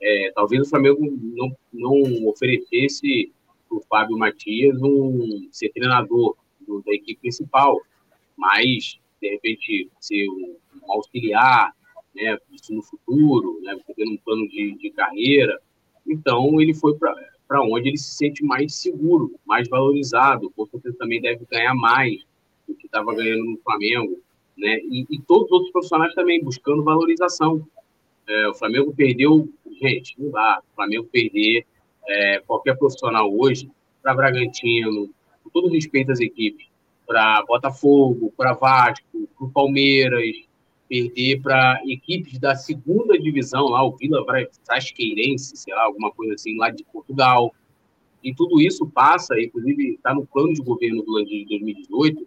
[0.00, 3.32] É, talvez o Flamengo não, não oferecesse
[3.68, 6.36] para o Fábio Matias um, ser treinador
[6.66, 7.80] do, da equipe principal,
[8.36, 10.56] mas, de repente, ser um,
[10.88, 11.72] auxiliar,
[12.14, 15.60] né, isso no futuro, né, tendo um plano de, de carreira.
[16.06, 21.20] Então, ele foi para onde ele se sente mais seguro, mais valorizado, com certeza também
[21.20, 22.24] deve ganhar mais
[22.66, 24.20] do que estava ganhando no Flamengo,
[24.56, 24.78] né?
[24.84, 27.66] E, e, todos os outros profissionais também buscando valorização.
[28.28, 29.48] É, o Flamengo perdeu,
[29.80, 30.60] gente, não dá.
[30.72, 31.66] O Flamengo perder
[32.08, 33.70] é, qualquer profissional hoje
[34.02, 35.10] para Bragantino,
[35.42, 36.66] com todo respeito às equipes,
[37.06, 40.46] para Botafogo, para Vasco, para Palmeiras,
[40.88, 44.24] perder para equipes da segunda divisão, lá o Vila
[44.64, 47.54] Frasqueirense, sei lá, alguma coisa assim, lá de Portugal.
[48.22, 52.26] E tudo isso passa, inclusive está no plano de governo do Landim de 2018,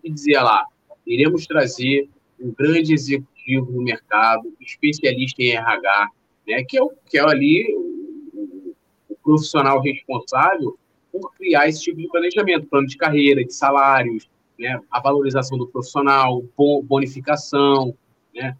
[0.00, 0.64] que dizia lá:
[1.06, 2.08] iremos trazer
[2.40, 6.08] um grande executivo no mercado, especialista em RH,
[6.46, 8.74] né, que, é o, que é ali o,
[9.08, 10.76] o profissional responsável
[11.10, 14.28] por criar esse tipo de planejamento, plano de carreira, de salários,
[14.58, 16.42] né, a valorização do profissional,
[16.84, 17.94] bonificação,
[18.34, 18.56] né?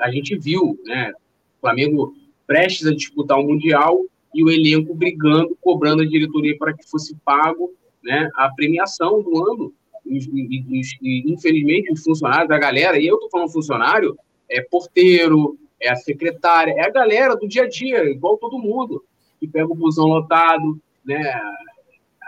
[0.00, 1.12] A gente viu, né,
[1.56, 2.14] o Flamengo
[2.46, 4.04] prestes a disputar o mundial
[4.34, 7.72] e o elenco brigando, cobrando a diretoria para que fosse pago,
[8.02, 9.72] né, a premiação do ano
[10.06, 14.16] e, e, e, infelizmente, os funcionários, a galera, e eu estou falando funcionário,
[14.48, 19.04] é porteiro, é a secretária, é a galera do dia a dia, igual todo mundo,
[19.38, 21.32] que pega o busão lotado, né?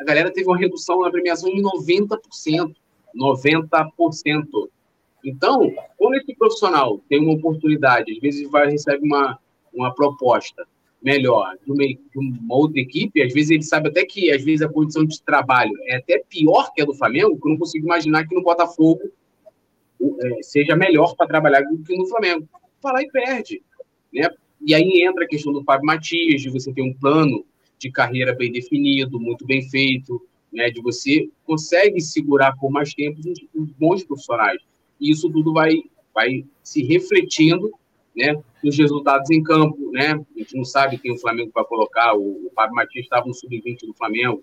[0.01, 2.75] A galera teve uma redução na premiação de 90%.
[3.17, 4.69] 90%.
[5.25, 9.39] Então, quando esse profissional tem uma oportunidade, às vezes vai receber uma,
[9.73, 10.67] uma proposta
[11.03, 14.63] melhor de uma, de uma, outra equipe, às vezes ele sabe até que às vezes
[14.63, 17.87] a condição de trabalho é até pior que a do Flamengo, que eu não consigo
[17.87, 19.01] imaginar que no Botafogo
[20.01, 22.49] é, seja melhor para trabalhar do que no Flamengo.
[22.81, 23.63] Fala e perde.
[24.13, 24.29] Né?
[24.61, 27.45] E aí entra a questão do Fábio Matias, de você ter um plano
[27.79, 30.21] de carreira bem definido, muito bem feito,
[30.53, 30.71] né?
[30.71, 33.21] de você consegue segurar por mais tempo
[33.55, 34.61] os, bons profissionais.
[35.01, 37.73] E isso tudo vai, vai se refletindo
[38.19, 40.21] né, nos resultados em campo, né?
[40.35, 42.17] A gente não sabe quem o Flamengo vai colocar.
[42.17, 44.43] O, o Fábio Matias estava no sub-20 do Flamengo,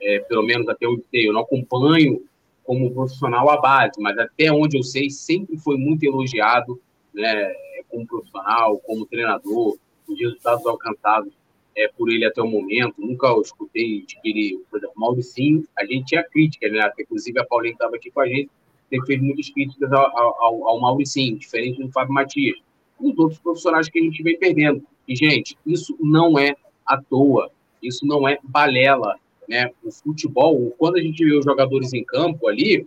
[0.00, 1.28] é, pelo menos até onde sei.
[1.28, 2.24] Eu não acompanho
[2.64, 6.80] como profissional a base, mas até onde eu sei, sempre foi muito elogiado,
[7.12, 7.52] né,
[7.90, 9.76] como profissional, como treinador,
[10.08, 11.34] os resultados alcançados
[11.76, 12.94] é, por ele até o momento.
[12.98, 16.90] Nunca escutei de que ele, por exemplo, Mauricinho, a gente tinha crítica, né?
[16.98, 18.48] Inclusive a Paulinha estava aqui com a gente,
[18.88, 22.56] sempre fez muitas críticas ao, ao, ao Mauricinho, diferente do Fábio Matias,
[23.00, 24.82] os outros profissionais que a gente vem perdendo.
[25.06, 26.54] E, gente, isso não é
[26.86, 27.50] à toa,
[27.82, 29.16] isso não é balela.
[29.48, 29.70] Né?
[29.82, 32.86] O futebol, quando a gente vê os jogadores em campo ali,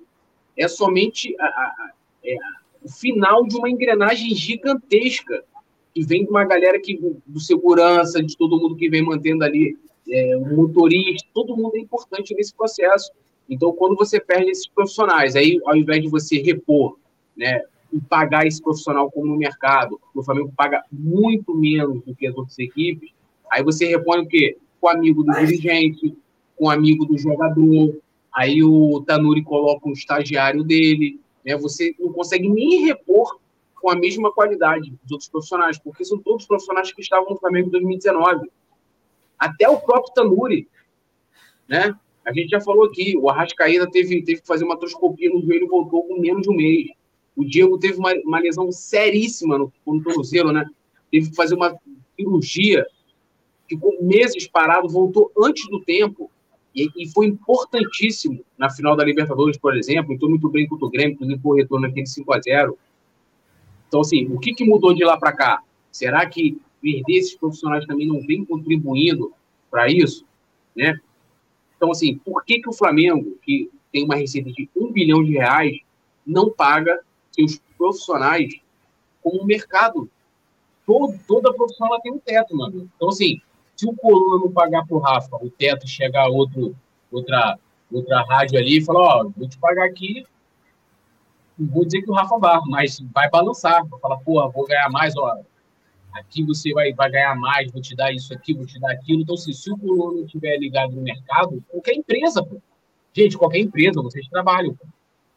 [0.57, 1.91] é somente a, a,
[2.23, 2.35] é
[2.84, 5.44] o final de uma engrenagem gigantesca
[5.94, 9.77] que vem de uma galera que do segurança, de todo mundo que vem mantendo ali
[10.10, 13.11] é, o motorista, todo mundo é importante nesse processo.
[13.49, 16.98] Então, quando você perde esses profissionais, aí ao invés de você repor,
[17.35, 17.64] né,
[17.94, 22.36] e pagar esse profissional como no mercado, o Flamengo paga muito menos do que as
[22.36, 23.11] outras equipes,
[23.52, 24.57] aí você repõe o quê?
[24.82, 26.18] Com o amigo do dirigente,
[26.57, 27.95] com o amigo do jogador,
[28.34, 31.56] aí o Tanuri coloca um estagiário dele, né?
[31.56, 33.40] Você não consegue nem repor
[33.80, 37.68] com a mesma qualidade dos outros profissionais, porque são todos profissionais que estavam no Flamengo
[37.68, 38.49] em 2019.
[39.38, 40.68] Até o próprio Tanuri,
[41.68, 41.95] né?
[42.26, 45.65] A gente já falou aqui, o Arrascaída teve, teve que fazer uma troscopia no joelho
[45.65, 46.88] e voltou com menos de um mês.
[47.35, 50.65] O Diego teve uma, uma lesão seríssima no, no tornozelo, né?
[51.11, 51.76] Teve que fazer uma
[52.15, 52.85] cirurgia,
[53.68, 56.30] ficou meses parado, voltou antes do tempo.
[56.76, 60.14] E, e, foi importantíssimo na final da Libertadores, por exemplo.
[60.14, 62.77] Estou muito bem com o Grêmio, inclusive por retorno naquele 5 a 0
[63.88, 65.61] Então, assim, o que, que mudou de lá para cá?
[65.91, 69.31] Será que perder esses profissionais também não vem contribuindo
[69.69, 70.26] para isso?
[70.76, 70.99] Né?
[71.77, 75.34] Então, assim, por que, que o Flamengo, que tem uma receita de um bilhão de
[75.34, 75.77] reais,
[76.26, 76.99] não paga
[77.34, 78.53] seus profissionais
[79.22, 80.10] como um mercado?
[80.85, 82.89] Todo, toda profissão ela tem um teto, mano.
[82.95, 83.41] Então, assim,
[83.76, 86.76] se o Coluna não pagar pro Rafa o teto chegar outro,
[87.11, 87.57] outra,
[87.91, 90.26] outra rádio ali e falar, ó, vou te pagar aqui,
[91.57, 95.15] vou dizer que o Rafa vai, mas vai balançar, vai falar, pô, vou ganhar mais,
[95.15, 95.38] ó,
[96.14, 99.22] aqui você vai, vai ganhar mais, vou te dar isso aqui, vou te dar aquilo.
[99.22, 102.61] Então, assim, se o Coluna não estiver ligado no mercado, qualquer empresa, pô.
[103.14, 104.76] Gente, qualquer empresa, vocês trabalham.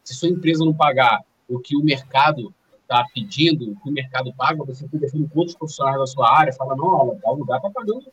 [0.03, 4.33] Se sua empresa não pagar o que o mercado está pedindo, o que o mercado
[4.33, 7.69] paga, você conversando com outros profissionais da sua área, fala, não, olha, tal lugar está
[7.69, 8.05] pagando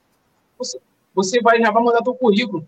[0.58, 0.80] você,
[1.14, 2.66] você vai, já vai mandar teu currículo.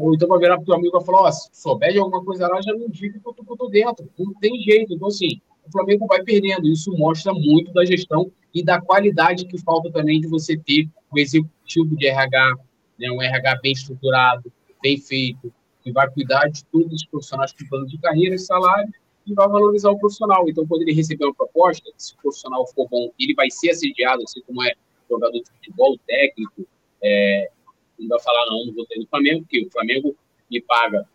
[0.00, 2.24] Ou então vai virar para o teu amigo e falar, ó, se souber de alguma
[2.24, 4.10] coisa lá, já me indica que eu estou dentro.
[4.18, 4.92] Não tem jeito.
[4.92, 6.66] Então, assim, o Flamengo vai perdendo.
[6.66, 11.18] Isso mostra muito da gestão e da qualidade que falta também de você ter o
[11.18, 12.56] executivo de RH,
[12.98, 14.52] né, um RH bem estruturado,
[14.82, 18.92] bem feito, que vai cuidar de todos os profissionais com plano de carreira e salário
[19.28, 20.48] e vai valorizar o profissional.
[20.48, 24.22] Então, quando ele receber uma proposta, se o profissional for bom, ele vai ser assediado,
[24.22, 24.72] assim como é
[25.08, 26.66] jogador de futebol, técnico,
[27.02, 27.50] é,
[27.98, 30.16] não vai falar, não, não vou ter no Flamengo, porque o Flamengo
[30.50, 31.06] me paga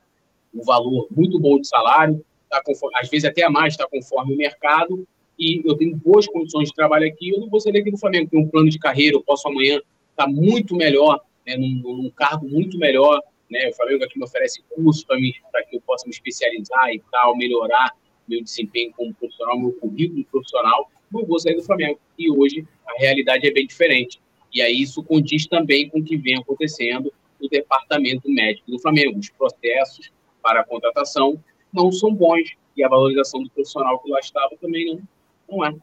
[0.54, 4.34] um valor muito bom de salário, tá conforme, às vezes até a mais, está conforme
[4.34, 5.08] o mercado,
[5.40, 8.30] e eu tenho boas condições de trabalho aqui, eu não vou sair aqui do Flamengo,
[8.30, 9.78] tenho um plano de carreira, eu posso amanhã
[10.12, 13.20] estar tá muito melhor, né, num, num, cargo muito melhor,
[13.50, 17.36] né, o Flamengo aqui me oferece curso para que eu possa me especializar e tal,
[17.36, 17.92] melhorar
[18.28, 22.00] meu desempenho como profissional, meu currículo profissional, não vou sair do Flamengo.
[22.18, 24.20] E hoje a realidade é bem diferente.
[24.54, 29.20] E aí isso condiz também com o que vem acontecendo no departamento médico do Flamengo.
[29.20, 31.42] Os processos para a contratação
[31.72, 35.02] não são bons e a valorização do profissional que lá estava também não,
[35.50, 35.76] não é.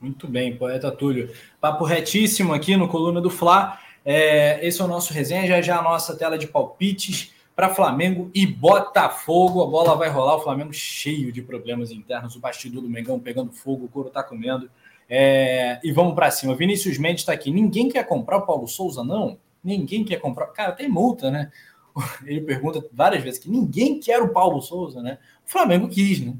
[0.00, 1.30] Muito bem, poeta Túlio.
[1.60, 3.78] Papo retíssimo aqui no Coluna do Fla.
[4.02, 8.30] É, esse é o nosso resenha, já já a nossa tela de palpites para Flamengo
[8.34, 9.62] e Botafogo.
[9.62, 13.52] A bola vai rolar, o Flamengo cheio de problemas internos, o bastidor do Mengão pegando
[13.52, 14.70] fogo, o couro tá comendo.
[15.06, 16.56] É, e vamos para cima.
[16.56, 17.50] Vinícius Mendes está aqui.
[17.50, 19.38] Ninguém quer comprar o Paulo Souza, não?
[19.62, 20.46] Ninguém quer comprar.
[20.46, 21.52] Cara, tem multa, né?
[22.24, 25.18] Ele pergunta várias vezes que ninguém quer o Paulo Souza, né?
[25.46, 26.32] O Flamengo quis, né?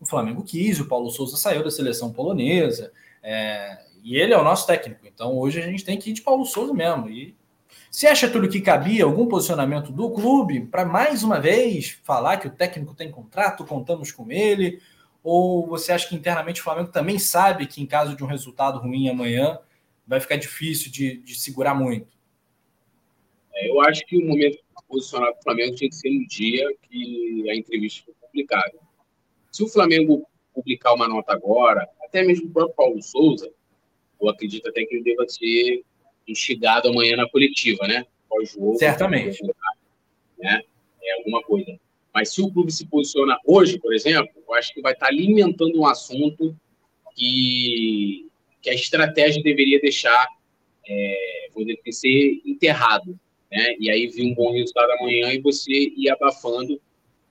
[0.00, 2.90] O Flamengo quis, o Paulo Souza saiu da seleção polonesa,
[3.22, 5.06] é, e ele é o nosso técnico.
[5.06, 7.10] Então hoje a gente tem que ir de Paulo Souza mesmo.
[7.10, 7.36] E
[7.90, 12.48] se acha tudo que cabia algum posicionamento do clube para mais uma vez falar que
[12.48, 14.80] o técnico tem contrato, contamos com ele,
[15.22, 18.78] ou você acha que internamente o Flamengo também sabe que em caso de um resultado
[18.78, 19.58] ruim amanhã
[20.06, 22.14] vai ficar difícil de, de segurar muito?
[23.54, 27.50] É, eu acho que o momento posicionado do Flamengo tinha que ser no dia que
[27.50, 28.78] a entrevista foi publicada.
[29.50, 33.50] Se o Flamengo publicar uma nota agora, até mesmo o próprio Paulo Souza,
[34.20, 35.84] eu acredito até que ele deva ser
[36.26, 38.04] instigado amanhã na coletiva, né?
[38.28, 38.78] Pós-jogo.
[38.78, 39.42] Certamente.
[40.38, 40.60] Né?
[41.02, 41.78] É alguma coisa.
[42.12, 45.78] Mas se o clube se posiciona hoje, por exemplo, eu acho que vai estar alimentando
[45.78, 46.56] um assunto
[47.14, 48.28] que,
[48.62, 50.28] que a estratégia deveria deixar
[50.88, 51.48] é,
[51.90, 53.18] ser enterrado.
[53.50, 53.74] Né?
[53.78, 56.80] E aí vir um bom resultado amanhã e você ir abafando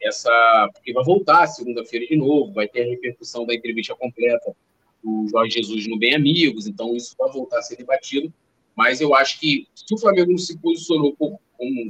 [0.02, 0.70] essa.
[0.74, 4.54] Porque vai voltar segunda-feira de novo, vai ter a repercussão da entrevista completa
[5.04, 8.34] do Jorge Jesus no Bem Amigos, então isso vai voltar a ser debatido.
[8.76, 11.40] Mas eu acho que se o Flamengo não se posicionou como,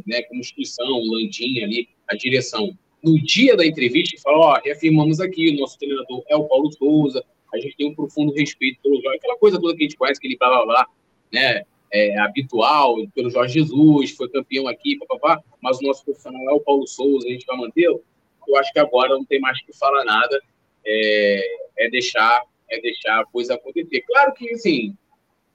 [0.06, 5.20] né, como instituição, o Landim ali, a direção, no dia da entrevista, fala, ó, reafirmamos
[5.20, 7.24] aqui, o nosso treinador é o Paulo Souza,
[7.54, 10.18] a gente tem um profundo respeito pelo Jorge, aquela coisa toda que a gente conhece,
[10.20, 10.88] aquele blá blá blá,
[11.32, 11.64] né?
[11.96, 16.60] É, habitual pelo Jorge Jesus, foi campeão aqui, papapá, mas o nosso profissional é o
[16.60, 18.04] Paulo Souza, a gente vai mantê-lo.
[18.48, 20.42] Eu acho que agora não tem mais que falar nada,
[20.84, 24.02] é, é deixar é deixar a coisa acontecer.
[24.02, 24.96] Claro que, assim,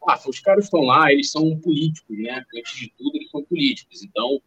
[0.07, 2.45] ah, os caras estão lá, eles são políticos, né?
[2.57, 4.03] Antes de tudo, eles são políticos.
[4.03, 4.41] Então,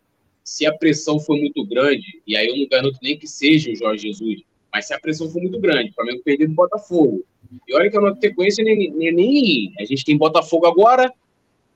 [0.43, 3.75] se a pressão for muito grande, e aí eu não garanto nem que seja o
[3.75, 4.41] Jorge Jesus,
[4.73, 7.23] mas se a pressão for muito grande, o Flamengo perder do Botafogo,
[7.67, 11.13] e olha que a nossa sequência nem, nem, nem, A gente tem Botafogo agora,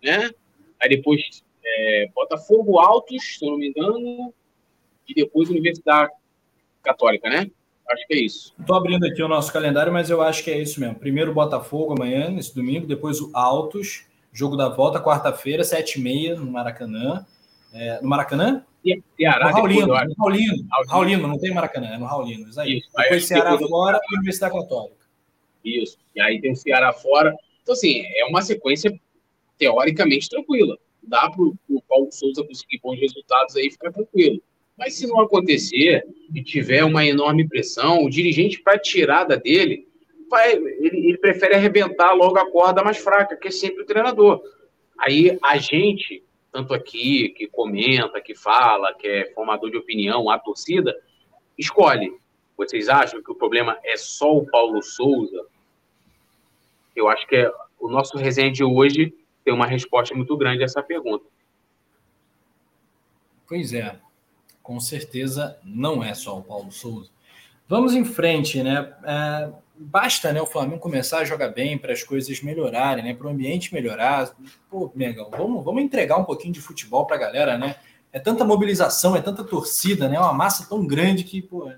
[0.02, 0.31] né?
[0.81, 4.34] Aí depois é, Botafogo Altos, se eu não me engano,
[5.07, 6.11] e depois Universidade
[6.81, 7.49] Católica, né?
[7.90, 8.53] Acho que é isso.
[8.60, 10.95] Estou abrindo aqui o nosso calendário, mas eu acho que é isso mesmo.
[10.95, 16.36] Primeiro Botafogo amanhã, nesse domingo, depois o Altos, jogo da volta, quarta-feira, sete e meia,
[16.36, 17.26] no Maracanã.
[17.74, 18.66] É, no Maracanã?
[19.18, 20.91] Ceará, no Raulino, depois, no Raulino, Raulino.
[20.91, 22.49] Raulino, não tem Maracanã, é no Raulino.
[22.49, 22.78] Isso aí.
[22.78, 22.88] Isso.
[22.88, 25.06] Depois aí, Ceará fora e Universidade Católica.
[25.64, 25.98] Isso.
[26.16, 27.36] E aí tem o Ceará fora.
[27.64, 28.94] Então, assim, é uma sequência
[29.57, 30.78] teoricamente tranquila.
[31.02, 34.41] Dá para o Paulo Souza conseguir bons resultados aí ficar tranquilo.
[34.77, 39.88] Mas se não acontecer e tiver uma enorme pressão, o dirigente, para tirada dele,
[40.30, 44.41] vai, ele, ele, prefere arrebentar logo a corda mais fraca, que é sempre o treinador.
[44.99, 50.38] Aí a gente, tanto aqui, que comenta, que fala, que é formador de opinião, a
[50.38, 50.93] torcida,
[51.57, 52.14] escolhe.
[52.57, 55.45] Vocês acham que o problema é só o Paulo Souza?
[56.93, 60.65] Eu acho que é, o nosso resenha de hoje tem uma resposta muito grande a
[60.65, 61.26] essa pergunta.
[63.47, 63.99] Pois é
[64.66, 67.12] com certeza não é só o Paulo Souza.
[67.70, 68.92] Vamos em frente, né?
[69.04, 73.14] É, basta né, o Flamengo começar a jogar bem para as coisas melhorarem, né?
[73.14, 74.36] Para o ambiente melhorar.
[74.68, 77.76] Pô, Mengão, vamos, vamos entregar um pouquinho de futebol para a galera, né?
[78.12, 80.16] É tanta mobilização, é tanta torcida, né?
[80.16, 81.76] É uma massa tão grande que, pô, a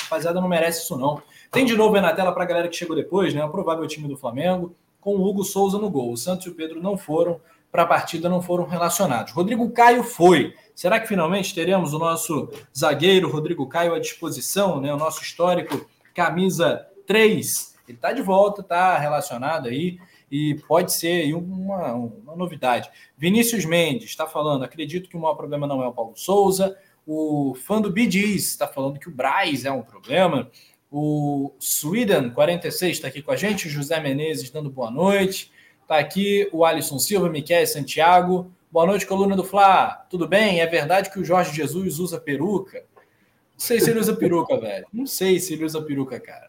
[0.00, 1.20] rapaziada não merece isso, não.
[1.50, 3.44] Tem de novo aí na tela para a galera que chegou depois, né?
[3.44, 6.12] O provável time do Flamengo, com o Hugo Souza no gol.
[6.12, 7.40] O Santos e o Pedro não foram
[7.70, 9.32] para a partida, não foram relacionados.
[9.32, 10.54] Rodrigo Caio foi.
[10.74, 14.92] Será que finalmente teremos o nosso zagueiro Rodrigo Caio à disposição, né?
[14.92, 17.76] O nosso histórico camisa 3.
[17.88, 19.98] Ele está de volta, está relacionado aí
[20.30, 22.88] e pode ser uma, uma novidade.
[23.16, 26.76] Vinícius Mendes está falando, acredito que o maior problema não é o Paulo Souza.
[27.06, 30.50] O fã do Bidiz está falando que o Braz é um problema.
[30.90, 33.68] O Sweden 46 está aqui com a gente.
[33.68, 35.50] José Menezes dando boa noite.
[35.90, 38.48] Está aqui o Alisson Silva, Miquel Santiago.
[38.70, 40.06] Boa noite, coluna do Fla.
[40.08, 40.60] Tudo bem?
[40.60, 42.84] É verdade que o Jorge Jesus usa peruca?
[42.94, 44.86] Não sei se ele usa peruca, velho.
[44.92, 46.48] Não sei se ele usa peruca, cara.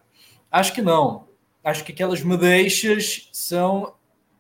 [0.52, 1.28] Acho que não.
[1.64, 3.96] Acho que aquelas modeixas são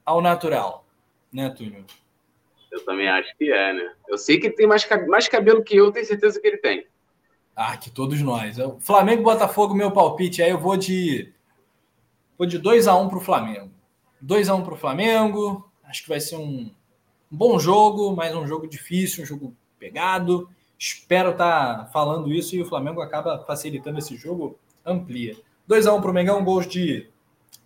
[0.05, 0.85] ao natural,
[1.33, 1.83] né, Túlio?
[2.71, 3.93] Eu também acho que é, né?
[4.07, 6.85] Eu sei que ele tem mais, mais cabelo que eu, tenho certeza que ele tem.
[7.55, 8.57] Ah, que todos nós.
[8.79, 10.43] Flamengo Botafogo, meu palpite.
[10.43, 11.33] Aí eu vou de.
[12.37, 13.80] Vou de 2x1 um pro Flamengo.
[14.25, 15.69] 2x1 um pro Flamengo.
[15.83, 16.71] Acho que vai ser um
[17.29, 20.49] bom jogo, mas um jogo difícil, um jogo pegado.
[20.77, 25.35] Espero estar tá falando isso e o Flamengo acaba facilitando esse jogo, amplia.
[25.69, 27.07] 2x1 para o Mengão, gols de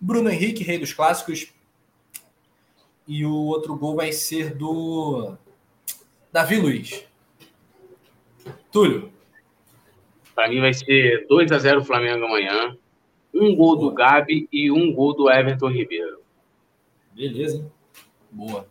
[0.00, 1.52] Bruno Henrique, rei dos clássicos.
[3.08, 5.36] E o outro gol vai ser do
[6.32, 7.06] Davi Luiz.
[8.70, 9.12] Túlio.
[10.34, 12.76] Para mim vai ser 2 a 0 Flamengo amanhã.
[13.32, 16.15] Um gol do Gabi e um gol do Everton Ribeiro.
[17.16, 17.72] Beleza, hein?
[18.30, 18.68] Boa.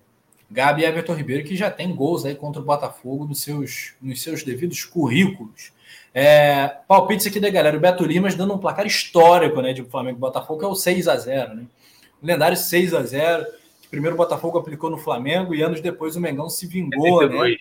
[0.50, 4.22] Gabi e Everton Ribeiro, que já tem gols aí contra o Botafogo nos seus, nos
[4.22, 5.74] seus devidos currículos.
[6.14, 7.76] É, palpites aqui da galera.
[7.76, 10.76] O Beto Limas dando um placar histórico né, de Flamengo e Botafogo, que é o
[10.76, 11.66] 6 a 0 né?
[12.22, 13.46] O lendário 6 a 0
[13.82, 17.52] que primeiro o Botafogo aplicou no Flamengo e anos depois o Mengão se vingou, 72.
[17.52, 17.58] né?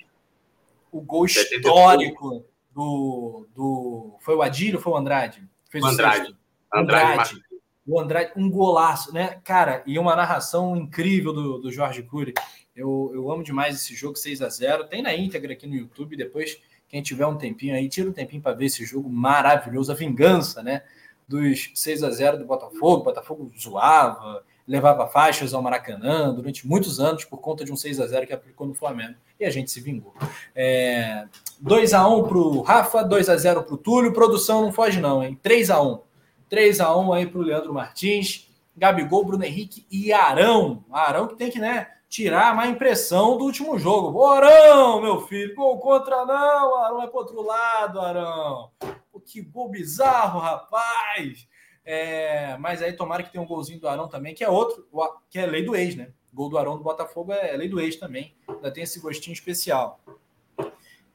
[0.92, 4.16] O gol histórico do, do.
[4.20, 5.42] Foi o Adílio ou foi o Andrade?
[5.70, 6.36] Fez o Andrade.
[6.72, 7.14] O Andrade.
[7.14, 7.53] Andrade.
[7.86, 9.40] O Andrade, um golaço, né?
[9.44, 12.32] Cara, e uma narração incrível do, do Jorge Cury.
[12.74, 16.16] Eu, eu amo demais esse jogo 6 a 0 Tem na íntegra aqui no YouTube.
[16.16, 16.58] Depois,
[16.88, 19.92] quem tiver um tempinho aí, tira um tempinho para ver esse jogo maravilhoso.
[19.92, 20.82] A vingança, né?
[21.28, 23.02] Dos 6 a 0 do Botafogo.
[23.02, 28.00] O Botafogo zoava, levava faixas ao Maracanã durante muitos anos por conta de um 6
[28.00, 29.14] a 0 que aplicou no Flamengo.
[29.38, 30.14] E a gente se vingou.
[30.54, 31.26] É,
[31.60, 34.14] 2 a 1 para o Rafa, 2 a 0 para o Túlio.
[34.14, 35.38] Produção não foge, não, hein?
[35.42, 36.13] 3 a 1
[36.54, 38.48] 3 a 1 aí para o Leandro Martins.
[38.76, 40.84] Gabigol, Bruno Henrique e Arão.
[40.88, 41.88] Arão que tem que, né?
[42.08, 44.16] tirar a má impressão do último jogo.
[44.16, 48.70] Ô, Arão, meu filho, gol contra não, Arão é pro outro lado, Arão.
[49.10, 51.48] Pô, que gol bizarro, rapaz.
[51.84, 54.86] É, mas aí tomara que tenha um golzinho do Arão também, que é outro,
[55.28, 56.12] que é lei do ex, né?
[56.32, 58.32] Gol do Arão do Botafogo é lei do ex também.
[58.46, 59.98] Ainda tem esse gostinho especial.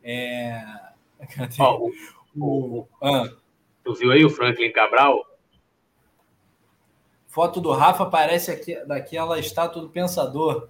[0.04, 0.62] É...
[2.38, 3.24] o, ah.
[3.86, 5.29] Tu viu aí o Franklin Cabral?
[7.40, 10.68] Foto do Rafa parece aqui, daquela estátua do Pensador.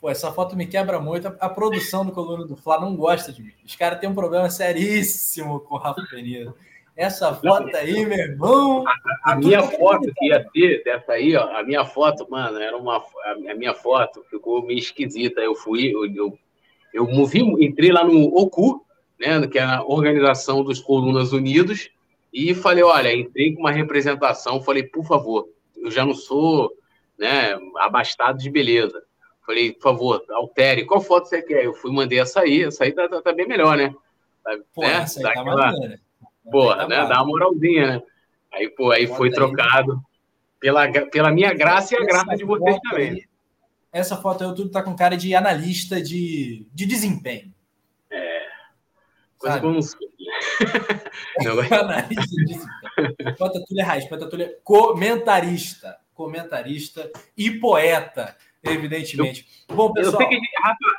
[0.00, 1.28] Pô, essa foto me quebra muito.
[1.38, 3.52] A, produção do Coluna do Fla não gosta de mim.
[3.64, 6.52] Os caras têm um problema seríssimo com o Rafa Pereira.
[6.96, 8.84] Essa foto aí, meu irmão.
[8.88, 12.76] A, a minha foto que ia ter dessa aí, ó, a minha foto, mano, era
[12.76, 13.00] uma.
[13.48, 15.40] A minha foto ficou meio esquisita.
[15.40, 16.38] Eu fui, eu, eu,
[16.92, 18.84] eu movi, entrei lá no OCU,
[19.16, 21.88] né, que é a Organização dos Colunas Unidos,
[22.32, 24.60] e falei: olha, entrei com uma representação.
[24.60, 25.46] Falei, por favor,
[25.82, 26.72] eu já não sou
[27.18, 29.02] né, abastado de beleza.
[29.44, 30.84] Falei, por favor, altere.
[30.84, 31.64] Qual foto você quer?
[31.64, 32.64] Eu fui, mandei essa aí.
[32.64, 33.94] Essa aí tá, tá, tá bem melhor, né?
[34.74, 34.92] Pô, né?
[34.94, 35.72] essa aí tá aquela...
[36.50, 37.06] Porra, tá né?
[37.06, 38.02] Dá uma moralzinha, né?
[38.52, 40.02] Aí, pô, aí foi trocado
[40.58, 43.10] pela, pela minha graça e a graça de vocês também.
[43.10, 43.24] Aí,
[43.92, 47.52] essa foto aí, tudo tá com cara de analista de, de desempenho.
[48.10, 48.46] É.
[49.38, 49.66] Coisa Sabe?
[49.66, 49.78] como
[51.44, 53.36] não, analista de desempenho.
[53.36, 55.98] Foto Túlio Raiz, Túlio comentarista.
[56.14, 59.46] Comentarista e poeta evidentemente.
[59.68, 60.22] Eu, Bom, pessoal.
[60.22, 60.48] Eu gente,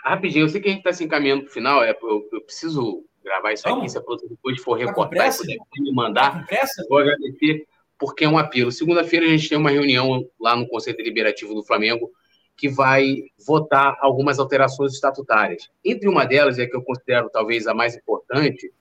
[0.04, 2.42] rapidinho, eu sei que a gente está se encaminhando para o final, é, eu, eu,
[2.42, 3.80] preciso gravar isso Vamos.
[3.80, 7.68] aqui, se a depois for tá recortar e puder me mandar, tá vou agradecer,
[8.00, 8.72] porque é um apelo.
[8.72, 12.10] Segunda-feira a gente tem uma reunião lá no Conselho Deliberativo do Flamengo
[12.58, 13.16] que vai
[13.46, 15.70] votar algumas alterações estatutárias.
[15.84, 18.72] Entre uma delas, é que eu considero talvez a mais importante,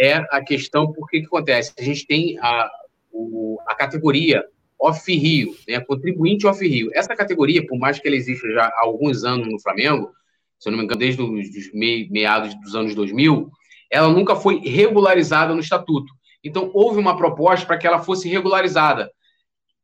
[0.00, 1.74] é a questão, por que acontece?
[1.78, 2.70] A gente tem a,
[3.12, 4.42] o, a categoria
[4.80, 5.78] off-Rio, né?
[5.80, 6.90] contribuinte off-Rio.
[6.94, 10.10] Essa categoria, por mais que ela exista já há alguns anos no Flamengo,
[10.58, 13.50] se eu não me engano, desde os meados dos anos 2000,
[13.90, 16.12] ela nunca foi regularizada no estatuto.
[16.42, 19.10] Então, houve uma proposta para que ela fosse regularizada.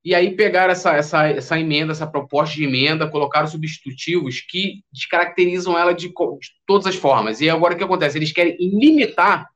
[0.02, 5.76] E aí pegaram essa, essa, essa emenda, essa proposta de emenda, colocaram substitutivos que descaracterizam
[5.76, 6.14] ela de, de
[6.66, 7.40] todas as formas.
[7.40, 8.16] E agora o que acontece?
[8.16, 9.46] Eles querem limitar,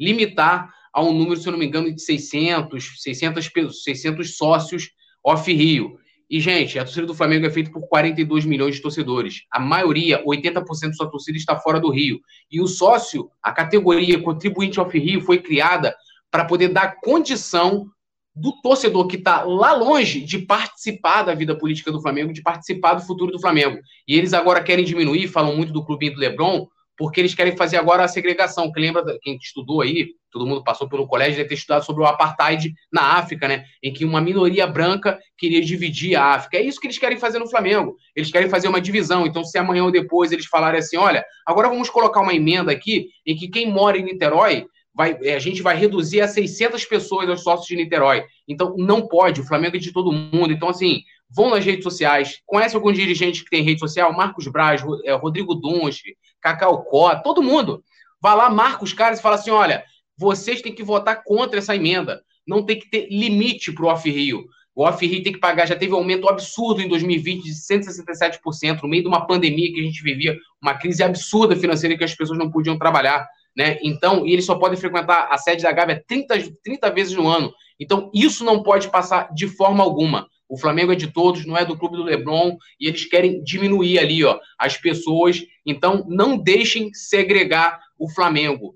[0.00, 3.50] limitar a um número, se eu não me engano, de 600, 600,
[3.84, 4.90] 600 sócios
[5.22, 5.98] off-Rio.
[6.28, 9.42] E, gente, a torcida do Flamengo é feita por 42 milhões de torcedores.
[9.50, 12.20] A maioria, 80% da sua torcida está fora do Rio.
[12.50, 15.94] E o sócio, a categoria contribuinte off-Rio, foi criada
[16.30, 17.90] para poder dar condição
[18.34, 22.94] do torcedor que está lá longe de participar da vida política do Flamengo, de participar
[22.94, 23.80] do futuro do Flamengo.
[24.06, 26.68] E eles agora querem diminuir, falam muito do clubinho do Lebron,
[27.00, 28.70] porque eles querem fazer agora a segregação.
[28.70, 32.06] Que lembra, quem estudou aí, todo mundo passou pelo colégio, deve ter estudado sobre o
[32.06, 33.64] apartheid na África, né?
[33.82, 36.58] Em que uma minoria branca queria dividir a África.
[36.58, 37.96] É isso que eles querem fazer no Flamengo.
[38.14, 39.24] Eles querem fazer uma divisão.
[39.24, 43.08] Então, se amanhã ou depois eles falarem assim, olha, agora vamos colocar uma emenda aqui
[43.26, 47.42] em que quem mora em Niterói Vai, a gente vai reduzir a 600 pessoas os
[47.42, 48.24] sócios de Niterói.
[48.46, 49.40] Então, não pode.
[49.40, 50.52] O Flamengo é de todo mundo.
[50.52, 52.40] Então, assim, vão nas redes sociais.
[52.44, 54.12] Conhece algum dirigente que tem rede social?
[54.12, 57.82] Marcos Braz, é, Rodrigo Dunche, Cacau Có, todo mundo.
[58.20, 59.84] Vai lá, marca os caras e fala assim: olha,
[60.18, 62.22] vocês têm que votar contra essa emenda.
[62.46, 64.44] Não tem que ter limite para o off-Rio.
[64.74, 68.88] O off-Rio tem que pagar, já teve um aumento absurdo em 2020 de 167%, no
[68.88, 72.38] meio de uma pandemia que a gente vivia, uma crise absurda financeira que as pessoas
[72.38, 73.28] não podiam trabalhar.
[73.56, 73.78] Né?
[73.82, 77.52] Então, e eles só podem frequentar a sede da Gávea 30, 30 vezes no ano.
[77.78, 80.28] Então, isso não pode passar de forma alguma.
[80.48, 83.98] O Flamengo é de todos, não é do clube do Lebron, e eles querem diminuir
[83.98, 85.42] ali, ó, as pessoas.
[85.64, 88.74] Então, não deixem segregar o Flamengo.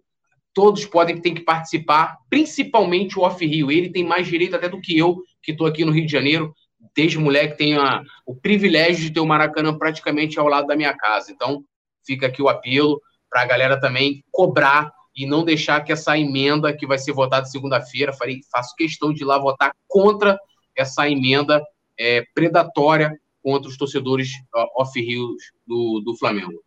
[0.55, 3.73] Todos podem ter que participar, principalmente o Off Rio.
[3.73, 6.55] Ele tem mais direito até do que eu, que estou aqui no Rio de Janeiro.
[6.95, 10.97] Desde moleque tenho a, o privilégio de ter o Maracanã praticamente ao lado da minha
[10.97, 11.33] casa.
[11.33, 11.65] Então,
[12.07, 13.01] fica aqui o apelo
[13.35, 17.45] para a galera também cobrar e não deixar que essa emenda que vai ser votada
[17.47, 20.39] segunda-feira, faço questão de ir lá votar contra
[20.77, 21.61] essa emenda
[21.99, 24.31] é, predatória contra os torcedores
[24.77, 26.63] off-rios do, do Flamengo.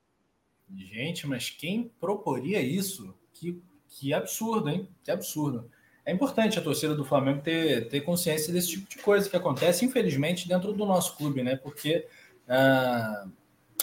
[0.75, 3.15] Gente, mas quem proporia isso?
[3.33, 4.89] Que, que absurdo, hein?
[5.05, 5.71] Que absurdo.
[6.05, 9.85] É importante a torcida do Flamengo ter, ter consciência desse tipo de coisa que acontece,
[9.85, 11.55] infelizmente, dentro do nosso clube, né?
[11.55, 12.05] Porque
[12.45, 13.25] ah,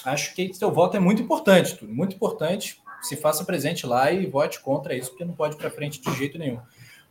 [0.05, 2.81] acho que seu voto é muito importante, tudo muito importante.
[3.02, 6.14] Se faça presente lá e vote contra isso, porque não pode ir para frente de
[6.16, 6.59] jeito nenhum.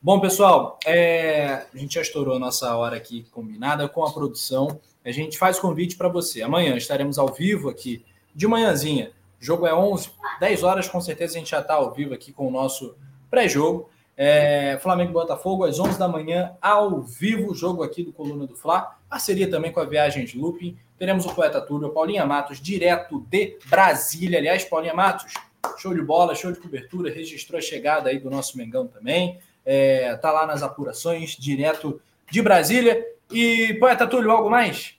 [0.01, 1.65] Bom, pessoal, é...
[1.73, 4.79] a gente já estourou a nossa hora aqui combinada com a produção.
[5.05, 6.41] A gente faz convite para você.
[6.41, 8.03] Amanhã estaremos ao vivo aqui,
[8.33, 9.11] de manhãzinha.
[9.39, 10.09] O jogo é 11,
[10.39, 12.95] 10 horas, com certeza a gente já está ao vivo aqui com o nosso
[13.29, 13.89] pré-jogo.
[14.15, 18.55] É, Flamengo e Botafogo, às 11 da manhã, ao vivo, jogo aqui do Coluna do
[18.55, 18.95] Fla.
[19.09, 20.77] Parceria também com a Viagens Looping.
[20.97, 24.39] Teremos o poeta Túlio, Paulinha Matos, direto de Brasília.
[24.39, 25.33] Aliás, Paulinha Matos,
[25.77, 30.15] show de bola, show de cobertura, registrou a chegada aí do nosso Mengão também é,
[30.15, 33.03] tá lá nas apurações, direto de Brasília.
[33.31, 34.95] E, poeta Túlio, algo mais?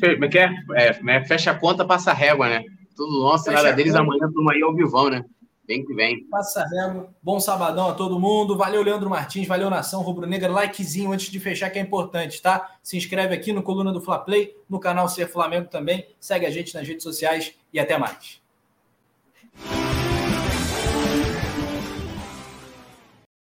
[0.00, 0.50] Como é que é?
[0.74, 1.24] é?
[1.24, 2.64] Fecha a conta, passa a régua, né?
[2.94, 5.24] Tudo nosso, Fecha nada deles, amanhã estamos aí ao vivão, né?
[5.66, 6.24] Vem que vem.
[6.24, 7.08] Passa régua.
[7.22, 8.56] Bom sabadão a todo mundo.
[8.56, 9.48] Valeu, Leandro Martins.
[9.48, 10.52] Valeu, Nação Rubro-Negra.
[10.52, 12.76] Likezinho antes de fechar, que é importante, tá?
[12.82, 16.06] Se inscreve aqui no Coluna do Fla Play, no canal Ser Flamengo também.
[16.20, 18.40] Segue a gente nas redes sociais e até mais.